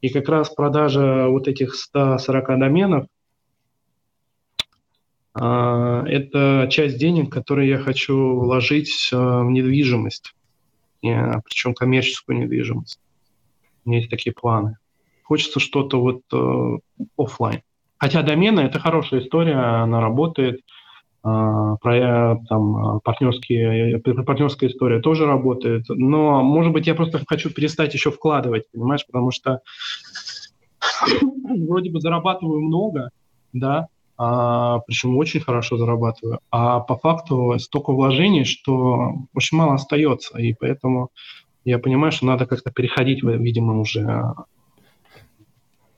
И 0.04 0.10
как 0.10 0.28
раз 0.28 0.50
продажа 0.50 1.28
вот 1.28 1.48
этих 1.48 1.74
140 1.74 2.58
доменов 2.58 3.06
а, 5.32 6.04
это 6.06 6.68
часть 6.70 6.98
денег, 6.98 7.32
которые 7.32 7.70
я 7.70 7.78
хочу 7.78 8.14
вложить 8.38 9.08
а, 9.14 9.44
в 9.44 9.50
недвижимость, 9.50 10.34
причем 11.00 11.72
коммерческую 11.72 12.36
недвижимость. 12.38 13.00
У 13.86 13.88
меня 13.88 14.00
есть 14.00 14.10
такие 14.10 14.34
планы. 14.34 14.76
Хочется 15.22 15.58
что-то 15.58 15.98
вот 15.98 16.20
э, 16.34 16.78
офлайн. 17.16 17.62
Хотя 17.96 18.20
домены– 18.22 18.60
это 18.60 18.78
хорошая 18.78 19.20
история, 19.20 19.54
она 19.54 20.02
работает– 20.02 20.60
а, 20.70 20.73
про 21.24 22.38
там 22.50 23.00
партнерские, 23.00 23.98
партнерская 23.98 24.68
история 24.68 25.00
тоже 25.00 25.24
работает. 25.24 25.86
Но, 25.88 26.42
может 26.42 26.72
быть, 26.72 26.86
я 26.86 26.94
просто 26.94 27.22
хочу 27.26 27.48
перестать 27.50 27.94
еще 27.94 28.10
вкладывать, 28.10 28.70
понимаешь, 28.70 29.06
потому 29.06 29.30
что 29.30 29.60
вроде 31.66 31.90
бы 31.90 32.00
зарабатываю 32.00 32.60
много, 32.60 33.08
да, 33.54 33.88
а, 34.18 34.80
причем 34.80 35.16
очень 35.16 35.40
хорошо 35.40 35.78
зарабатываю, 35.78 36.40
а 36.50 36.80
по 36.80 36.96
факту 36.98 37.58
столько 37.58 37.92
вложений, 37.92 38.44
что 38.44 39.14
очень 39.32 39.56
мало 39.56 39.74
остается, 39.74 40.38
и 40.38 40.52
поэтому 40.52 41.08
я 41.64 41.78
понимаю, 41.78 42.12
что 42.12 42.26
надо 42.26 42.44
как-то 42.44 42.70
переходить, 42.70 43.22
видимо, 43.22 43.80
уже 43.80 44.04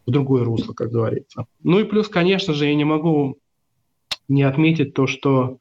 в 0.06 0.10
другое 0.10 0.44
русло, 0.44 0.72
как 0.72 0.92
говорится. 0.92 1.46
Ну 1.64 1.80
и 1.80 1.84
плюс, 1.84 2.08
конечно 2.08 2.54
же, 2.54 2.66
я 2.66 2.74
не 2.76 2.84
могу 2.84 3.38
не 4.28 4.42
отметить 4.42 4.94
то, 4.94 5.06
что 5.06 5.58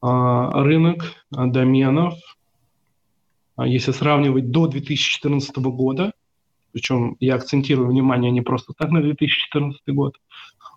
а, 0.00 0.62
рынок 0.62 1.04
доменов, 1.30 2.14
а, 3.56 3.66
если 3.66 3.92
сравнивать 3.92 4.50
до 4.50 4.66
2014 4.66 5.56
года, 5.56 6.12
причем 6.72 7.16
я 7.20 7.36
акцентирую 7.36 7.88
внимание 7.88 8.30
не 8.30 8.40
просто 8.40 8.72
так 8.76 8.90
на 8.90 9.00
2014 9.00 9.80
год, 9.94 10.16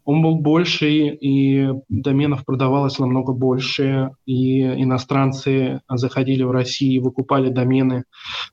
он 0.05 0.21
был 0.21 0.35
больше, 0.35 0.89
и 0.89 1.67
доменов 1.89 2.45
продавалось 2.45 2.97
намного 2.97 3.33
больше, 3.33 4.11
и 4.25 4.61
иностранцы 4.61 5.81
заходили 5.89 6.43
в 6.43 6.51
Россию 6.51 6.93
и 6.93 6.99
выкупали 6.99 7.49
домены 7.49 8.05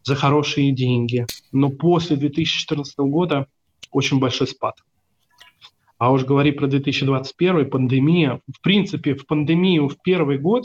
за 0.02 0.16
хорошие 0.16 0.72
деньги. 0.72 1.26
Но 1.52 1.70
после 1.70 2.16
2014 2.16 2.98
года 2.98 3.46
очень 3.92 4.18
большой 4.18 4.48
спад. 4.48 4.74
А 5.98 6.12
уж 6.12 6.24
говори 6.24 6.52
про 6.52 6.66
2021, 6.66 7.70
пандемия. 7.70 8.40
В 8.52 8.60
принципе, 8.60 9.14
в 9.14 9.26
пандемию 9.26 9.88
в 9.88 9.96
первый 10.02 10.38
год 10.38 10.64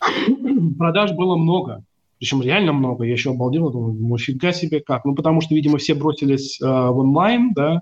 продаж 0.78 1.12
было 1.12 1.36
много. 1.36 1.84
Причем 2.18 2.42
реально 2.42 2.72
много. 2.72 3.04
Я 3.04 3.12
еще 3.12 3.30
обалдел, 3.30 3.70
думаю, 3.70 3.94
ну 3.94 4.18
фига 4.18 4.52
себе 4.52 4.80
как. 4.80 5.04
Ну, 5.04 5.14
потому 5.14 5.40
что, 5.40 5.54
видимо, 5.54 5.78
все 5.78 5.94
бросились 5.94 6.60
э, 6.60 6.64
в 6.64 6.98
онлайн, 6.98 7.52
да, 7.54 7.80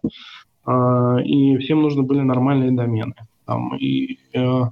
э, 0.67 1.23
и 1.25 1.57
всем 1.59 1.81
нужны 1.81 2.03
были 2.03 2.21
нормальные 2.21 2.73
домены. 2.73 3.15
Там, 3.47 3.77
и, 3.77 4.19
э, 4.35 4.63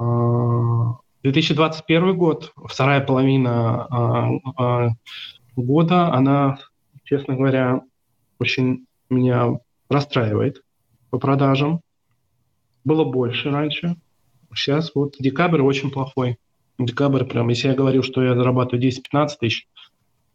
э, 0.00 0.84
2021 1.22 2.16
год, 2.16 2.52
вторая 2.56 3.00
половина 3.00 4.40
э, 4.58 4.62
э, 4.62 4.88
года, 5.54 6.12
она, 6.12 6.58
честно 7.04 7.36
говоря, 7.36 7.82
очень 8.40 8.85
меня 9.10 9.58
расстраивает 9.88 10.62
по 11.10 11.18
продажам. 11.18 11.80
Было 12.84 13.04
больше 13.04 13.50
раньше. 13.50 13.96
Сейчас 14.54 14.92
вот 14.94 15.16
декабрь 15.18 15.60
очень 15.60 15.90
плохой. 15.90 16.38
Декабрь 16.78 17.24
прям, 17.24 17.48
если 17.48 17.68
я 17.68 17.74
говорю, 17.74 18.02
что 18.02 18.22
я 18.22 18.34
зарабатываю 18.34 18.82
10-15 18.82 19.28
тысяч, 19.40 19.66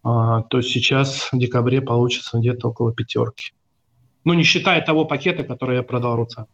а, 0.03 0.41
то 0.43 0.61
сейчас 0.61 1.29
в 1.31 1.37
декабре 1.37 1.81
получится 1.81 2.39
где-то 2.39 2.69
около 2.69 2.93
пятерки. 2.93 3.53
Ну, 4.23 4.33
не 4.33 4.43
считая 4.43 4.81
того 4.81 5.05
пакета, 5.05 5.43
который 5.43 5.77
я 5.77 5.83
продал 5.83 6.15
Руца. 6.15 6.47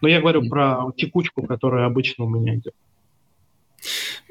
Но 0.00 0.08
я 0.08 0.20
говорю 0.20 0.48
про 0.48 0.92
текучку, 0.96 1.46
которая 1.46 1.86
обычно 1.86 2.24
у 2.24 2.28
меня 2.28 2.56
идет. 2.56 2.74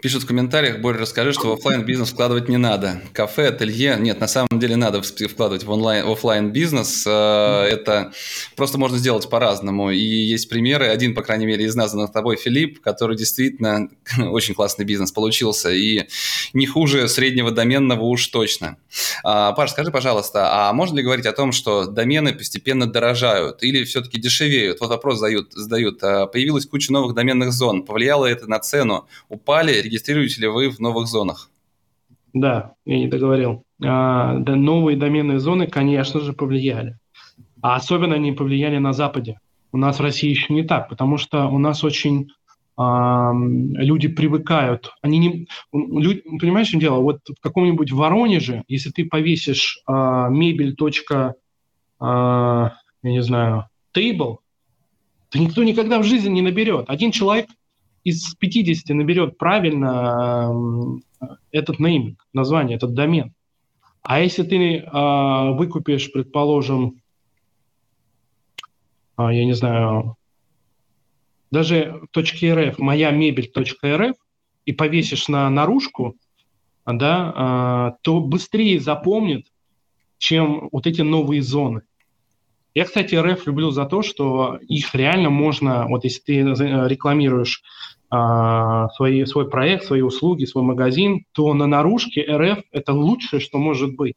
Пишут 0.03 0.23
в 0.23 0.27
комментариях, 0.27 0.81
Боря, 0.81 0.97
расскажи, 0.97 1.31
что 1.31 1.47
в 1.47 1.53
офлайн 1.53 1.85
бизнес 1.85 2.09
вкладывать 2.09 2.49
не 2.49 2.57
надо. 2.57 3.01
Кафе, 3.13 3.47
ателье, 3.47 3.95
нет, 3.97 4.19
на 4.19 4.27
самом 4.27 4.59
деле 4.59 4.75
надо 4.75 5.01
вкладывать 5.01 5.63
в 5.63 5.71
онлайн, 5.71 6.05
офлайн 6.05 6.51
бизнес. 6.51 7.05
Э, 7.07 7.65
это 7.71 8.11
просто 8.57 8.77
можно 8.77 8.97
сделать 8.97 9.29
по-разному. 9.29 9.91
И 9.91 9.97
есть 9.97 10.49
примеры. 10.49 10.87
Один, 10.87 11.15
по 11.15 11.21
крайней 11.21 11.45
мере, 11.45 11.63
из 11.63 11.75
названных 11.75 12.11
тобой, 12.11 12.35
Филипп, 12.35 12.81
который 12.81 13.15
действительно 13.15 13.87
очень 14.19 14.55
классный 14.55 14.83
бизнес 14.83 15.13
получился. 15.13 15.71
И 15.71 16.09
не 16.51 16.65
хуже 16.65 17.07
среднего 17.07 17.51
доменного 17.51 18.03
уж 18.03 18.27
точно. 18.27 18.75
А, 19.23 19.53
Паш, 19.53 19.71
скажи, 19.71 19.89
пожалуйста, 19.89 20.67
а 20.67 20.73
можно 20.73 20.97
ли 20.97 21.03
говорить 21.03 21.27
о 21.27 21.31
том, 21.31 21.53
что 21.53 21.85
домены 21.85 22.33
постепенно 22.33 22.87
дорожают 22.87 23.63
или 23.63 23.85
все-таки 23.85 24.19
дешевеют? 24.19 24.81
Вот 24.81 24.89
вопрос 24.89 25.19
задают. 25.19 25.53
задают. 25.53 26.03
А, 26.03 26.25
появилась 26.25 26.65
куча 26.65 26.91
новых 26.91 27.15
доменных 27.15 27.53
зон. 27.53 27.83
Повлияло 27.83 28.25
это 28.25 28.47
на 28.47 28.59
цену? 28.59 29.07
Упали 29.29 29.92
регистрируете 29.93 30.41
ли 30.41 30.47
вы 30.47 30.69
в 30.69 30.79
новых 30.79 31.07
зонах? 31.07 31.49
Да, 32.33 32.73
я 32.85 32.97
не 32.97 33.07
договорил. 33.07 33.63
А, 33.83 34.37
да, 34.39 34.55
новые 34.55 34.97
доменные 34.97 35.39
зоны, 35.39 35.67
конечно 35.67 36.19
же, 36.19 36.33
повлияли. 36.33 36.97
А 37.61 37.75
особенно 37.75 38.15
они 38.15 38.31
повлияли 38.31 38.79
на 38.79 38.93
Западе. 38.93 39.39
У 39.71 39.77
нас 39.77 39.99
в 39.99 40.01
России 40.01 40.29
еще 40.29 40.53
не 40.53 40.63
так, 40.63 40.89
потому 40.89 41.17
что 41.17 41.47
у 41.47 41.59
нас 41.59 41.83
очень 41.83 42.29
люди 42.75 44.07
привыкают. 44.07 44.91
Они 45.03 45.19
не, 45.19 45.47
люди, 45.71 46.23
понимаешь, 46.39 46.69
что 46.69 46.79
дело? 46.79 47.01
Вот 47.01 47.19
в 47.29 47.39
каком-нибудь 47.39 47.91
Воронеже, 47.91 48.63
если 48.67 48.89
ты 48.89 49.05
повесишь 49.05 49.83
а, 49.85 50.27
мебель. 50.29 50.75
А, 51.99 52.73
я 53.03 53.11
не 53.11 53.21
знаю, 53.21 53.67
table, 53.95 54.37
то 55.29 55.37
никто 55.37 55.63
никогда 55.63 55.99
в 55.99 56.03
жизни 56.03 56.29
не 56.29 56.41
наберет. 56.41 56.85
Один 56.87 57.11
человек 57.11 57.45
из 58.03 58.35
50 58.35 58.95
наберет 58.95 59.37
правильно 59.37 60.51
этот 61.51 61.79
нейминг, 61.79 62.25
название, 62.33 62.77
этот 62.77 62.93
домен. 62.93 63.33
А 64.01 64.19
если 64.19 64.43
ты 64.43 64.79
э, 64.79 65.51
выкупишь, 65.53 66.11
предположим, 66.11 67.01
э, 69.17 69.29
я 69.31 69.45
не 69.45 69.53
знаю, 69.53 70.17
даже 71.51 72.01
.rf, 72.13 72.75
моя 72.79 73.11
мебель.рф, 73.11 74.15
и 74.65 74.71
повесишь 74.71 75.27
на 75.27 75.49
наружку, 75.49 76.17
да, 76.85 77.93
э, 77.95 77.97
то 78.01 78.19
быстрее 78.19 78.79
запомнит, 78.79 79.47
чем 80.17 80.67
вот 80.71 80.85
эти 80.85 81.01
новые 81.01 81.41
зоны. 81.41 81.83
Я, 82.73 82.85
кстати, 82.85 83.13
РФ 83.13 83.45
люблю 83.45 83.69
за 83.69 83.85
то, 83.85 84.01
что 84.01 84.57
их 84.67 84.95
реально 84.95 85.29
можно, 85.29 85.85
вот 85.87 86.05
если 86.05 86.21
ты 86.21 86.33
рекламируешь 86.39 87.61
а, 87.61 87.92
свои, 88.95 89.25
свой 89.25 89.49
проект, 89.49 89.85
свои 89.85 90.01
услуги, 90.01 90.45
свой 90.45 90.63
магазин, 90.63 91.25
то 91.31 91.53
на 91.53 91.65
наружке 91.65 92.21
РФ 92.21 92.59
это 92.71 92.93
лучшее, 92.93 93.39
что 93.39 93.57
может 93.57 93.95
быть. 93.95 94.15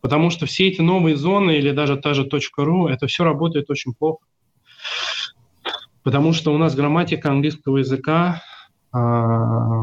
Потому 0.00 0.30
что 0.30 0.46
все 0.46 0.68
эти 0.68 0.80
новые 0.80 1.16
зоны 1.16 1.56
или 1.56 1.72
даже 1.72 1.96
та 1.96 2.14
же 2.14 2.28
.ру, 2.56 2.86
это 2.88 3.06
все 3.06 3.24
работает 3.24 3.70
очень 3.70 3.94
плохо. 3.94 4.24
Потому 6.02 6.32
что 6.32 6.54
у 6.54 6.58
нас 6.58 6.74
грамматика 6.74 7.30
английского 7.30 7.78
языка, 7.78 8.42
а, 8.92 9.82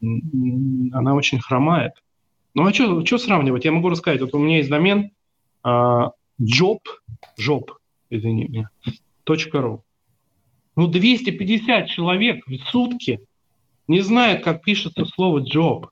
она 0.00 1.14
очень 1.14 1.40
хромает. 1.40 1.92
Ну 2.54 2.66
а 2.66 2.72
что 2.72 3.18
сравнивать? 3.18 3.64
Я 3.64 3.72
могу 3.72 3.88
рассказать. 3.88 4.20
Вот 4.20 4.34
у 4.34 4.38
меня 4.38 4.58
есть 4.58 4.70
домен 4.70 5.10
а, 5.62 6.10
job, 6.40 6.78
job, 7.38 7.66
извини 8.10 8.46
меня, 8.48 8.70
.ру. 9.52 9.85
Ну, 10.76 10.86
250 10.88 11.88
человек 11.88 12.46
в 12.46 12.56
сутки 12.70 13.20
не 13.88 14.02
знают, 14.02 14.44
как 14.44 14.62
пишется 14.62 15.06
слово 15.06 15.40
job. 15.40 15.88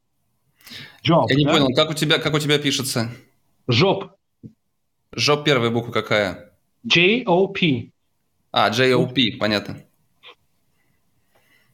Job, 1.02 1.26
Я 1.30 1.36
не 1.36 1.44
да? 1.44 1.52
понял, 1.52 1.68
как 1.74 1.90
у 1.90 1.94
тебя, 1.94 2.18
как 2.18 2.34
у 2.34 2.38
тебя 2.38 2.58
пишется? 2.58 3.10
Job. 3.68 4.10
Job 5.16 5.42
первая 5.44 5.70
буква 5.70 5.92
какая? 5.92 6.52
J-O-P. 6.84 7.90
А, 8.52 8.70
J-O-P, 8.70 9.32
понятно. 9.38 9.78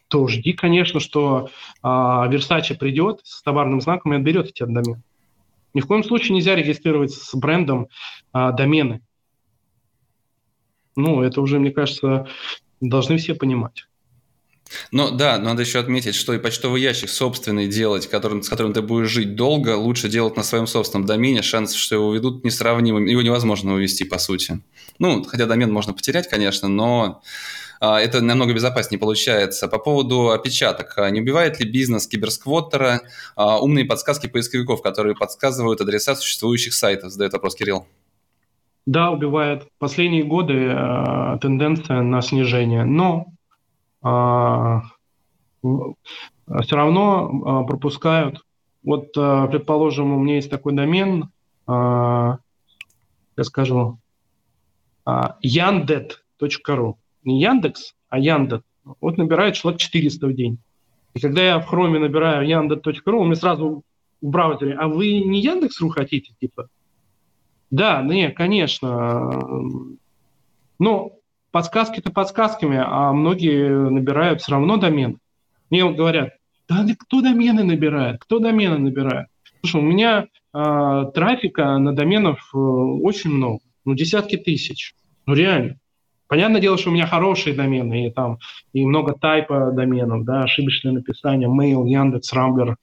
то 0.07 0.27
жди, 0.27 0.53
конечно, 0.53 0.99
что 0.99 1.49
а, 1.81 2.27
Versace 2.29 2.75
придет 2.75 3.21
с 3.23 3.41
товарным 3.41 3.81
знаком 3.81 4.13
и 4.13 4.17
отберет 4.17 4.47
эти 4.47 4.63
домен. 4.63 5.03
Ни 5.75 5.81
в 5.81 5.87
коем 5.87 6.05
случае 6.05 6.35
нельзя 6.35 6.55
регистрировать 6.55 7.11
с 7.13 7.35
брендом 7.35 7.89
а, 8.31 8.53
домены. 8.53 9.01
Ну, 10.95 11.21
это 11.21 11.41
уже, 11.41 11.59
мне 11.59 11.71
кажется, 11.71 12.27
должны 12.79 13.17
все 13.17 13.35
понимать. 13.35 13.85
Ну 14.91 15.11
да, 15.11 15.37
надо 15.37 15.63
еще 15.63 15.79
отметить, 15.79 16.15
что 16.15 16.33
и 16.33 16.39
почтовый 16.39 16.81
ящик 16.81 17.09
собственный 17.09 17.67
делать, 17.67 18.07
которым, 18.07 18.41
с 18.41 18.47
которым 18.47 18.71
ты 18.71 18.81
будешь 18.81 19.09
жить 19.09 19.35
долго, 19.35 19.75
лучше 19.75 20.07
делать 20.07 20.37
на 20.37 20.43
своем 20.43 20.65
собственном 20.65 21.05
домене. 21.05 21.41
Шанс, 21.41 21.73
что 21.73 21.95
его 21.95 22.15
ведут, 22.15 22.45
несравнимым. 22.45 23.05
Его 23.05 23.21
невозможно 23.21 23.73
увести, 23.73 24.05
по 24.05 24.17
сути. 24.17 24.61
Ну, 24.97 25.23
хотя 25.23 25.45
домен 25.45 25.73
можно 25.73 25.93
потерять, 25.93 26.29
конечно, 26.29 26.69
но 26.69 27.21
это 27.93 28.21
намного 28.21 28.53
безопаснее 28.53 28.99
получается. 28.99 29.67
По 29.67 29.79
поводу 29.79 30.31
опечаток. 30.31 30.97
А, 30.97 31.09
не 31.09 31.21
убивает 31.21 31.59
ли 31.59 31.69
бизнес 31.69 32.07
киберсквоттера 32.07 33.01
а, 33.35 33.59
умные 33.59 33.85
подсказки 33.85 34.27
поисковиков, 34.27 34.81
которые 34.81 35.15
подсказывают 35.15 35.81
адреса 35.81 36.15
существующих 36.15 36.73
сайтов? 36.73 37.11
Задает 37.11 37.33
вопрос 37.33 37.55
Кирилл. 37.55 37.85
Да, 38.85 39.11
убивает. 39.11 39.67
Последние 39.79 40.23
годы 40.23 40.53
э, 40.53 41.37
тенденция 41.41 42.01
на 42.01 42.21
снижение. 42.21 42.85
Но 42.85 43.25
э, 44.03 44.81
все 46.61 46.75
равно 46.75 47.63
э, 47.63 47.67
пропускают. 47.67 48.45
Вот, 48.83 49.07
э, 49.17 49.47
предположим, 49.49 50.13
у 50.13 50.19
меня 50.19 50.35
есть 50.35 50.51
такой 50.51 50.73
домен, 50.73 51.31
э, 51.67 51.71
я 51.71 52.37
скажу, 53.43 53.97
э, 55.07 55.11
yandet.ru 55.41 56.95
не 57.25 57.41
Яндекс, 57.41 57.93
а 58.09 58.19
Яндекс, 58.19 58.63
вот 59.01 59.17
набирает 59.17 59.55
человек 59.55 59.81
400 59.81 60.27
в 60.27 60.33
день. 60.33 60.59
И 61.13 61.19
когда 61.19 61.41
я 61.41 61.59
в 61.59 61.65
хроме 61.65 61.99
набираю 61.99 62.47
яндекс.ру, 62.47 63.21
он 63.21 63.27
мне 63.27 63.35
сразу 63.35 63.83
в 64.21 64.27
браузере, 64.27 64.73
а 64.73 64.87
вы 64.87 65.21
не 65.21 65.41
Яндекс.ру 65.41 65.89
хотите, 65.89 66.33
типа? 66.39 66.67
Да, 67.71 68.01
не, 68.01 68.31
конечно. 68.31 69.31
Но 70.77 71.13
подсказки-то 71.51 72.11
подсказками, 72.11 72.81
а 72.85 73.13
многие 73.13 73.89
набирают 73.89 74.41
все 74.41 74.51
равно 74.51 74.77
домен. 74.77 75.19
Мне 75.69 75.89
говорят, 75.89 76.33
да 76.67 76.85
кто 76.99 77.21
домены 77.21 77.63
набирает, 77.63 78.19
кто 78.19 78.39
домены 78.39 78.77
набирает? 78.77 79.27
Слушай, 79.61 79.81
у 79.81 79.85
меня 79.85 80.27
э, 80.53 81.05
трафика 81.13 81.77
на 81.77 81.95
доменов 81.95 82.39
э, 82.53 82.57
очень 82.57 83.31
много, 83.31 83.59
ну 83.85 83.95
десятки 83.95 84.35
тысяч, 84.35 84.95
ну 85.25 85.33
реально. 85.33 85.77
Понятное 86.35 86.59
дело, 86.59 86.77
что 86.77 86.89
у 86.89 86.93
меня 86.93 87.07
хорошие 87.07 87.55
домены, 87.55 88.07
и 88.07 88.11
там 88.11 88.39
и 88.73 88.85
много 88.85 89.13
тайпа 89.13 89.71
доменов, 89.71 90.25
да, 90.25 90.41
ошибочное 90.43 90.91
написание, 90.91 91.47
mail, 91.47 91.87
Яндекс, 91.87 92.33
Рамблер. 92.33 92.75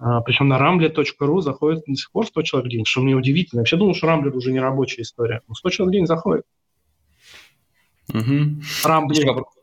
А, 0.00 0.20
причем 0.22 0.48
на 0.48 0.58
rambler.ru 0.58 1.40
заходит 1.40 1.84
до 1.86 1.94
сих 1.94 2.10
пор 2.10 2.26
100 2.26 2.42
человек 2.42 2.66
в 2.66 2.72
день, 2.72 2.84
что 2.84 3.00
мне 3.00 3.14
удивительно. 3.14 3.60
Я 3.60 3.60
вообще 3.60 3.76
думал, 3.76 3.94
что 3.94 4.08
Рамблер 4.08 4.34
уже 4.34 4.50
не 4.50 4.58
рабочая 4.58 5.02
история. 5.02 5.42
Но 5.46 5.54
100 5.54 5.70
человек 5.70 5.90
в 5.90 5.92
день 5.92 6.06
заходит. 6.06 6.44
Угу. 8.12 8.62
Рамблер. 8.84 9.16
Еще 9.16 9.28
вопрос. 9.28 9.54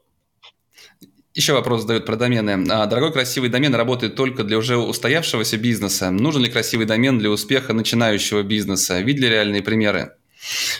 Еще 1.33 1.51
вопрос 1.51 1.81
задают 1.81 2.05
про 2.05 2.15
домены. 2.15 2.65
А, 2.71 2.85
дорогой 2.85 3.11
красивый 3.11 3.49
домен 3.49 3.75
работает 3.75 4.15
только 4.15 4.45
для 4.45 4.57
уже 4.57 4.77
устоявшегося 4.77 5.57
бизнеса. 5.57 6.09
Нужен 6.09 6.41
ли 6.41 6.49
красивый 6.49 6.85
домен 6.85 7.19
для 7.19 7.29
успеха 7.29 7.73
начинающего 7.73 8.43
бизнеса? 8.43 9.01
Видели 9.01 9.25
реальные 9.25 9.61
примеры? 9.61 10.13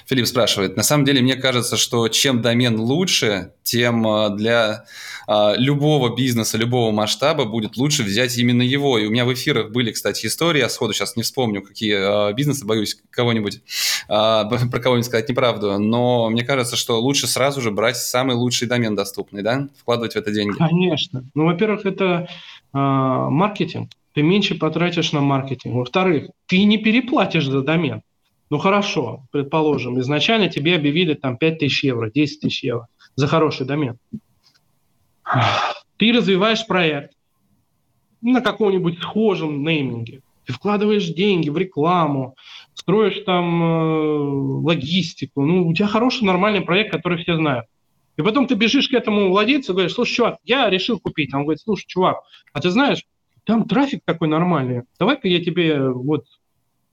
Филипп 0.06 0.28
спрашивает. 0.28 0.78
На 0.78 0.84
самом 0.84 1.06
деле, 1.06 1.22
мне 1.22 1.36
кажется, 1.36 1.78
что 1.78 2.08
чем 2.08 2.42
домен 2.42 2.80
лучше, 2.80 3.54
тем 3.64 4.08
а, 4.08 4.30
для 4.30 4.86
а, 5.28 5.56
любого 5.58 6.16
бизнеса, 6.16 6.58
любого 6.58 6.92
масштаба 6.92 7.46
будет 7.46 7.78
лучше 7.78 8.04
взять 8.04 8.38
именно 8.38 8.62
его. 8.62 8.98
И 9.00 9.06
у 9.06 9.12
меня 9.12 9.26
в 9.26 9.34
эфирах 9.34 9.72
были, 9.72 9.92
кстати, 9.92 10.28
истории, 10.28 10.60
я 10.60 10.70
сходу 10.70 10.94
сейчас 10.94 11.16
не 11.16 11.24
вспомню, 11.24 11.62
какие 11.62 11.96
а, 11.96 12.34
бизнесы, 12.34 12.66
боюсь 12.66 12.98
кого-нибудь, 13.10 13.62
про 14.08 14.80
кого-нибудь 14.82 15.06
сказать 15.06 15.30
неправду, 15.30 15.80
но 15.80 16.30
мне 16.30 16.44
кажется, 16.44 16.76
что 16.76 17.02
лучше 17.02 17.28
сразу 17.28 17.62
же 17.62 17.72
брать 17.72 17.98
самый 17.98 18.36
лучший 18.36 18.68
домен 18.68 18.96
доступный, 18.96 19.42
да, 19.42 19.68
вкладывать 19.80 20.14
в 20.14 20.18
это 20.18 20.32
деньги. 20.32 20.58
Конечно. 20.58 21.24
Ну, 21.34 21.46
во-первых, 21.46 21.86
это 21.86 22.28
маркетинг. 22.74 23.92
Ты 24.14 24.22
меньше 24.22 24.56
потратишь 24.56 25.12
на 25.12 25.22
маркетинг. 25.22 25.76
Во-вторых, 25.76 26.30
ты 26.46 26.64
не 26.64 26.78
переплатишь 26.78 27.48
за 27.48 27.62
домен. 27.62 28.02
Ну 28.56 28.60
хорошо, 28.60 29.28
предположим, 29.34 30.00
изначально 30.00 30.48
тебе 30.48 30.76
объявили 30.76 31.14
там 31.14 31.36
5 31.36 31.60
тысяч 31.60 31.84
евро, 31.84 32.10
10 32.10 32.40
тысяч 32.40 32.64
евро 32.64 32.88
за 33.18 33.28
хороший 33.28 33.66
домен. 33.66 33.98
Ты 35.98 36.14
развиваешь 36.14 36.66
проект 36.66 37.12
на 38.22 38.40
каком-нибудь 38.40 39.00
схожем 39.02 39.62
нейминге. 39.62 40.22
Ты 40.46 40.54
вкладываешь 40.54 41.06
деньги 41.08 41.50
в 41.50 41.58
рекламу, 41.58 42.38
строишь 42.76 43.26
там 43.26 43.62
э, 43.62 44.20
логистику. 44.64 45.42
Ну, 45.42 45.68
у 45.68 45.74
тебя 45.74 45.88
хороший, 45.88 46.24
нормальный 46.24 46.62
проект, 46.62 46.94
который 46.94 47.22
все 47.22 47.36
знают. 47.36 47.66
И 48.16 48.22
потом 48.22 48.48
ты 48.48 48.56
бежишь 48.56 48.88
к 48.88 48.94
этому 48.94 49.32
владельцу 49.32 49.74
и 49.74 49.76
говоришь, 49.76 49.96
слушай, 49.96 50.14
чувак, 50.14 50.38
я 50.46 50.70
решил 50.70 50.98
купить. 50.98 51.34
Он 51.34 51.44
говорит, 51.44 51.60
слушай, 51.60 51.84
чувак, 51.88 52.22
а 52.54 52.62
ты 52.62 52.70
знаешь, 52.70 53.04
там 53.44 53.68
трафик 53.68 54.00
такой 54.06 54.30
нормальный. 54.30 54.84
Давай-ка 54.98 55.28
я 55.28 55.44
тебе 55.44 55.90
вот 55.90 56.24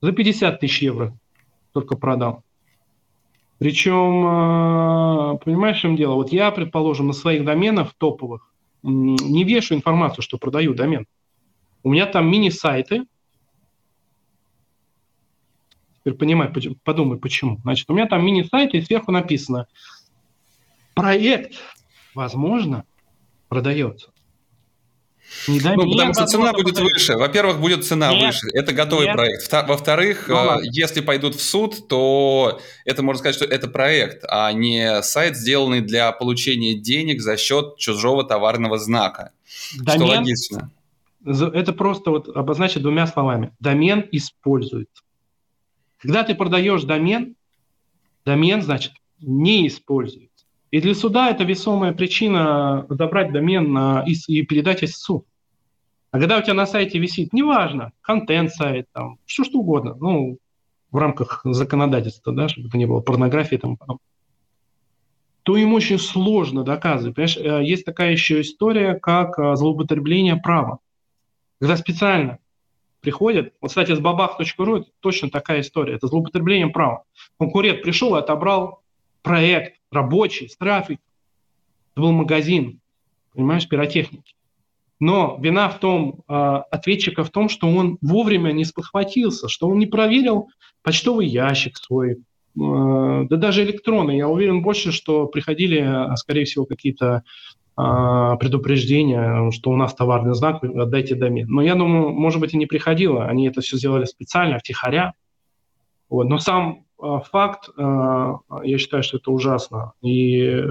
за 0.01 0.11
50 0.11 0.59
тысяч 0.59 0.83
евро 0.83 1.17
только 1.73 1.97
продал. 1.97 2.45
Причем, 3.59 4.27
э, 4.27 5.39
понимаешь, 5.45 5.79
в 5.79 5.81
чем 5.81 5.97
дело? 5.97 6.15
Вот 6.15 6.33
я, 6.33 6.51
предположим, 6.51 7.07
на 7.09 7.13
своих 7.13 7.45
доменах 7.45 7.95
топовых 7.97 8.53
не 8.83 9.45
вешаю 9.45 9.79
информацию, 9.79 10.23
что 10.23 10.39
продаю 10.39 10.75
домен. 10.75 11.07
У 11.85 11.91
меня 11.91 12.07
там 12.07 12.29
мини-сайты. 12.31 13.05
Теперь 16.01 16.15
понимай, 16.15 16.53
подумай, 16.83 17.19
почему. 17.19 17.59
Значит, 17.63 17.89
у 17.89 17.95
меня 17.95 18.07
там 18.07 18.25
мини-сайты, 18.25 18.79
и 18.79 18.83
сверху 18.83 19.13
написано 19.13 19.69
«Проект, 20.95 21.55
возможно, 22.15 22.85
продается». 23.49 24.11
Не 25.49 25.61
дай 25.61 25.77
ну, 25.77 25.91
потому 25.91 26.15
что 26.15 26.27
цена 26.27 26.53
будет 26.53 26.75
подать. 26.77 26.93
выше. 26.93 27.17
Во-первых, 27.17 27.61
будет 27.61 27.85
цена 27.85 28.13
нет, 28.13 28.27
выше. 28.27 28.47
Это 28.53 28.73
готовый 28.73 29.07
нет. 29.07 29.17
проект. 29.17 29.53
Во-вторых, 29.69 30.29
ну, 30.29 30.61
если 30.63 31.01
пойдут 31.01 31.35
в 31.35 31.43
суд, 31.43 31.89
то 31.89 32.61
это 32.85 33.03
можно 33.03 33.19
сказать, 33.19 33.37
что 33.37 33.45
это 33.45 33.69
проект, 33.69 34.25
а 34.29 34.53
не 34.53 35.03
сайт, 35.03 35.37
сделанный 35.37 35.81
для 35.81 36.13
получения 36.13 36.75
денег 36.75 37.21
за 37.21 37.37
счет 37.37 37.77
чужого 37.77 38.25
товарного 38.25 38.79
знака. 38.79 39.33
Домен, 39.79 40.07
что 40.07 40.17
логично. 40.17 40.71
Это 41.25 41.73
просто 41.73 42.11
вот 42.11 42.29
обозначить 42.29 42.83
двумя 42.83 43.07
словами. 43.07 43.53
Домен 43.61 44.07
используется. 44.13 45.03
Когда 45.99 46.25
ты 46.25 46.35
продаешь 46.35 46.83
домен, 46.83 47.37
домен, 48.25 48.63
значит, 48.63 48.93
не 49.21 49.69
используется. 49.69 50.32
И 50.73 50.81
для 50.81 50.95
суда 50.95 51.29
это 51.29 51.45
весомая 51.45 51.93
причина 51.93 52.87
забрать 52.89 53.31
домен 53.31 53.73
на, 53.73 54.05
и, 54.07 54.15
и 54.27 54.43
передать 54.43 54.83
истцу. 54.83 55.27
А 56.11 56.19
когда 56.19 56.39
у 56.39 56.43
тебя 56.43 56.55
на 56.55 56.67
сайте 56.67 56.99
висит, 56.99 57.35
неважно, 57.35 57.93
контент-сайт, 58.01 58.87
там, 58.93 59.19
все 59.27 59.45
что 59.45 59.59
угодно, 59.59 59.95
ну, 60.01 60.39
в 60.91 60.97
рамках 60.97 61.43
законодательства, 61.45 62.33
да, 62.33 62.49
чтобы 62.49 62.69
это 62.69 62.79
не 62.79 62.87
было 62.87 63.01
порнографии 63.01 63.57
там, 63.57 63.79
то 65.43 65.57
им 65.57 65.75
очень 65.75 65.99
сложно 65.99 66.65
доказывать. 66.65 67.17
Понимаешь, 67.17 67.37
э, 67.37 67.65
есть 67.65 67.85
такая 67.85 68.13
еще 68.13 68.41
история, 68.41 68.95
как 68.95 69.39
э, 69.39 69.57
злоупотребление 69.57 70.37
права. 70.37 70.79
Когда 71.61 71.77
специально 71.77 72.39
приходят, 73.01 73.53
вот, 73.61 73.69
кстати, 73.69 73.95
с 73.95 73.99
babах.ru 73.99 74.81
это 74.81 74.91
точно 75.01 75.29
такая 75.29 75.61
история, 75.61 75.97
это 75.97 76.07
злоупотребление 76.07 76.69
права. 76.69 77.05
Конкурент 77.39 77.83
пришел 77.83 78.17
и 78.17 78.19
отобрал 78.19 78.82
проект 79.23 79.81
рабочий, 79.91 80.49
с 80.49 80.57
трафиком. 80.57 81.05
Это 81.95 82.03
был 82.03 82.13
магазин, 82.13 82.81
понимаешь, 83.35 83.69
пиротехники. 83.69 84.35
Но 85.03 85.37
вина 85.41 85.69
в 85.69 85.81
том, 85.81 86.23
э, 86.29 86.33
ответчика 86.33 87.25
в 87.25 87.31
том, 87.31 87.49
что 87.49 87.69
он 87.69 87.99
вовремя 88.01 88.53
не 88.53 88.65
спохватился, 88.65 89.49
что 89.49 89.69
он 89.69 89.81
не 89.81 89.87
проверил 89.87 90.49
почтовый 90.83 91.27
ящик 91.27 91.77
свой, 91.77 92.13
э, 92.13 92.17
да 92.55 93.37
даже 93.37 93.65
электроны. 93.65 94.13
Я 94.13 94.29
уверен 94.29 94.63
больше, 94.63 94.93
что 94.93 95.27
приходили, 95.27 95.81
а, 95.81 96.15
скорее 96.17 96.45
всего, 96.45 96.67
какие-то 96.67 97.25
э, 97.77 98.37
предупреждения, 98.39 99.51
что 99.51 99.71
у 99.71 99.77
нас 99.77 99.93
товарный 99.93 100.37
знак, 100.37 100.63
отдайте 100.63 101.17
домен. 101.17 101.49
Но 101.49 101.63
я 101.63 101.75
думаю, 101.75 102.11
может 102.11 102.41
быть, 102.41 102.55
и 102.55 102.57
не 102.57 102.67
приходило. 102.67 103.25
Они 103.25 103.49
это 103.49 103.61
все 103.61 103.79
сделали 103.79 104.05
специально, 104.05 104.61
втихаря. 104.61 105.15
Вот. 106.09 106.29
Но 106.29 106.39
сам 106.39 106.85
факт, 107.03 107.69
а, 107.77 108.39
я 108.63 108.79
считаю, 108.79 109.03
что 109.03 109.19
это 109.19 109.31
ужасно. 109.31 109.93
И 110.03 110.65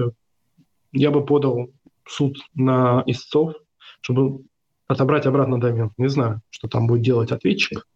я 0.92 1.10
бы 1.10 1.24
подал 1.24 1.70
суд 2.06 2.38
на 2.54 3.02
истцов, 3.06 3.54
чтобы 4.00 4.44
отобрать 4.86 5.26
обратно 5.26 5.60
домен. 5.60 5.90
Не 5.96 6.08
знаю, 6.08 6.42
что 6.50 6.68
там 6.68 6.86
будет 6.86 7.02
делать 7.02 7.32
ответчик. 7.32 7.86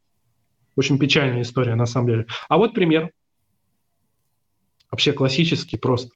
Очень 0.76 0.99
печальная 0.99 1.43
история, 1.43 1.74
на 1.74 1.87
самом 1.87 2.09
деле. 2.09 2.26
А 2.49 2.59
вот 2.59 2.74
пример. 2.74 3.11
Вообще 4.91 5.12
классический 5.12 5.78
просто. 5.78 6.11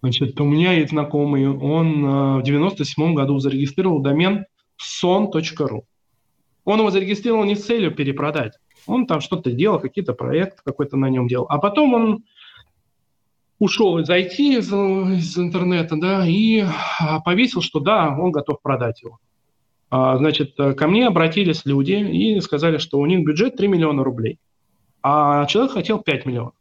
Значит, 0.00 0.40
у 0.40 0.44
меня 0.44 0.72
есть 0.72 0.90
знакомый, 0.90 1.46
он 1.48 2.04
а, 2.04 2.38
в 2.38 2.42
97 2.42 3.14
году 3.14 3.38
зарегистрировал 3.38 4.00
домен 4.00 4.46
son.ru. 5.02 5.82
Он 6.64 6.78
его 6.78 6.90
зарегистрировал 6.90 7.44
не 7.44 7.56
с 7.56 7.64
целью 7.64 7.94
перепродать, 7.94 8.54
он 8.86 9.06
там 9.06 9.20
что-то 9.20 9.50
делал, 9.50 9.78
какие-то 9.78 10.12
проекты 10.12 10.62
какой-то 10.64 10.96
на 10.96 11.08
нем 11.08 11.28
делал. 11.28 11.46
А 11.48 11.58
потом 11.58 11.94
он 11.94 12.24
ушел 13.58 13.98
из 13.98 14.08
IT, 14.08 14.36
из, 14.38 14.72
из 14.72 15.38
интернета, 15.38 15.96
да, 15.96 16.26
и 16.26 16.64
а, 17.00 17.20
повесил, 17.20 17.60
что 17.60 17.80
да, 17.80 18.16
он 18.18 18.32
готов 18.32 18.62
продать 18.62 19.02
его. 19.02 19.18
А, 19.90 20.16
значит, 20.16 20.56
ко 20.56 20.86
мне 20.86 21.06
обратились 21.06 21.66
люди 21.66 21.92
и 21.92 22.40
сказали, 22.40 22.78
что 22.78 22.98
у 22.98 23.06
них 23.06 23.24
бюджет 23.24 23.56
3 23.56 23.68
миллиона 23.68 24.02
рублей, 24.02 24.38
а 25.02 25.46
человек 25.46 25.72
хотел 25.72 26.00
5 26.00 26.26
миллионов. 26.26 26.54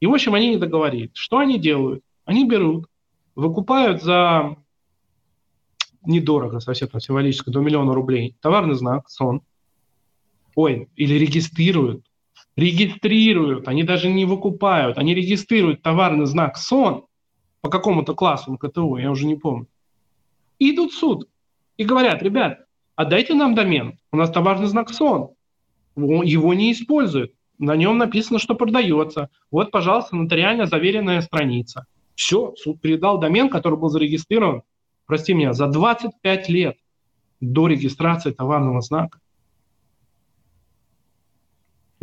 И, 0.00 0.06
в 0.06 0.12
общем, 0.12 0.34
они 0.34 0.50
не 0.50 0.56
договорились. 0.56 1.10
Что 1.14 1.38
они 1.38 1.58
делают? 1.58 2.02
Они 2.26 2.46
берут, 2.46 2.86
выкупают 3.34 4.02
за 4.02 4.56
недорого, 6.04 6.60
совсем 6.60 6.88
символически, 7.00 7.50
до 7.50 7.60
миллиона 7.60 7.94
рублей 7.94 8.36
товарный 8.40 8.74
знак 8.74 9.08
СОН– 9.08 9.40
ой, 10.54 10.88
или 10.96 11.14
регистрируют, 11.14 12.04
регистрируют, 12.56 13.68
они 13.68 13.82
даже 13.82 14.08
не 14.08 14.24
выкупают, 14.24 14.98
они 14.98 15.14
регистрируют 15.14 15.82
товарный 15.82 16.26
знак 16.26 16.56
СОН 16.56 17.04
по 17.60 17.68
какому-то 17.68 18.14
классу 18.14 18.56
КТУ, 18.56 18.96
я 18.96 19.10
уже 19.10 19.26
не 19.26 19.36
помню. 19.36 19.66
И 20.58 20.74
идут 20.74 20.92
в 20.92 20.98
суд 20.98 21.28
и 21.76 21.84
говорят, 21.84 22.22
ребят, 22.22 22.66
отдайте 22.94 23.34
нам 23.34 23.54
домен, 23.54 23.98
у 24.12 24.16
нас 24.16 24.30
товарный 24.30 24.66
знак 24.66 24.90
СОН, 24.90 25.30
его 25.96 26.54
не 26.54 26.72
используют, 26.72 27.32
на 27.58 27.76
нем 27.76 27.98
написано, 27.98 28.38
что 28.38 28.54
продается. 28.54 29.30
Вот, 29.50 29.70
пожалуйста, 29.70 30.16
нотариально 30.16 30.66
заверенная 30.66 31.20
страница. 31.20 31.86
Все, 32.14 32.54
суд 32.56 32.80
передал 32.80 33.18
домен, 33.18 33.48
который 33.48 33.78
был 33.78 33.88
зарегистрирован, 33.88 34.62
прости 35.06 35.34
меня, 35.34 35.52
за 35.52 35.66
25 35.68 36.48
лет 36.48 36.76
до 37.40 37.66
регистрации 37.66 38.30
товарного 38.30 38.80
знака. 38.80 39.18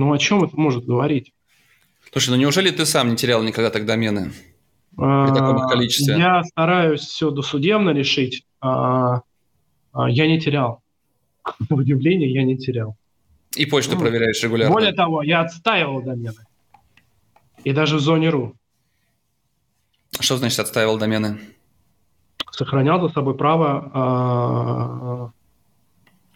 Ну 0.02 0.12
о 0.12 0.18
чем 0.18 0.44
это 0.44 0.60
может 0.60 0.84
говорить? 0.84 1.32
Слушай, 2.12 2.32
ну 2.32 2.36
неужели 2.38 2.72
ты 2.72 2.88
сам 2.88 3.12
не 3.12 3.16
терял 3.16 3.44
никогда 3.44 3.70
так 3.70 3.86
домены? 3.86 4.32
При 4.96 5.28
таком 5.32 5.62
А, 5.62 5.68
количестве. 5.70 6.18
Я 6.18 6.44
стараюсь 6.44 7.02
все 7.02 7.30
досудебно 7.30 7.92
решить. 7.92 8.44
А, 8.62 9.22
а, 9.94 10.10
Я 10.10 10.26
не 10.26 10.42
терял. 10.42 10.82
На 11.70 11.76
удивление, 11.76 12.34
я 12.34 12.44
не 12.44 12.58
терял. 12.58 12.98
И 13.56 13.68
почту 13.68 13.94
Ну, 13.94 14.00
проверяешь 14.02 14.42
регулярно. 14.42 14.74
Более 14.74 14.92
того, 14.92 15.22
я 15.22 15.42
отстаивал 15.42 16.02
домены. 16.02 16.48
И 17.64 17.72
даже 17.72 17.98
в 17.98 18.00
зоне 18.00 18.30
РУ. 18.30 18.56
Что 20.20 20.38
значит 20.38 20.58
отстаивал 20.58 20.98
домены? 20.98 21.40
Сохранял 22.50 23.00
за 23.08 23.14
собой 23.14 23.38
право 23.38 25.32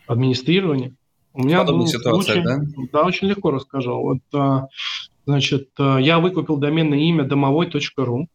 администрирования. 0.05 0.93
У 1.35 1.43
меня 1.43 1.63
был 1.63 1.85
ситуациях, 1.85 2.45
случай- 2.45 2.89
да? 2.91 3.03
очень 3.03 3.27
легко 3.27 3.51
расскажу. 3.51 3.93
Вот, 3.99 4.19
а, 4.33 4.67
значит, 5.25 5.69
а, 5.77 5.97
я 5.97 6.19
выкупил 6.19 6.57
доменное 6.57 6.99
имя 6.99 7.23
домовой.ру. 7.25 8.27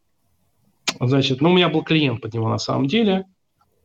Значит, 0.99 1.41
ну, 1.41 1.49
у 1.49 1.53
меня 1.53 1.69
был 1.69 1.83
клиент 1.83 2.21
под 2.21 2.33
него 2.33 2.47
на 2.47 2.59
самом 2.59 2.85
деле. 2.85 3.25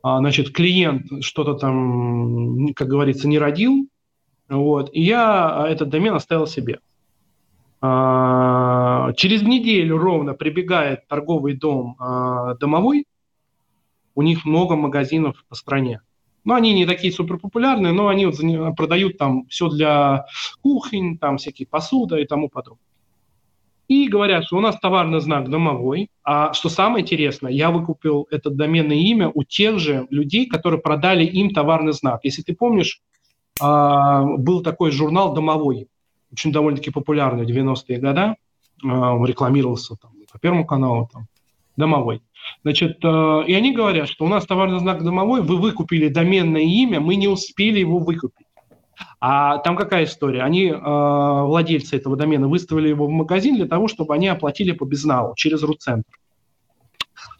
А, 0.02 0.18
значит, 0.18 0.52
клиент 0.52 1.06
что-то 1.24 1.54
там, 1.54 2.74
как 2.74 2.88
говорится, 2.88 3.26
не 3.26 3.38
родил. 3.38 3.88
Вот, 4.48 4.90
и 4.92 5.02
я 5.02 5.66
этот 5.68 5.88
домен 5.88 6.14
оставил 6.14 6.46
себе. 6.46 6.78
Через 7.80 9.42
неделю 9.42 9.98
ровно 9.98 10.34
прибегает 10.34 11.06
торговый 11.08 11.54
дом 11.54 11.96
домовой. 12.60 13.06
У 14.14 14.22
них 14.22 14.44
много 14.44 14.76
магазинов 14.76 15.44
по 15.48 15.54
стране. 15.56 16.00
Ну, 16.46 16.54
они 16.54 16.72
не 16.72 16.86
такие 16.86 17.12
супер 17.12 17.38
популярные, 17.38 17.92
но 17.92 18.06
они 18.06 18.24
вот 18.24 18.36
продают 18.76 19.18
там 19.18 19.46
все 19.48 19.68
для 19.68 20.26
кухонь, 20.62 21.18
там 21.18 21.38
всякие 21.38 21.66
посуда 21.66 22.18
и 22.18 22.24
тому 22.24 22.48
подобное. 22.48 22.86
И 23.88 24.06
говорят, 24.06 24.44
что 24.44 24.56
у 24.56 24.60
нас 24.60 24.78
товарный 24.78 25.20
знак 25.20 25.50
домовой. 25.50 26.08
А 26.22 26.52
что 26.52 26.68
самое 26.68 27.02
интересное, 27.02 27.50
я 27.50 27.72
выкупил 27.72 28.28
это 28.30 28.50
доменное 28.50 28.96
имя 28.96 29.28
у 29.34 29.42
тех 29.42 29.80
же 29.80 30.06
людей, 30.10 30.46
которые 30.46 30.80
продали 30.80 31.24
им 31.24 31.50
товарный 31.50 31.92
знак. 31.92 32.20
Если 32.22 32.42
ты 32.42 32.54
помнишь, 32.54 33.02
а, 33.60 34.22
был 34.22 34.62
такой 34.62 34.92
журнал 34.92 35.34
«Домовой», 35.34 35.88
очень 36.30 36.52
довольно-таки 36.52 36.90
популярный 36.90 37.44
в 37.44 37.48
90-е 37.48 37.98
годы. 37.98 38.36
А, 38.84 39.18
рекламировался 39.24 39.96
там, 39.96 40.12
по 40.30 40.38
Первому 40.38 40.64
каналу, 40.64 41.10
там, 41.12 41.26
«Домовой». 41.76 42.22
Значит, 42.62 42.98
э, 43.04 43.44
и 43.46 43.54
они 43.54 43.72
говорят, 43.72 44.08
что 44.08 44.24
у 44.24 44.28
нас 44.28 44.44
товарный 44.46 44.80
знак 44.80 45.02
«Домовой», 45.04 45.42
вы 45.42 45.56
выкупили 45.56 46.08
доменное 46.08 46.62
имя, 46.62 47.00
мы 47.00 47.16
не 47.16 47.28
успели 47.28 47.80
его 47.80 47.98
выкупить. 47.98 48.46
А 49.20 49.58
там 49.58 49.76
какая 49.76 50.04
история? 50.04 50.42
Они, 50.42 50.66
э, 50.66 50.74
владельцы 50.76 51.96
этого 51.96 52.16
домена, 52.16 52.48
выставили 52.48 52.88
его 52.88 53.06
в 53.06 53.10
магазин 53.10 53.56
для 53.56 53.66
того, 53.66 53.88
чтобы 53.88 54.14
они 54.14 54.28
оплатили 54.28 54.72
по 54.72 54.84
безналу 54.84 55.34
через 55.36 55.62
Руцентр. 55.62 56.10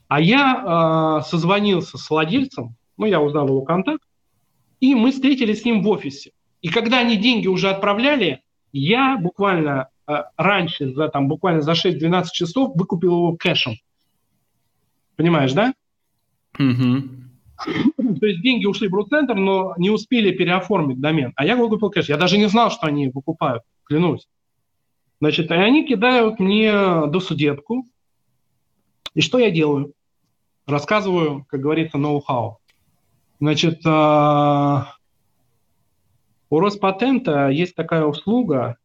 А 0.09 0.21
я 0.21 1.21
э, 1.21 1.29
созвонился 1.29 1.99
с 1.99 2.09
владельцем, 2.09 2.77
ну, 2.97 3.07
я 3.07 3.21
узнал 3.21 3.49
его 3.49 3.63
контакт, 3.63 4.03
и 4.81 4.95
мы 4.95 5.11
встретились 5.11 5.63
с 5.63 5.65
ним 5.65 5.83
в 5.83 5.89
офисе. 5.89 6.31
И 6.63 6.69
когда 6.69 7.01
они 7.01 7.17
деньги 7.17 7.49
уже 7.49 7.71
отправляли, 7.71 8.43
я 8.73 9.17
буквально 9.19 9.89
раньше, 10.37 10.95
за, 10.95 11.09
там, 11.09 11.27
буквально 11.27 11.63
за 11.63 11.73
6-12 11.73 12.27
часов 12.33 12.77
выкупил 12.77 13.11
его 13.11 13.37
кэшем. 13.37 13.75
Понимаешь, 15.17 15.53
да? 15.53 15.75
Мгм. 16.59 17.31
То 18.21 18.27
есть 18.27 18.43
деньги 18.43 18.67
ушли 18.67 18.89
в 18.89 18.95
Руцентр, 18.95 19.35
но 19.35 19.75
не 19.79 19.91
успели 19.91 20.31
переоформить 20.31 21.01
домен. 21.01 21.33
А 21.37 21.45
я 21.45 21.57
выкупил 21.57 21.91
кэш. 21.91 22.09
Я 22.09 22.17
даже 22.17 22.39
не 22.39 22.49
знал, 22.49 22.71
что 22.71 22.87
они 22.87 23.09
выкупают, 23.09 23.63
клянусь. 23.85 24.29
Значит, 25.21 25.51
и 25.51 25.55
они 25.55 25.87
кидают 25.87 26.39
мне 26.39 27.07
досудебку. 27.07 27.87
И 29.15 29.23
что 29.23 29.39
я 29.39 29.51
делаю? 29.51 29.95
Рассказываю, 30.67 31.47
как 31.49 31.61
говорится, 31.61 31.97
ноу-хау. 31.97 32.59
Значит, 33.41 33.81
а, 33.87 34.95
у 36.51 36.61
Роспатента 36.61 37.49
есть 37.49 37.75
такая 37.75 38.05
услуга 38.05 38.77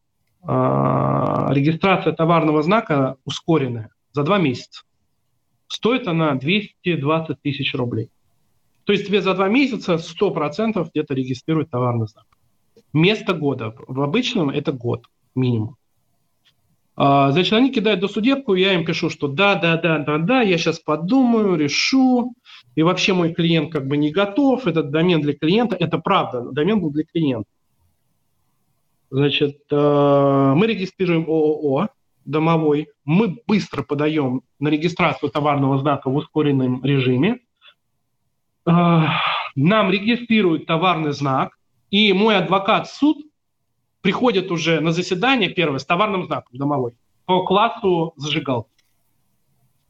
а, 0.42 1.52
регистрация 1.52 2.12
товарного 2.12 2.62
знака 2.62 3.16
ускоренная 3.24 3.90
за 4.12 4.22
два 4.22 4.38
месяца. 4.38 4.82
Стоит 5.72 6.06
она 6.06 6.34
220 6.34 7.40
тысяч 7.40 7.74
рублей. 7.74 8.10
То 8.84 8.92
есть 8.92 9.06
тебе 9.06 9.22
за 9.22 9.32
два 9.32 9.48
месяца 9.48 9.94
100% 9.94 10.90
где-то 10.90 11.14
регистрируют 11.14 11.70
товарный 11.70 12.08
знак. 12.08 12.26
Место 12.92 13.32
года. 13.32 13.74
В 13.88 14.02
обычном 14.02 14.50
это 14.50 14.72
год 14.72 15.06
минимум. 15.34 15.76
А, 16.94 17.32
Значит, 17.32 17.54
они 17.54 17.72
кидают 17.72 18.00
досудебку, 18.00 18.52
я 18.52 18.74
им 18.74 18.84
пишу, 18.84 19.08
что 19.08 19.28
да, 19.28 19.54
да, 19.54 19.78
да, 19.78 19.98
да, 19.98 20.18
да, 20.18 20.42
я 20.42 20.58
сейчас 20.58 20.78
подумаю, 20.78 21.56
решу. 21.56 22.34
И 22.74 22.82
вообще 22.82 23.14
мой 23.14 23.32
клиент 23.32 23.72
как 23.72 23.86
бы 23.86 23.96
не 23.96 24.10
готов, 24.10 24.66
этот 24.66 24.90
домен 24.90 25.22
для 25.22 25.32
клиента, 25.32 25.74
это 25.74 25.96
правда, 25.96 26.42
домен 26.52 26.82
был 26.82 26.90
для 26.90 27.04
клиента. 27.04 27.48
Значит, 29.10 29.62
э, 29.70 30.52
мы 30.54 30.66
регистрируем 30.66 31.24
ООО 31.26 31.88
домовой, 32.24 32.88
мы 33.04 33.36
быстро 33.46 33.82
подаем 33.82 34.42
на 34.58 34.68
регистрацию 34.68 35.30
товарного 35.30 35.78
знака 35.78 36.10
в 36.10 36.16
ускоренном 36.16 36.84
режиме, 36.84 37.40
Э, 38.66 39.02
нам 39.56 39.90
регистрируют 39.90 40.66
товарный 40.66 41.12
знак, 41.12 41.58
и 41.90 42.12
мой 42.12 42.36
адвокат 42.36 42.86
в 42.88 42.94
суд 42.94 43.18
приходит 44.00 44.50
уже 44.50 44.80
на 44.80 44.92
заседание 44.92 45.50
первое 45.50 45.78
с 45.78 45.84
товарным 45.84 46.24
знаком 46.24 46.58
домовой 46.58 46.94
по 47.26 47.44
классу 47.44 48.14
зажигалки. 48.16 48.70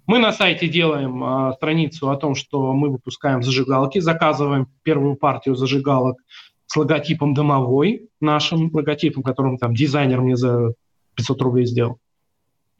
Мы 0.06 0.18
на 0.18 0.32
сайте 0.32 0.66
делаем 0.68 1.22
а, 1.22 1.52
страницу 1.52 2.10
о 2.10 2.16
том, 2.16 2.34
что 2.34 2.72
мы 2.72 2.90
выпускаем 2.90 3.42
зажигалки, 3.42 4.00
заказываем 4.00 4.66
первую 4.82 5.14
партию 5.14 5.54
зажигалок 5.54 6.18
с 6.66 6.76
логотипом 6.76 7.34
домовой, 7.34 8.08
нашим 8.20 8.68
логотипом, 8.74 9.22
которым 9.22 9.58
там 9.58 9.74
дизайнер 9.74 10.20
мне 10.20 10.36
за 10.36 10.74
500 11.14 11.40
рублей 11.40 11.66
сделал. 11.66 11.98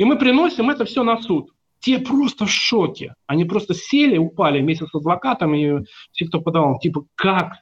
И 0.02 0.04
мы 0.04 0.18
приносим 0.18 0.68
это 0.68 0.84
все 0.84 1.04
на 1.04 1.22
суд. 1.22 1.50
Те 1.78 2.00
просто 2.00 2.44
в 2.44 2.50
шоке. 2.50 3.14
Они 3.28 3.44
просто 3.44 3.72
сели, 3.72 4.18
упали 4.18 4.60
вместе 4.60 4.84
с 4.84 4.92
адвокатом 4.92 5.54
и 5.54 5.84
все, 6.10 6.26
кто 6.26 6.40
подавал, 6.40 6.80
типа, 6.80 7.04
как? 7.14 7.58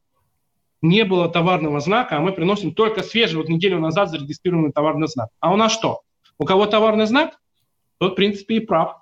Не 0.80 1.04
было 1.04 1.28
товарного 1.28 1.80
знака, 1.80 2.16
а 2.16 2.20
мы 2.20 2.32
приносим 2.32 2.72
только 2.72 3.02
свежий, 3.02 3.36
вот 3.36 3.50
неделю 3.50 3.78
назад 3.78 4.08
зарегистрированный 4.08 4.72
товарный 4.72 5.06
знак. 5.06 5.28
А 5.40 5.52
у 5.52 5.56
нас 5.56 5.70
что? 5.70 6.00
У 6.38 6.46
кого 6.46 6.64
товарный 6.64 7.04
знак, 7.04 7.38
тот, 7.98 8.12
в 8.12 8.14
принципе, 8.14 8.56
и 8.56 8.60
прав. 8.60 8.96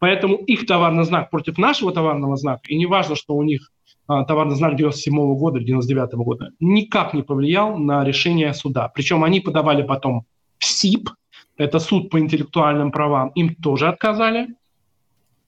Поэтому 0.00 0.34
их 0.34 0.66
товарный 0.66 1.04
знак 1.04 1.30
против 1.30 1.58
нашего 1.58 1.92
товарного 1.92 2.36
знака, 2.36 2.62
и 2.66 2.76
не 2.76 2.86
важно, 2.86 3.14
что 3.14 3.36
у 3.36 3.44
них 3.44 3.70
а, 4.08 4.24
товарный 4.24 4.56
знак 4.56 4.74
97 4.74 5.14
года, 5.36 5.60
99 5.60 6.14
года, 6.14 6.50
никак 6.58 7.14
не 7.14 7.22
повлиял 7.22 7.78
на 7.78 8.02
решение 8.02 8.52
суда. 8.54 8.88
Причем 8.88 9.22
они 9.22 9.38
подавали 9.38 9.82
потом 9.82 10.26
в 10.58 10.64
СИП, 10.64 11.10
это 11.56 11.78
суд 11.78 12.10
по 12.10 12.18
интеллектуальным 12.18 12.90
правам, 12.90 13.30
им 13.34 13.54
тоже 13.54 13.88
отказали. 13.88 14.48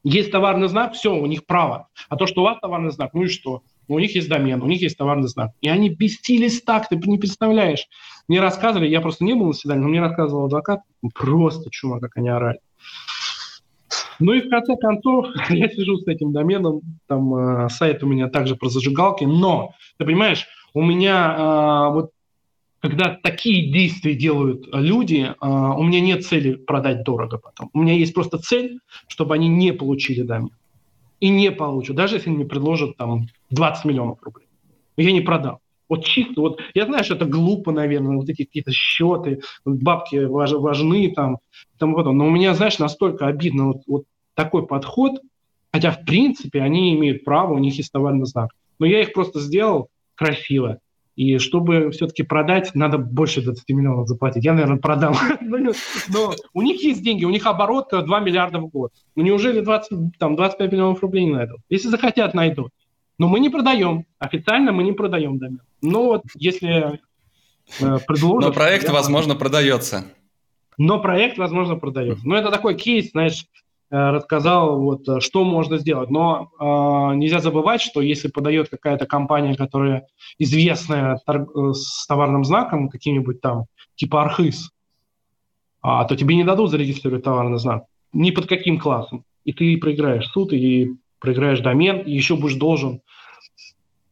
Есть 0.02 0.30
товарный 0.30 0.68
знак, 0.68 0.92
все, 0.92 1.14
у 1.14 1.26
них 1.26 1.46
право. 1.46 1.88
А 2.08 2.16
то, 2.16 2.26
что 2.26 2.42
у 2.42 2.44
вас 2.44 2.58
товарный 2.60 2.90
знак, 2.90 3.14
ну 3.14 3.22
и 3.22 3.28
что? 3.28 3.62
У 3.88 3.98
них 3.98 4.14
есть 4.14 4.28
домен, 4.28 4.62
у 4.62 4.66
них 4.66 4.80
есть 4.82 4.96
товарный 4.96 5.28
знак. 5.28 5.52
И 5.60 5.68
они 5.68 5.88
бесились 5.88 6.62
так, 6.62 6.88
ты 6.88 6.96
не 6.96 7.18
представляешь. 7.18 7.86
Мне 8.28 8.40
рассказывали, 8.40 8.88
я 8.88 9.00
просто 9.00 9.24
не 9.24 9.34
был 9.34 9.46
на 9.46 9.52
заседании, 9.52 9.82
но 9.82 9.88
мне 9.88 10.00
рассказывал 10.00 10.46
адвокат, 10.46 10.80
просто 11.14 11.70
чума, 11.70 12.00
как 12.00 12.16
они 12.16 12.28
орали. 12.28 12.60
Ну 14.20 14.32
и 14.32 14.40
в 14.40 14.48
конце 14.48 14.76
концов, 14.76 15.26
я 15.50 15.68
сижу 15.68 15.96
с 15.96 16.06
этим 16.06 16.32
доменом, 16.32 16.80
там 17.06 17.34
э, 17.34 17.68
сайт 17.68 18.02
у 18.02 18.06
меня 18.06 18.28
также 18.28 18.56
про 18.56 18.68
зажигалки, 18.68 19.24
но, 19.24 19.72
ты 19.98 20.04
понимаешь, 20.04 20.46
у 20.72 20.82
меня 20.82 21.34
э, 21.36 21.92
вот 21.92 22.10
когда 22.84 23.18
такие 23.22 23.72
действия 23.72 24.14
делают 24.14 24.68
люди, 24.74 25.26
э, 25.30 25.34
у 25.40 25.82
меня 25.82 26.00
нет 26.00 26.26
цели 26.26 26.52
продать 26.52 27.02
дорого 27.02 27.38
потом. 27.38 27.70
У 27.72 27.80
меня 27.80 27.94
есть 27.94 28.12
просто 28.12 28.36
цель, 28.36 28.78
чтобы 29.08 29.34
они 29.34 29.48
не 29.48 29.72
получили 29.72 30.20
домен. 30.20 30.50
И 31.18 31.30
не 31.30 31.50
получат, 31.50 31.96
даже 31.96 32.16
если 32.16 32.28
мне 32.28 32.44
предложат 32.44 32.98
там 32.98 33.28
20 33.48 33.86
миллионов 33.86 34.22
рублей. 34.22 34.48
Я 34.98 35.12
не 35.12 35.22
продам. 35.22 35.60
Вот 35.88 36.04
чисто, 36.04 36.38
вот 36.42 36.60
я 36.74 36.84
знаю, 36.84 37.04
что 37.04 37.14
это 37.14 37.24
глупо, 37.24 37.72
наверное, 37.72 38.16
вот 38.16 38.28
эти 38.28 38.44
какие-то 38.44 38.72
счеты, 38.72 39.40
бабки 39.64 40.22
важ, 40.22 40.52
важны 40.52 41.10
там, 41.10 41.38
тому 41.78 41.96
подобное. 41.96 42.26
Но 42.26 42.30
у 42.30 42.34
меня, 42.34 42.52
знаешь, 42.52 42.78
настолько 42.78 43.28
обидно 43.28 43.68
вот, 43.68 43.82
вот 43.86 44.04
такой 44.34 44.66
подход, 44.66 45.22
хотя 45.72 45.90
в 45.90 46.04
принципе 46.04 46.60
они 46.60 46.94
имеют 46.94 47.24
право, 47.24 47.54
у 47.54 47.58
них 47.58 47.78
есть 47.78 47.92
товарный 47.92 48.26
знак. 48.26 48.50
Но 48.78 48.84
я 48.84 49.00
их 49.00 49.14
просто 49.14 49.40
сделал 49.40 49.88
красиво. 50.16 50.80
И 51.16 51.38
чтобы 51.38 51.90
все-таки 51.90 52.24
продать, 52.24 52.74
надо 52.74 52.98
больше 52.98 53.40
20 53.40 53.68
миллионов 53.70 54.08
заплатить. 54.08 54.44
Я, 54.44 54.52
наверное, 54.52 54.78
продам. 54.78 55.14
Но 56.08 56.34
у 56.52 56.62
них 56.62 56.82
есть 56.82 57.02
деньги, 57.02 57.24
у 57.24 57.30
них 57.30 57.46
оборот 57.46 57.88
2 57.90 58.20
миллиарда 58.20 58.58
в 58.58 58.68
год. 58.68 58.92
Ну 59.14 59.22
неужели 59.22 59.60
20, 59.60 60.18
там, 60.18 60.34
25 60.34 60.72
миллионов 60.72 61.00
рублей 61.02 61.24
не 61.24 61.32
найдут? 61.32 61.60
Если 61.68 61.88
захотят, 61.88 62.34
найдут. 62.34 62.72
Но 63.18 63.28
мы 63.28 63.38
не 63.38 63.48
продаем. 63.48 64.06
Официально 64.18 64.72
мы 64.72 64.82
не 64.82 64.92
продаем 64.92 65.38
домен. 65.38 65.62
Но 65.82 66.04
вот 66.04 66.22
если 66.34 66.98
э, 67.80 67.98
предложат... 68.06 68.48
Но 68.48 68.52
проект, 68.52 68.88
возможно, 68.88 69.36
продается. 69.36 70.06
Но 70.78 71.00
проект, 71.00 71.38
возможно, 71.38 71.76
продается. 71.76 72.26
Но 72.26 72.36
это 72.36 72.50
такой 72.50 72.74
кейс, 72.74 73.12
знаешь, 73.12 73.46
Э, 73.46 73.63
рассказал, 73.94 74.80
вот, 74.80 75.08
э, 75.08 75.20
что 75.20 75.44
можно 75.44 75.78
сделать. 75.78 76.10
Но 76.10 76.50
э, 76.58 77.16
нельзя 77.16 77.40
забывать, 77.40 77.80
что 77.80 78.00
если 78.00 78.28
подает 78.28 78.68
какая-то 78.68 79.06
компания, 79.06 79.54
которая 79.54 80.06
известная 80.38 81.20
торг, 81.26 81.50
э, 81.56 81.72
с 81.72 82.06
товарным 82.06 82.44
знаком, 82.44 82.88
каким-нибудь 82.88 83.40
там, 83.40 83.66
типа 83.94 84.22
Архыз, 84.22 84.70
а, 85.82 86.04
то 86.04 86.16
тебе 86.16 86.34
не 86.34 86.44
дадут 86.44 86.70
зарегистрировать 86.70 87.24
товарный 87.24 87.58
знак 87.58 87.84
ни 88.14 88.30
под 88.30 88.46
каким 88.46 88.78
классом. 88.78 89.24
И 89.44 89.52
ты 89.52 89.76
проиграешь 89.76 90.26
суд, 90.28 90.52
и 90.52 90.94
проиграешь 91.18 91.60
домен, 91.60 91.98
и 92.00 92.12
еще 92.12 92.36
будешь 92.36 92.56
должен 92.56 93.00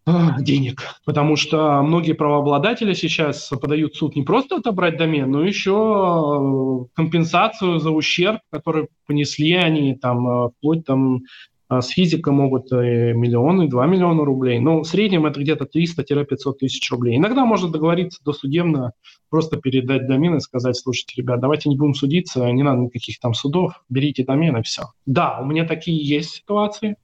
денег, 0.06 0.82
потому 1.04 1.36
что 1.36 1.80
многие 1.82 2.12
правообладатели 2.12 2.92
сейчас 2.92 3.48
подают 3.60 3.94
в 3.94 3.98
суд 3.98 4.16
не 4.16 4.22
просто 4.22 4.56
отобрать 4.56 4.96
домен, 4.96 5.30
но 5.30 5.44
еще 5.44 6.88
э, 6.90 6.94
компенсацию 6.94 7.78
за 7.78 7.90
ущерб, 7.90 8.40
который 8.50 8.88
понесли 9.06 9.52
они, 9.52 9.94
там, 9.94 10.28
э, 10.28 10.48
вплоть 10.50 10.84
там 10.84 11.22
э, 11.70 11.80
с 11.80 11.86
физика 11.88 12.32
могут 12.32 12.72
и 12.72 13.12
миллион, 13.14 13.62
и 13.62 13.68
2 13.68 13.86
миллиона 13.86 14.24
рублей. 14.24 14.58
Но 14.58 14.80
в 14.80 14.88
среднем 14.88 15.24
это 15.24 15.38
где-то 15.38 15.68
300-500 15.72 16.54
тысяч 16.58 16.90
рублей. 16.90 17.16
Иногда 17.16 17.44
можно 17.44 17.68
договориться 17.68 18.20
досудебно, 18.24 18.94
просто 19.30 19.56
передать 19.56 20.08
домен 20.08 20.36
и 20.36 20.40
сказать, 20.40 20.76
слушайте, 20.76 21.14
ребят, 21.16 21.38
давайте 21.38 21.68
не 21.68 21.76
будем 21.76 21.94
судиться, 21.94 22.50
не 22.50 22.64
надо 22.64 22.80
никаких 22.80 23.20
там 23.20 23.34
судов, 23.34 23.80
берите 23.88 24.24
домен 24.24 24.56
и 24.56 24.62
все. 24.62 24.82
Да, 25.06 25.38
у 25.40 25.44
меня 25.44 25.64
такие 25.64 26.04
есть 26.04 26.30
ситуации. 26.30 26.96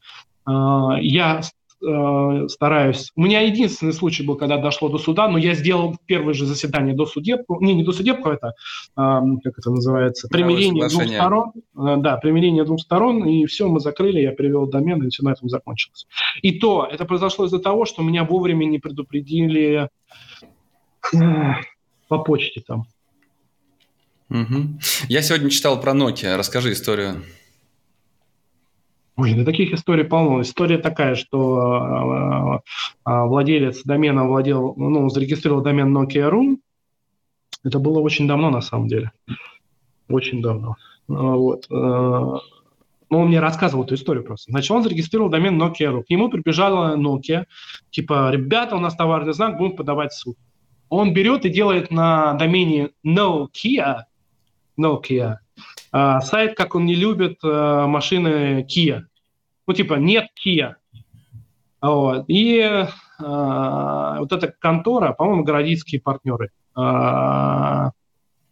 Я 0.46 1.42
э, 1.82 2.48
стараюсь. 2.48 3.10
У 3.16 3.22
меня 3.22 3.40
единственный 3.40 3.92
случай 3.92 4.24
был, 4.24 4.36
когда 4.36 4.58
дошло 4.58 4.88
до 4.88 4.98
суда, 4.98 5.28
но 5.28 5.38
я 5.38 5.54
сделал 5.54 5.96
первое 6.06 6.34
же 6.34 6.46
заседание 6.46 6.94
до 6.94 7.06
судебку, 7.06 7.58
не, 7.60 7.74
не 7.74 7.84
до 7.84 7.92
судебку, 7.92 8.30
это, 8.30 8.48
э, 8.48 8.52
как 8.96 9.58
это 9.58 9.70
называется, 9.70 10.28
примирение 10.28 10.88
двух 10.88 11.04
сторон. 11.04 11.52
Э, 11.76 11.96
да, 11.98 12.16
примирение 12.16 12.64
двух 12.64 12.80
сторон, 12.80 13.24
и 13.24 13.46
все, 13.46 13.68
мы 13.68 13.80
закрыли, 13.80 14.20
я 14.20 14.32
привел 14.32 14.66
домен, 14.66 15.02
и 15.06 15.10
все 15.10 15.22
на 15.22 15.32
этом 15.32 15.48
закончилось. 15.48 16.06
И 16.42 16.58
то, 16.58 16.88
это 16.90 17.04
произошло 17.04 17.46
из-за 17.46 17.58
того, 17.58 17.84
что 17.84 18.02
меня 18.02 18.24
вовремя 18.24 18.64
не 18.64 18.78
предупредили 18.78 19.88
э, 21.14 21.18
по 22.08 22.18
почте 22.18 22.62
там. 22.66 22.86
Угу. 24.30 24.78
Я 25.08 25.22
сегодня 25.22 25.48
читал 25.50 25.80
про 25.80 25.92
Nokia. 25.92 26.36
Расскажи 26.36 26.72
историю. 26.72 27.22
Ой, 29.18 29.34
да 29.34 29.44
таких 29.44 29.72
историй 29.72 30.04
полно. 30.04 30.42
История 30.42 30.78
такая, 30.78 31.16
что 31.16 32.62
э, 33.04 33.10
э, 33.10 33.24
владелец 33.24 33.82
домена 33.82 34.28
владел, 34.28 34.74
ну, 34.76 35.08
зарегистрировал 35.08 35.60
домен 35.60 35.94
Nokia.ru. 35.96 36.58
Это 37.64 37.80
было 37.80 37.98
очень 37.98 38.28
давно, 38.28 38.50
на 38.50 38.60
самом 38.60 38.86
деле. 38.86 39.10
Очень 40.08 40.40
давно. 40.40 40.76
Вот. 41.08 41.66
Ну, 41.68 42.40
он 43.10 43.26
мне 43.26 43.40
рассказывал 43.40 43.82
эту 43.82 43.96
историю 43.96 44.22
просто. 44.22 44.52
Значит, 44.52 44.70
он 44.70 44.84
зарегистрировал 44.84 45.30
домен 45.30 45.60
Nokia.ru. 45.60 46.04
К 46.04 46.10
нему 46.10 46.28
прибежала 46.28 46.96
Nokia. 46.96 47.46
Типа, 47.90 48.30
ребята, 48.30 48.76
у 48.76 48.80
нас 48.80 48.94
товарный 48.94 49.32
знак, 49.32 49.58
будем 49.58 49.74
подавать 49.74 50.12
суд. 50.12 50.36
Он 50.90 51.12
берет 51.12 51.44
и 51.44 51.48
делает 51.48 51.90
на 51.90 52.34
домене 52.34 52.90
Nokia, 53.04 54.02
Nokia, 54.78 55.38
а, 55.92 56.20
сайт, 56.20 56.56
как 56.56 56.74
он 56.74 56.86
не 56.86 56.94
любит 56.94 57.38
а, 57.42 57.86
машины 57.86 58.66
Kia. 58.68 59.02
Ну, 59.66 59.74
типа, 59.74 59.94
нет 59.94 60.26
Kia. 60.44 60.74
Вот. 61.80 62.24
И 62.28 62.86
а, 63.20 64.18
вот 64.18 64.32
эта 64.32 64.48
контора, 64.58 65.12
по-моему, 65.12 65.44
городицкие 65.44 66.00
партнеры, 66.00 66.50
а, 66.74 67.90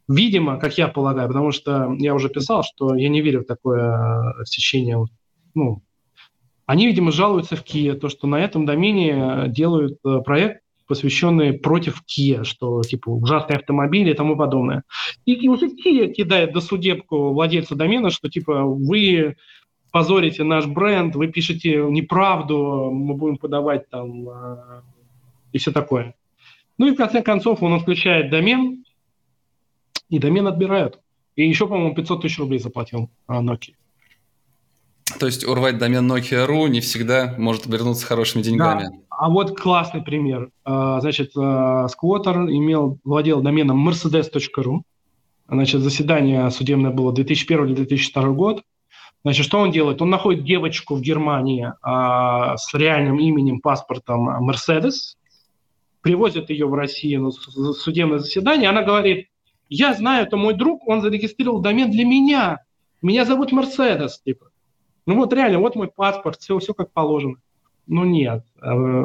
видимо, 0.09 0.59
как 0.59 0.77
я 0.79 0.89
полагаю, 0.89 1.29
потому 1.29 1.53
что 1.53 1.95
я 1.99 2.15
уже 2.15 2.29
писал, 2.29 2.63
что 2.63 2.95
я 2.95 3.09
не 3.09 3.21
верю 3.21 3.43
в 3.43 3.47
такое 3.47 4.35
сечение. 4.45 5.05
Ну, 5.55 5.83
они, 6.67 6.87
видимо, 6.87 7.13
жалуются 7.13 7.57
в 7.57 7.65
Kia, 7.65 7.95
то, 7.95 8.09
что 8.09 8.27
на 8.27 8.37
этом 8.37 8.67
домене 8.67 9.45
делают 9.49 10.01
проект 10.25 10.63
посвященные 10.87 11.53
против 11.53 12.03
Kia, 12.07 12.45
что 12.45 12.83
типа 12.83 13.11
ужасные 13.11 13.59
автомобили 13.59 14.11
и 14.11 14.15
тому 14.15 14.37
подобное. 14.37 14.85
И, 15.25 15.33
и 15.33 15.49
уже 15.49 15.67
Kia 15.67 16.13
кидает 16.13 16.53
до 16.53 16.61
судебку 16.61 17.33
владельца 17.33 17.75
домена, 17.75 18.11
что 18.11 18.29
типа 18.29 18.63
вы 18.63 19.37
позорите 19.91 20.45
наш 20.45 20.67
бренд, 20.67 21.17
вы 21.17 21.29
пишете 21.29 21.85
неправду, 21.89 22.91
мы 22.93 23.15
будем 23.15 23.39
подавать 23.39 23.89
там 23.89 24.29
э, 24.29 24.83
и 25.53 25.59
все 25.59 25.73
такое. 25.73 26.15
Ну 26.79 26.89
и 26.89 26.91
в 26.91 26.97
конце 26.97 27.23
концов 27.23 27.63
он 27.63 27.73
отключает 27.73 28.31
домен, 28.31 28.85
и 30.09 30.19
домен 30.19 30.47
отбирают. 30.47 31.01
И 31.35 31.49
еще, 31.49 31.67
по-моему, 31.67 31.95
500 31.95 32.23
тысяч 32.23 32.39
рублей 32.39 32.59
заплатил 32.59 33.11
а, 33.27 33.43
Nokia. 33.43 33.75
То 35.19 35.27
есть 35.27 35.45
урвать 35.45 35.79
домен 35.79 36.11
Nokia.ru 36.11 36.69
не 36.69 36.81
всегда 36.81 37.35
может 37.39 37.67
обернуться 37.67 38.07
хорошими 38.07 38.43
деньгами. 38.43 38.85
Да. 38.85 38.91
А 39.19 39.31
вот 39.31 39.59
классный 39.59 40.03
пример. 40.03 40.51
А, 40.65 41.01
значит, 41.01 41.31
Сквотер 41.31 42.37
имел, 42.51 42.99
владел 43.05 43.41
доменом 43.41 43.89
mercedes.ru. 43.89 44.83
Значит, 45.49 45.81
заседание 45.81 46.51
судебное 46.51 46.91
было 46.91 47.13
2001 47.13 47.67
или 47.67 47.75
2002 47.75 48.29
год. 48.31 48.63
Значит, 49.23 49.47
что 49.47 49.59
он 49.59 49.71
делает? 49.71 50.03
Он 50.03 50.11
находит 50.11 50.45
девочку 50.45 50.95
в 50.95 51.01
Германии 51.01 51.73
а, 51.83 52.57
с 52.57 52.73
реальным 52.75 53.19
именем, 53.19 53.61
паспортом 53.61 54.49
Mercedes, 54.49 55.17
привозит 56.01 56.51
ее 56.51 56.67
в 56.67 56.75
Россию 56.75 57.23
на 57.23 57.31
судебное 57.73 58.19
заседание. 58.19 58.69
Она 58.69 58.83
говорит, 58.83 59.27
я 59.69 59.95
знаю, 59.95 60.27
это 60.27 60.37
мой 60.37 60.55
друг, 60.55 60.87
он 60.87 61.01
зарегистрировал 61.01 61.61
домен 61.61 61.91
для 61.91 62.05
меня. 62.05 62.61
Меня 63.03 63.25
зовут 63.25 63.51
Мерседес, 63.51 64.21
типа. 64.21 64.51
Ну 65.07 65.17
вот 65.17 65.33
реально, 65.33 65.59
вот 65.59 65.75
мой 65.75 65.89
паспорт, 65.89 66.39
все, 66.41 66.59
все 66.59 66.75
как 66.75 66.93
положено. 66.93 67.37
Ну 67.87 68.05
нет, 68.05 68.45
э, 68.63 69.05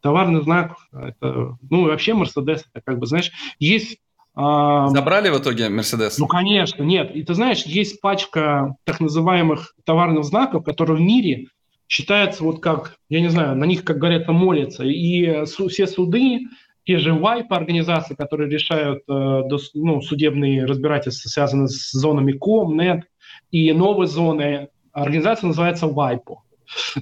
товарный 0.00 0.42
знак, 0.42 0.76
это, 0.92 1.56
ну 1.68 1.84
вообще 1.84 2.14
Мерседес, 2.14 2.64
это 2.72 2.82
как 2.84 2.98
бы, 2.98 3.06
знаешь, 3.06 3.30
есть... 3.58 3.98
Забрали 4.34 5.30
в 5.30 5.38
итоге 5.38 5.68
Мерседес? 5.68 6.16
Ну, 6.16 6.28
конечно, 6.28 6.84
нет. 6.84 7.10
И 7.16 7.24
ты 7.24 7.34
знаешь, 7.34 7.64
есть 7.64 8.00
пачка 8.00 8.76
так 8.84 9.00
называемых 9.00 9.74
товарных 9.84 10.22
знаков, 10.22 10.62
которые 10.62 10.96
в 10.96 11.00
мире 11.00 11.48
считаются 11.88 12.44
вот 12.44 12.60
как, 12.60 12.94
я 13.08 13.20
не 13.20 13.30
знаю, 13.30 13.56
на 13.56 13.64
них, 13.64 13.82
как 13.82 13.98
говорят, 13.98 14.28
молятся. 14.28 14.84
И 14.84 15.44
все 15.44 15.88
суды, 15.88 16.46
те 16.88 16.98
же 16.98 17.10
WIPE 17.10 17.48
организации, 17.50 18.14
которые 18.14 18.48
решают 18.48 19.02
э, 19.08 19.42
ну, 19.74 20.00
судебные 20.00 20.64
разбирательства, 20.64 21.28
связанные 21.28 21.68
с 21.68 21.90
зонами 21.92 22.32
NET, 22.32 23.02
и 23.50 23.72
новые 23.72 24.08
зоны, 24.08 24.68
организация 24.92 25.48
называется 25.48 25.86
WIPO. 25.86 26.36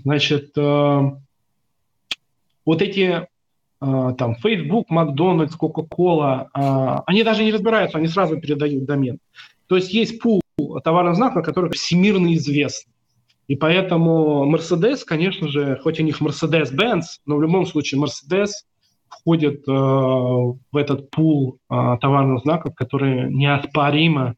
Значит, 0.05 0.53
э, 0.57 1.01
вот 2.65 2.83
эти 2.83 3.27
э, 3.81 4.15
там 4.19 4.37
Facebook, 4.37 4.91
Макдональдс, 4.91 5.57
Coca-Cola, 5.57 6.49
э, 6.55 7.03
они 7.07 7.23
даже 7.23 7.45
не 7.45 7.53
разбираются, 7.53 7.99
они 7.99 8.09
сразу 8.09 8.41
передают 8.41 8.85
домен. 8.85 9.19
То 9.67 9.77
есть 9.77 9.93
есть 9.93 10.21
пул 10.21 10.41
товарных 10.85 11.17
знаков, 11.17 11.45
которые 11.45 11.73
всемирно 11.73 12.35
известны. 12.35 12.93
И 13.49 13.55
поэтому 13.55 14.45
Mercedes, 14.53 15.05
конечно 15.05 15.49
же, 15.49 15.79
хоть 15.83 16.01
у 16.01 16.03
них 16.03 16.21
Mercedes-Benz, 16.21 17.03
но 17.27 17.37
в 17.37 17.43
любом 17.43 17.67
случае 17.67 18.01
Mercedes 18.01 18.51
входит 19.09 19.67
э, 19.69 19.73
в 19.73 20.77
этот 20.77 21.11
пул 21.11 21.59
э, 21.71 21.97
товарных 22.01 22.43
знаков, 22.43 22.75
которые 22.75 23.31
неоспоримо 23.31 24.35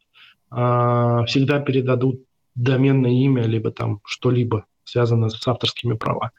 э, 0.50 1.24
всегда 1.26 1.60
передадут 1.60 2.22
доменное 2.54 3.10
имя, 3.10 3.44
либо 3.44 3.70
там 3.70 4.00
что-либо 4.04 4.66
связанное 4.88 5.28
с 5.28 5.46
авторскими 5.46 5.94
правами. 5.94 6.32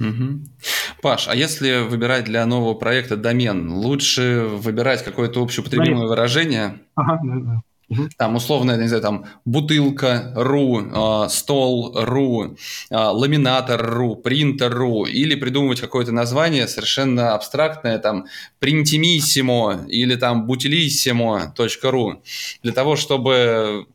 Угу. 0.00 0.40
Паш, 1.02 1.28
а 1.28 1.36
если 1.36 1.82
выбирать 1.82 2.24
для 2.24 2.44
нового 2.46 2.74
проекта 2.74 3.16
домен, 3.16 3.70
лучше 3.70 4.46
выбирать 4.48 5.04
какое-то 5.04 5.40
общеупотребимое 5.40 6.06
выражение? 6.06 6.80
Ага, 6.94 7.20
да, 7.22 7.34
да. 7.36 7.62
Угу. 7.90 8.08
Там 8.16 8.34
условно, 8.34 8.76
не 8.78 8.88
знаю, 8.88 9.02
там 9.02 9.26
бутылка.ру, 9.44 10.80
э, 10.80 11.28
стол.ру, 11.28 12.56
э, 12.90 12.96
ламинатор.ру, 12.96 14.16
принтер.ру, 14.16 15.04
или 15.04 15.34
придумывать 15.34 15.80
какое-то 15.80 16.10
название 16.10 16.66
совершенно 16.66 17.34
абстрактное, 17.34 17.98
там, 17.98 18.24
принтимиссимо 18.58 19.84
или 19.86 20.16
там 20.16 20.46
бутилиссимо.ру, 20.46 22.22
для 22.62 22.72
того, 22.72 22.96
чтобы 22.96 23.86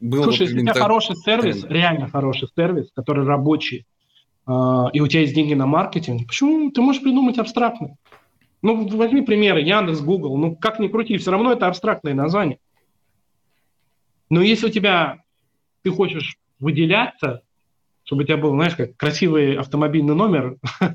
было 0.00 0.24
Слушай, 0.24 0.42
если 0.42 0.58
у 0.58 0.62
тебя 0.62 0.74
хороший 0.74 1.16
сервис, 1.16 1.60
тренд. 1.60 1.72
реально 1.72 2.08
хороший 2.08 2.48
сервис, 2.54 2.90
который 2.94 3.24
рабочий, 3.24 3.86
э, 4.46 4.52
и 4.92 5.00
у 5.00 5.06
тебя 5.06 5.22
есть 5.22 5.34
деньги 5.34 5.54
на 5.54 5.66
маркетинг, 5.66 6.26
почему 6.26 6.70
ты 6.70 6.80
можешь 6.80 7.02
придумать 7.02 7.38
абстрактно? 7.38 7.96
Ну, 8.62 8.88
возьми 8.88 9.22
примеры, 9.22 9.60
Яндекс, 9.60 10.00
Google, 10.00 10.36
ну, 10.36 10.56
как 10.56 10.80
ни 10.80 10.88
крути, 10.88 11.16
все 11.16 11.30
равно 11.30 11.52
это 11.52 11.68
абстрактное 11.68 12.14
название. 12.14 12.58
Но 14.30 14.42
если 14.42 14.66
у 14.66 14.70
тебя, 14.70 15.22
ты 15.82 15.90
хочешь 15.90 16.36
выделяться, 16.58 17.42
чтобы 18.04 18.22
у 18.22 18.26
тебя 18.26 18.36
был, 18.36 18.50
знаешь, 18.50 18.74
как 18.74 18.96
красивый 18.96 19.56
автомобильный 19.56 20.14
номер, 20.14 20.56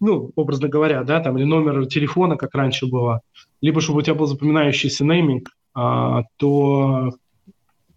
ну, 0.00 0.30
образно 0.36 0.68
говоря, 0.68 1.02
да, 1.04 1.20
там, 1.20 1.38
или 1.38 1.44
номер 1.44 1.86
телефона, 1.86 2.36
как 2.36 2.54
раньше 2.54 2.86
было, 2.86 3.22
либо 3.60 3.80
чтобы 3.80 4.00
у 4.00 4.02
тебя 4.02 4.14
был 4.14 4.26
запоминающийся 4.26 5.04
нейминг, 5.04 5.48
а, 5.74 6.24
то, 6.36 7.12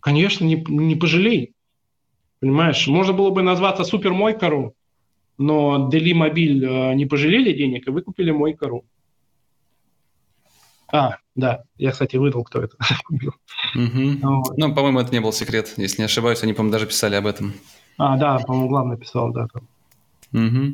конечно, 0.02 0.43
не, 0.43 0.56
не 0.56 0.95
пожалей. 0.95 1.54
Понимаешь, 2.39 2.88
можно 2.88 3.14
было 3.14 3.30
бы 3.30 3.41
назваться 3.41 3.84
Супер 3.84 4.14
Мойкару, 4.14 4.76
но 5.38 5.89
Дели 5.89 6.14
Мобиль 6.14 6.66
а, 6.66 6.93
не 6.93 7.06
пожалели 7.06 7.54
денег 7.54 7.88
и 7.88 7.91
выкупили 7.91 8.32
Мойкару. 8.32 8.84
А, 10.91 11.18
да, 11.36 11.64
я, 11.78 11.91
кстати, 11.91 12.18
выдал, 12.18 12.43
кто 12.43 12.62
это 12.62 12.76
купил. 13.06 13.34
Вот. 13.76 14.58
Ну, 14.58 14.76
по-моему, 14.76 14.99
это 14.99 15.12
не 15.12 15.22
был 15.22 15.32
секрет, 15.32 15.74
если 15.78 16.02
не 16.02 16.06
ошибаюсь, 16.06 16.43
они, 16.43 16.54
по-моему, 16.54 16.74
даже 16.74 16.88
писали 16.88 17.16
об 17.16 17.28
этом. 17.28 17.54
А, 17.97 18.18
да, 18.18 18.39
по-моему, 18.39 18.68
главный 18.68 18.97
писал, 18.97 19.32
да. 19.32 19.47
Угу. 20.34 20.74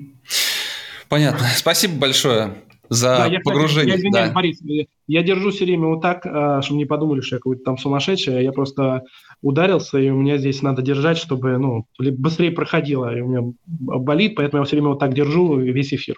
Понятно. 1.09 1.47
Спасибо 1.55 1.99
большое 1.99 2.55
за 2.89 3.17
да, 3.17 3.25
я, 3.27 3.39
погружение. 3.39 3.95
Кстати, 3.95 4.05
я 4.05 4.09
извиняюсь, 4.09 4.29
да. 4.29 4.33
Борис, 4.33 4.61
я 5.07 5.23
держу 5.23 5.51
все 5.51 5.65
время 5.65 5.87
вот 5.87 6.01
так, 6.01 6.25
а, 6.25 6.61
чтобы 6.61 6.77
не 6.77 6.85
подумали, 6.85 7.21
что 7.21 7.35
я 7.35 7.39
какой-то 7.39 7.63
там 7.63 7.77
сумасшедший. 7.77 8.43
Я 8.43 8.51
просто 8.51 9.03
ударился, 9.41 9.97
и 9.97 10.09
у 10.09 10.15
меня 10.15 10.37
здесь 10.37 10.61
надо 10.61 10.81
держать, 10.81 11.17
чтобы 11.17 11.57
ну, 11.57 11.85
быстрее 11.99 12.51
проходило. 12.51 13.15
И 13.15 13.21
у 13.21 13.27
меня 13.27 13.53
болит, 13.65 14.35
поэтому 14.35 14.61
я 14.61 14.65
все 14.65 14.75
время 14.75 14.89
вот 14.89 14.99
так 14.99 15.13
держу 15.13 15.57
весь 15.57 15.93
эфир. 15.93 16.17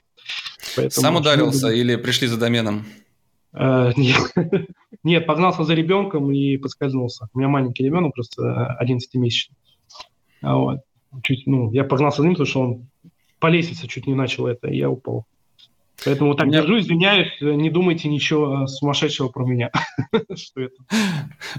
Поэтому 0.75 1.01
Сам 1.01 1.15
ударился 1.15 1.67
буду... 1.67 1.79
или 1.79 1.95
пришли 1.95 2.27
за 2.27 2.37
доменом? 2.37 2.85
Uh, 3.51 3.93
нет. 3.97 4.31
нет, 5.03 5.25
погнался 5.25 5.63
за 5.63 5.73
ребенком 5.73 6.31
и 6.31 6.57
подскользнулся. 6.57 7.27
У 7.33 7.39
меня 7.39 7.49
маленький 7.49 7.83
ребенок, 7.83 8.13
просто 8.13 8.77
11-месячный. 8.81 9.55
А 10.41 10.55
вот. 10.55 10.79
Чуть, 11.23 11.47
ну, 11.47 11.71
я 11.71 11.83
погнался 11.83 12.21
за 12.21 12.27
ним, 12.27 12.35
потому 12.35 12.47
что 12.47 12.61
он 12.61 12.87
по 13.39 13.47
лестнице 13.47 13.87
чуть 13.87 14.05
не 14.05 14.13
начал 14.13 14.45
это, 14.45 14.67
и 14.67 14.77
я 14.77 14.89
упал. 14.89 15.25
Поэтому 16.05 16.35
так 16.35 16.47
меня... 16.47 16.61
держу, 16.61 16.79
извиняюсь, 16.79 17.29
не 17.41 17.69
думайте 17.69 18.07
ничего 18.07 18.67
сумасшедшего 18.67 19.29
про 19.29 19.45
меня. 19.45 19.71
Что 20.35 20.61
это? 20.61 20.75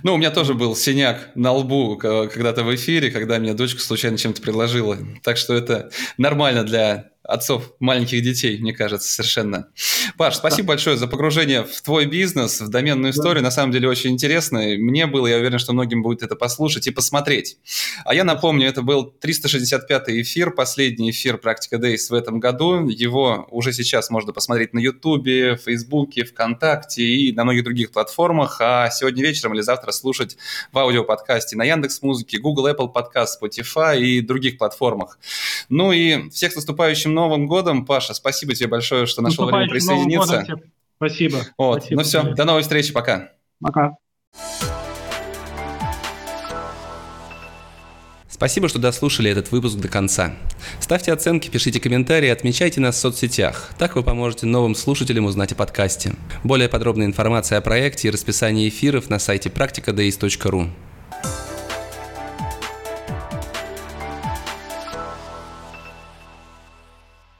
Ну, 0.03 0.14
у 0.14 0.16
меня 0.16 0.30
тоже 0.30 0.55
был 0.55 0.74
синяк 0.74 1.30
на 1.34 1.53
лбу 1.53 1.97
когда-то 1.97 2.64
в 2.64 2.74
эфире, 2.74 3.11
когда 3.11 3.38
меня 3.38 3.55
дочка 3.55 3.80
случайно 3.80 4.18
чем-то 4.18 4.41
предложила. 4.43 4.97
Так 5.22 5.36
что 5.36 5.55
это 5.55 5.91
нормально 6.16 6.64
для 6.64 7.11
отцов 7.31 7.72
маленьких 7.78 8.22
детей, 8.22 8.59
мне 8.59 8.72
кажется, 8.72 9.09
совершенно. 9.09 9.68
Паш, 10.16 10.37
спасибо 10.37 10.66
да. 10.66 10.72
большое 10.72 10.97
за 10.97 11.07
погружение 11.07 11.64
в 11.64 11.81
твой 11.83 12.07
бизнес, 12.07 12.61
в 12.61 12.68
доменную 12.68 13.12
историю. 13.12 13.43
Да. 13.43 13.49
На 13.49 13.51
самом 13.51 13.72
деле 13.72 13.89
очень 13.89 14.11
интересно. 14.11 14.59
Мне 14.61 15.07
было, 15.07 15.26
я 15.26 15.37
уверен, 15.37 15.59
что 15.59 15.72
многим 15.72 16.03
будет 16.03 16.22
это 16.22 16.35
послушать 16.35 16.87
и 16.89 16.91
посмотреть. 16.91 17.57
А 18.05 18.14
я 18.14 18.24
напомню, 18.24 18.66
это 18.66 18.83
был 18.83 19.14
365-й 19.22 20.22
эфир, 20.22 20.51
последний 20.51 21.11
эфир 21.11 21.39
«Практика 21.39 21.76
Days» 21.76 22.09
в 22.11 22.14
этом 22.14 22.41
году. 22.41 22.89
Его 22.89 23.47
уже 23.51 23.72
сейчас 23.72 24.11
можно 24.11 24.33
посмотреть 24.33 24.74
на 24.74 24.81
Ютубе, 24.81 25.57
Фейсбуке, 25.57 26.24
ВКонтакте 26.24 27.03
и 27.03 27.33
на 27.33 27.45
многих 27.45 27.64
других 27.64 27.93
платформах. 27.93 28.61
А 28.61 28.91
сегодня 28.91 29.22
вечером 29.22 29.55
или 29.55 29.61
завтра 29.61 29.93
слушать 29.93 30.37
в 30.72 30.78
аудиоподкасте 30.78 31.57
на 31.57 31.64
Яндекс.Музыке, 31.64 32.39
Google, 32.39 32.68
Apple 32.68 32.93
Podcast, 32.93 33.28
Spotify 33.41 34.01
и 34.01 34.20
других 34.20 34.59
платформах. 34.59 35.18
Ну 35.68 35.93
и 35.93 36.28
всех 36.31 36.53
с 36.53 36.57
наступающим 36.57 37.14
Новым 37.20 37.46
годом, 37.46 37.84
Паша. 37.84 38.14
Спасибо 38.14 38.54
тебе 38.54 38.68
большое, 38.68 39.04
что 39.04 39.20
нашел 39.20 39.44
время 39.44 39.68
присоединиться. 39.68 40.46
Спасибо. 40.96 41.38
Вот. 41.58 41.80
Спасибо. 41.82 42.00
Ну 42.00 42.04
все, 42.04 42.22
до 42.22 42.44
новой 42.44 42.62
встречи, 42.62 42.94
пока. 42.94 43.32
Пока. 43.60 43.96
Спасибо, 48.26 48.70
что 48.70 48.78
дослушали 48.78 49.30
этот 49.30 49.52
выпуск 49.52 49.76
до 49.76 49.88
конца. 49.88 50.34
Ставьте 50.80 51.12
оценки, 51.12 51.50
пишите 51.50 51.78
комментарии, 51.78 52.30
отмечайте 52.30 52.80
нас 52.80 52.96
в 52.96 52.98
соцсетях. 53.00 53.70
Так 53.78 53.96
вы 53.96 54.02
поможете 54.02 54.46
новым 54.46 54.74
слушателям 54.74 55.26
узнать 55.26 55.52
о 55.52 55.56
подкасте. 55.56 56.14
Более 56.42 56.70
подробная 56.70 57.06
информация 57.06 57.58
о 57.58 57.60
проекте 57.60 58.08
и 58.08 58.10
расписании 58.10 58.66
эфиров 58.66 59.10
на 59.10 59.18
сайте 59.18 59.50
практикадеис.ру. 59.50 60.68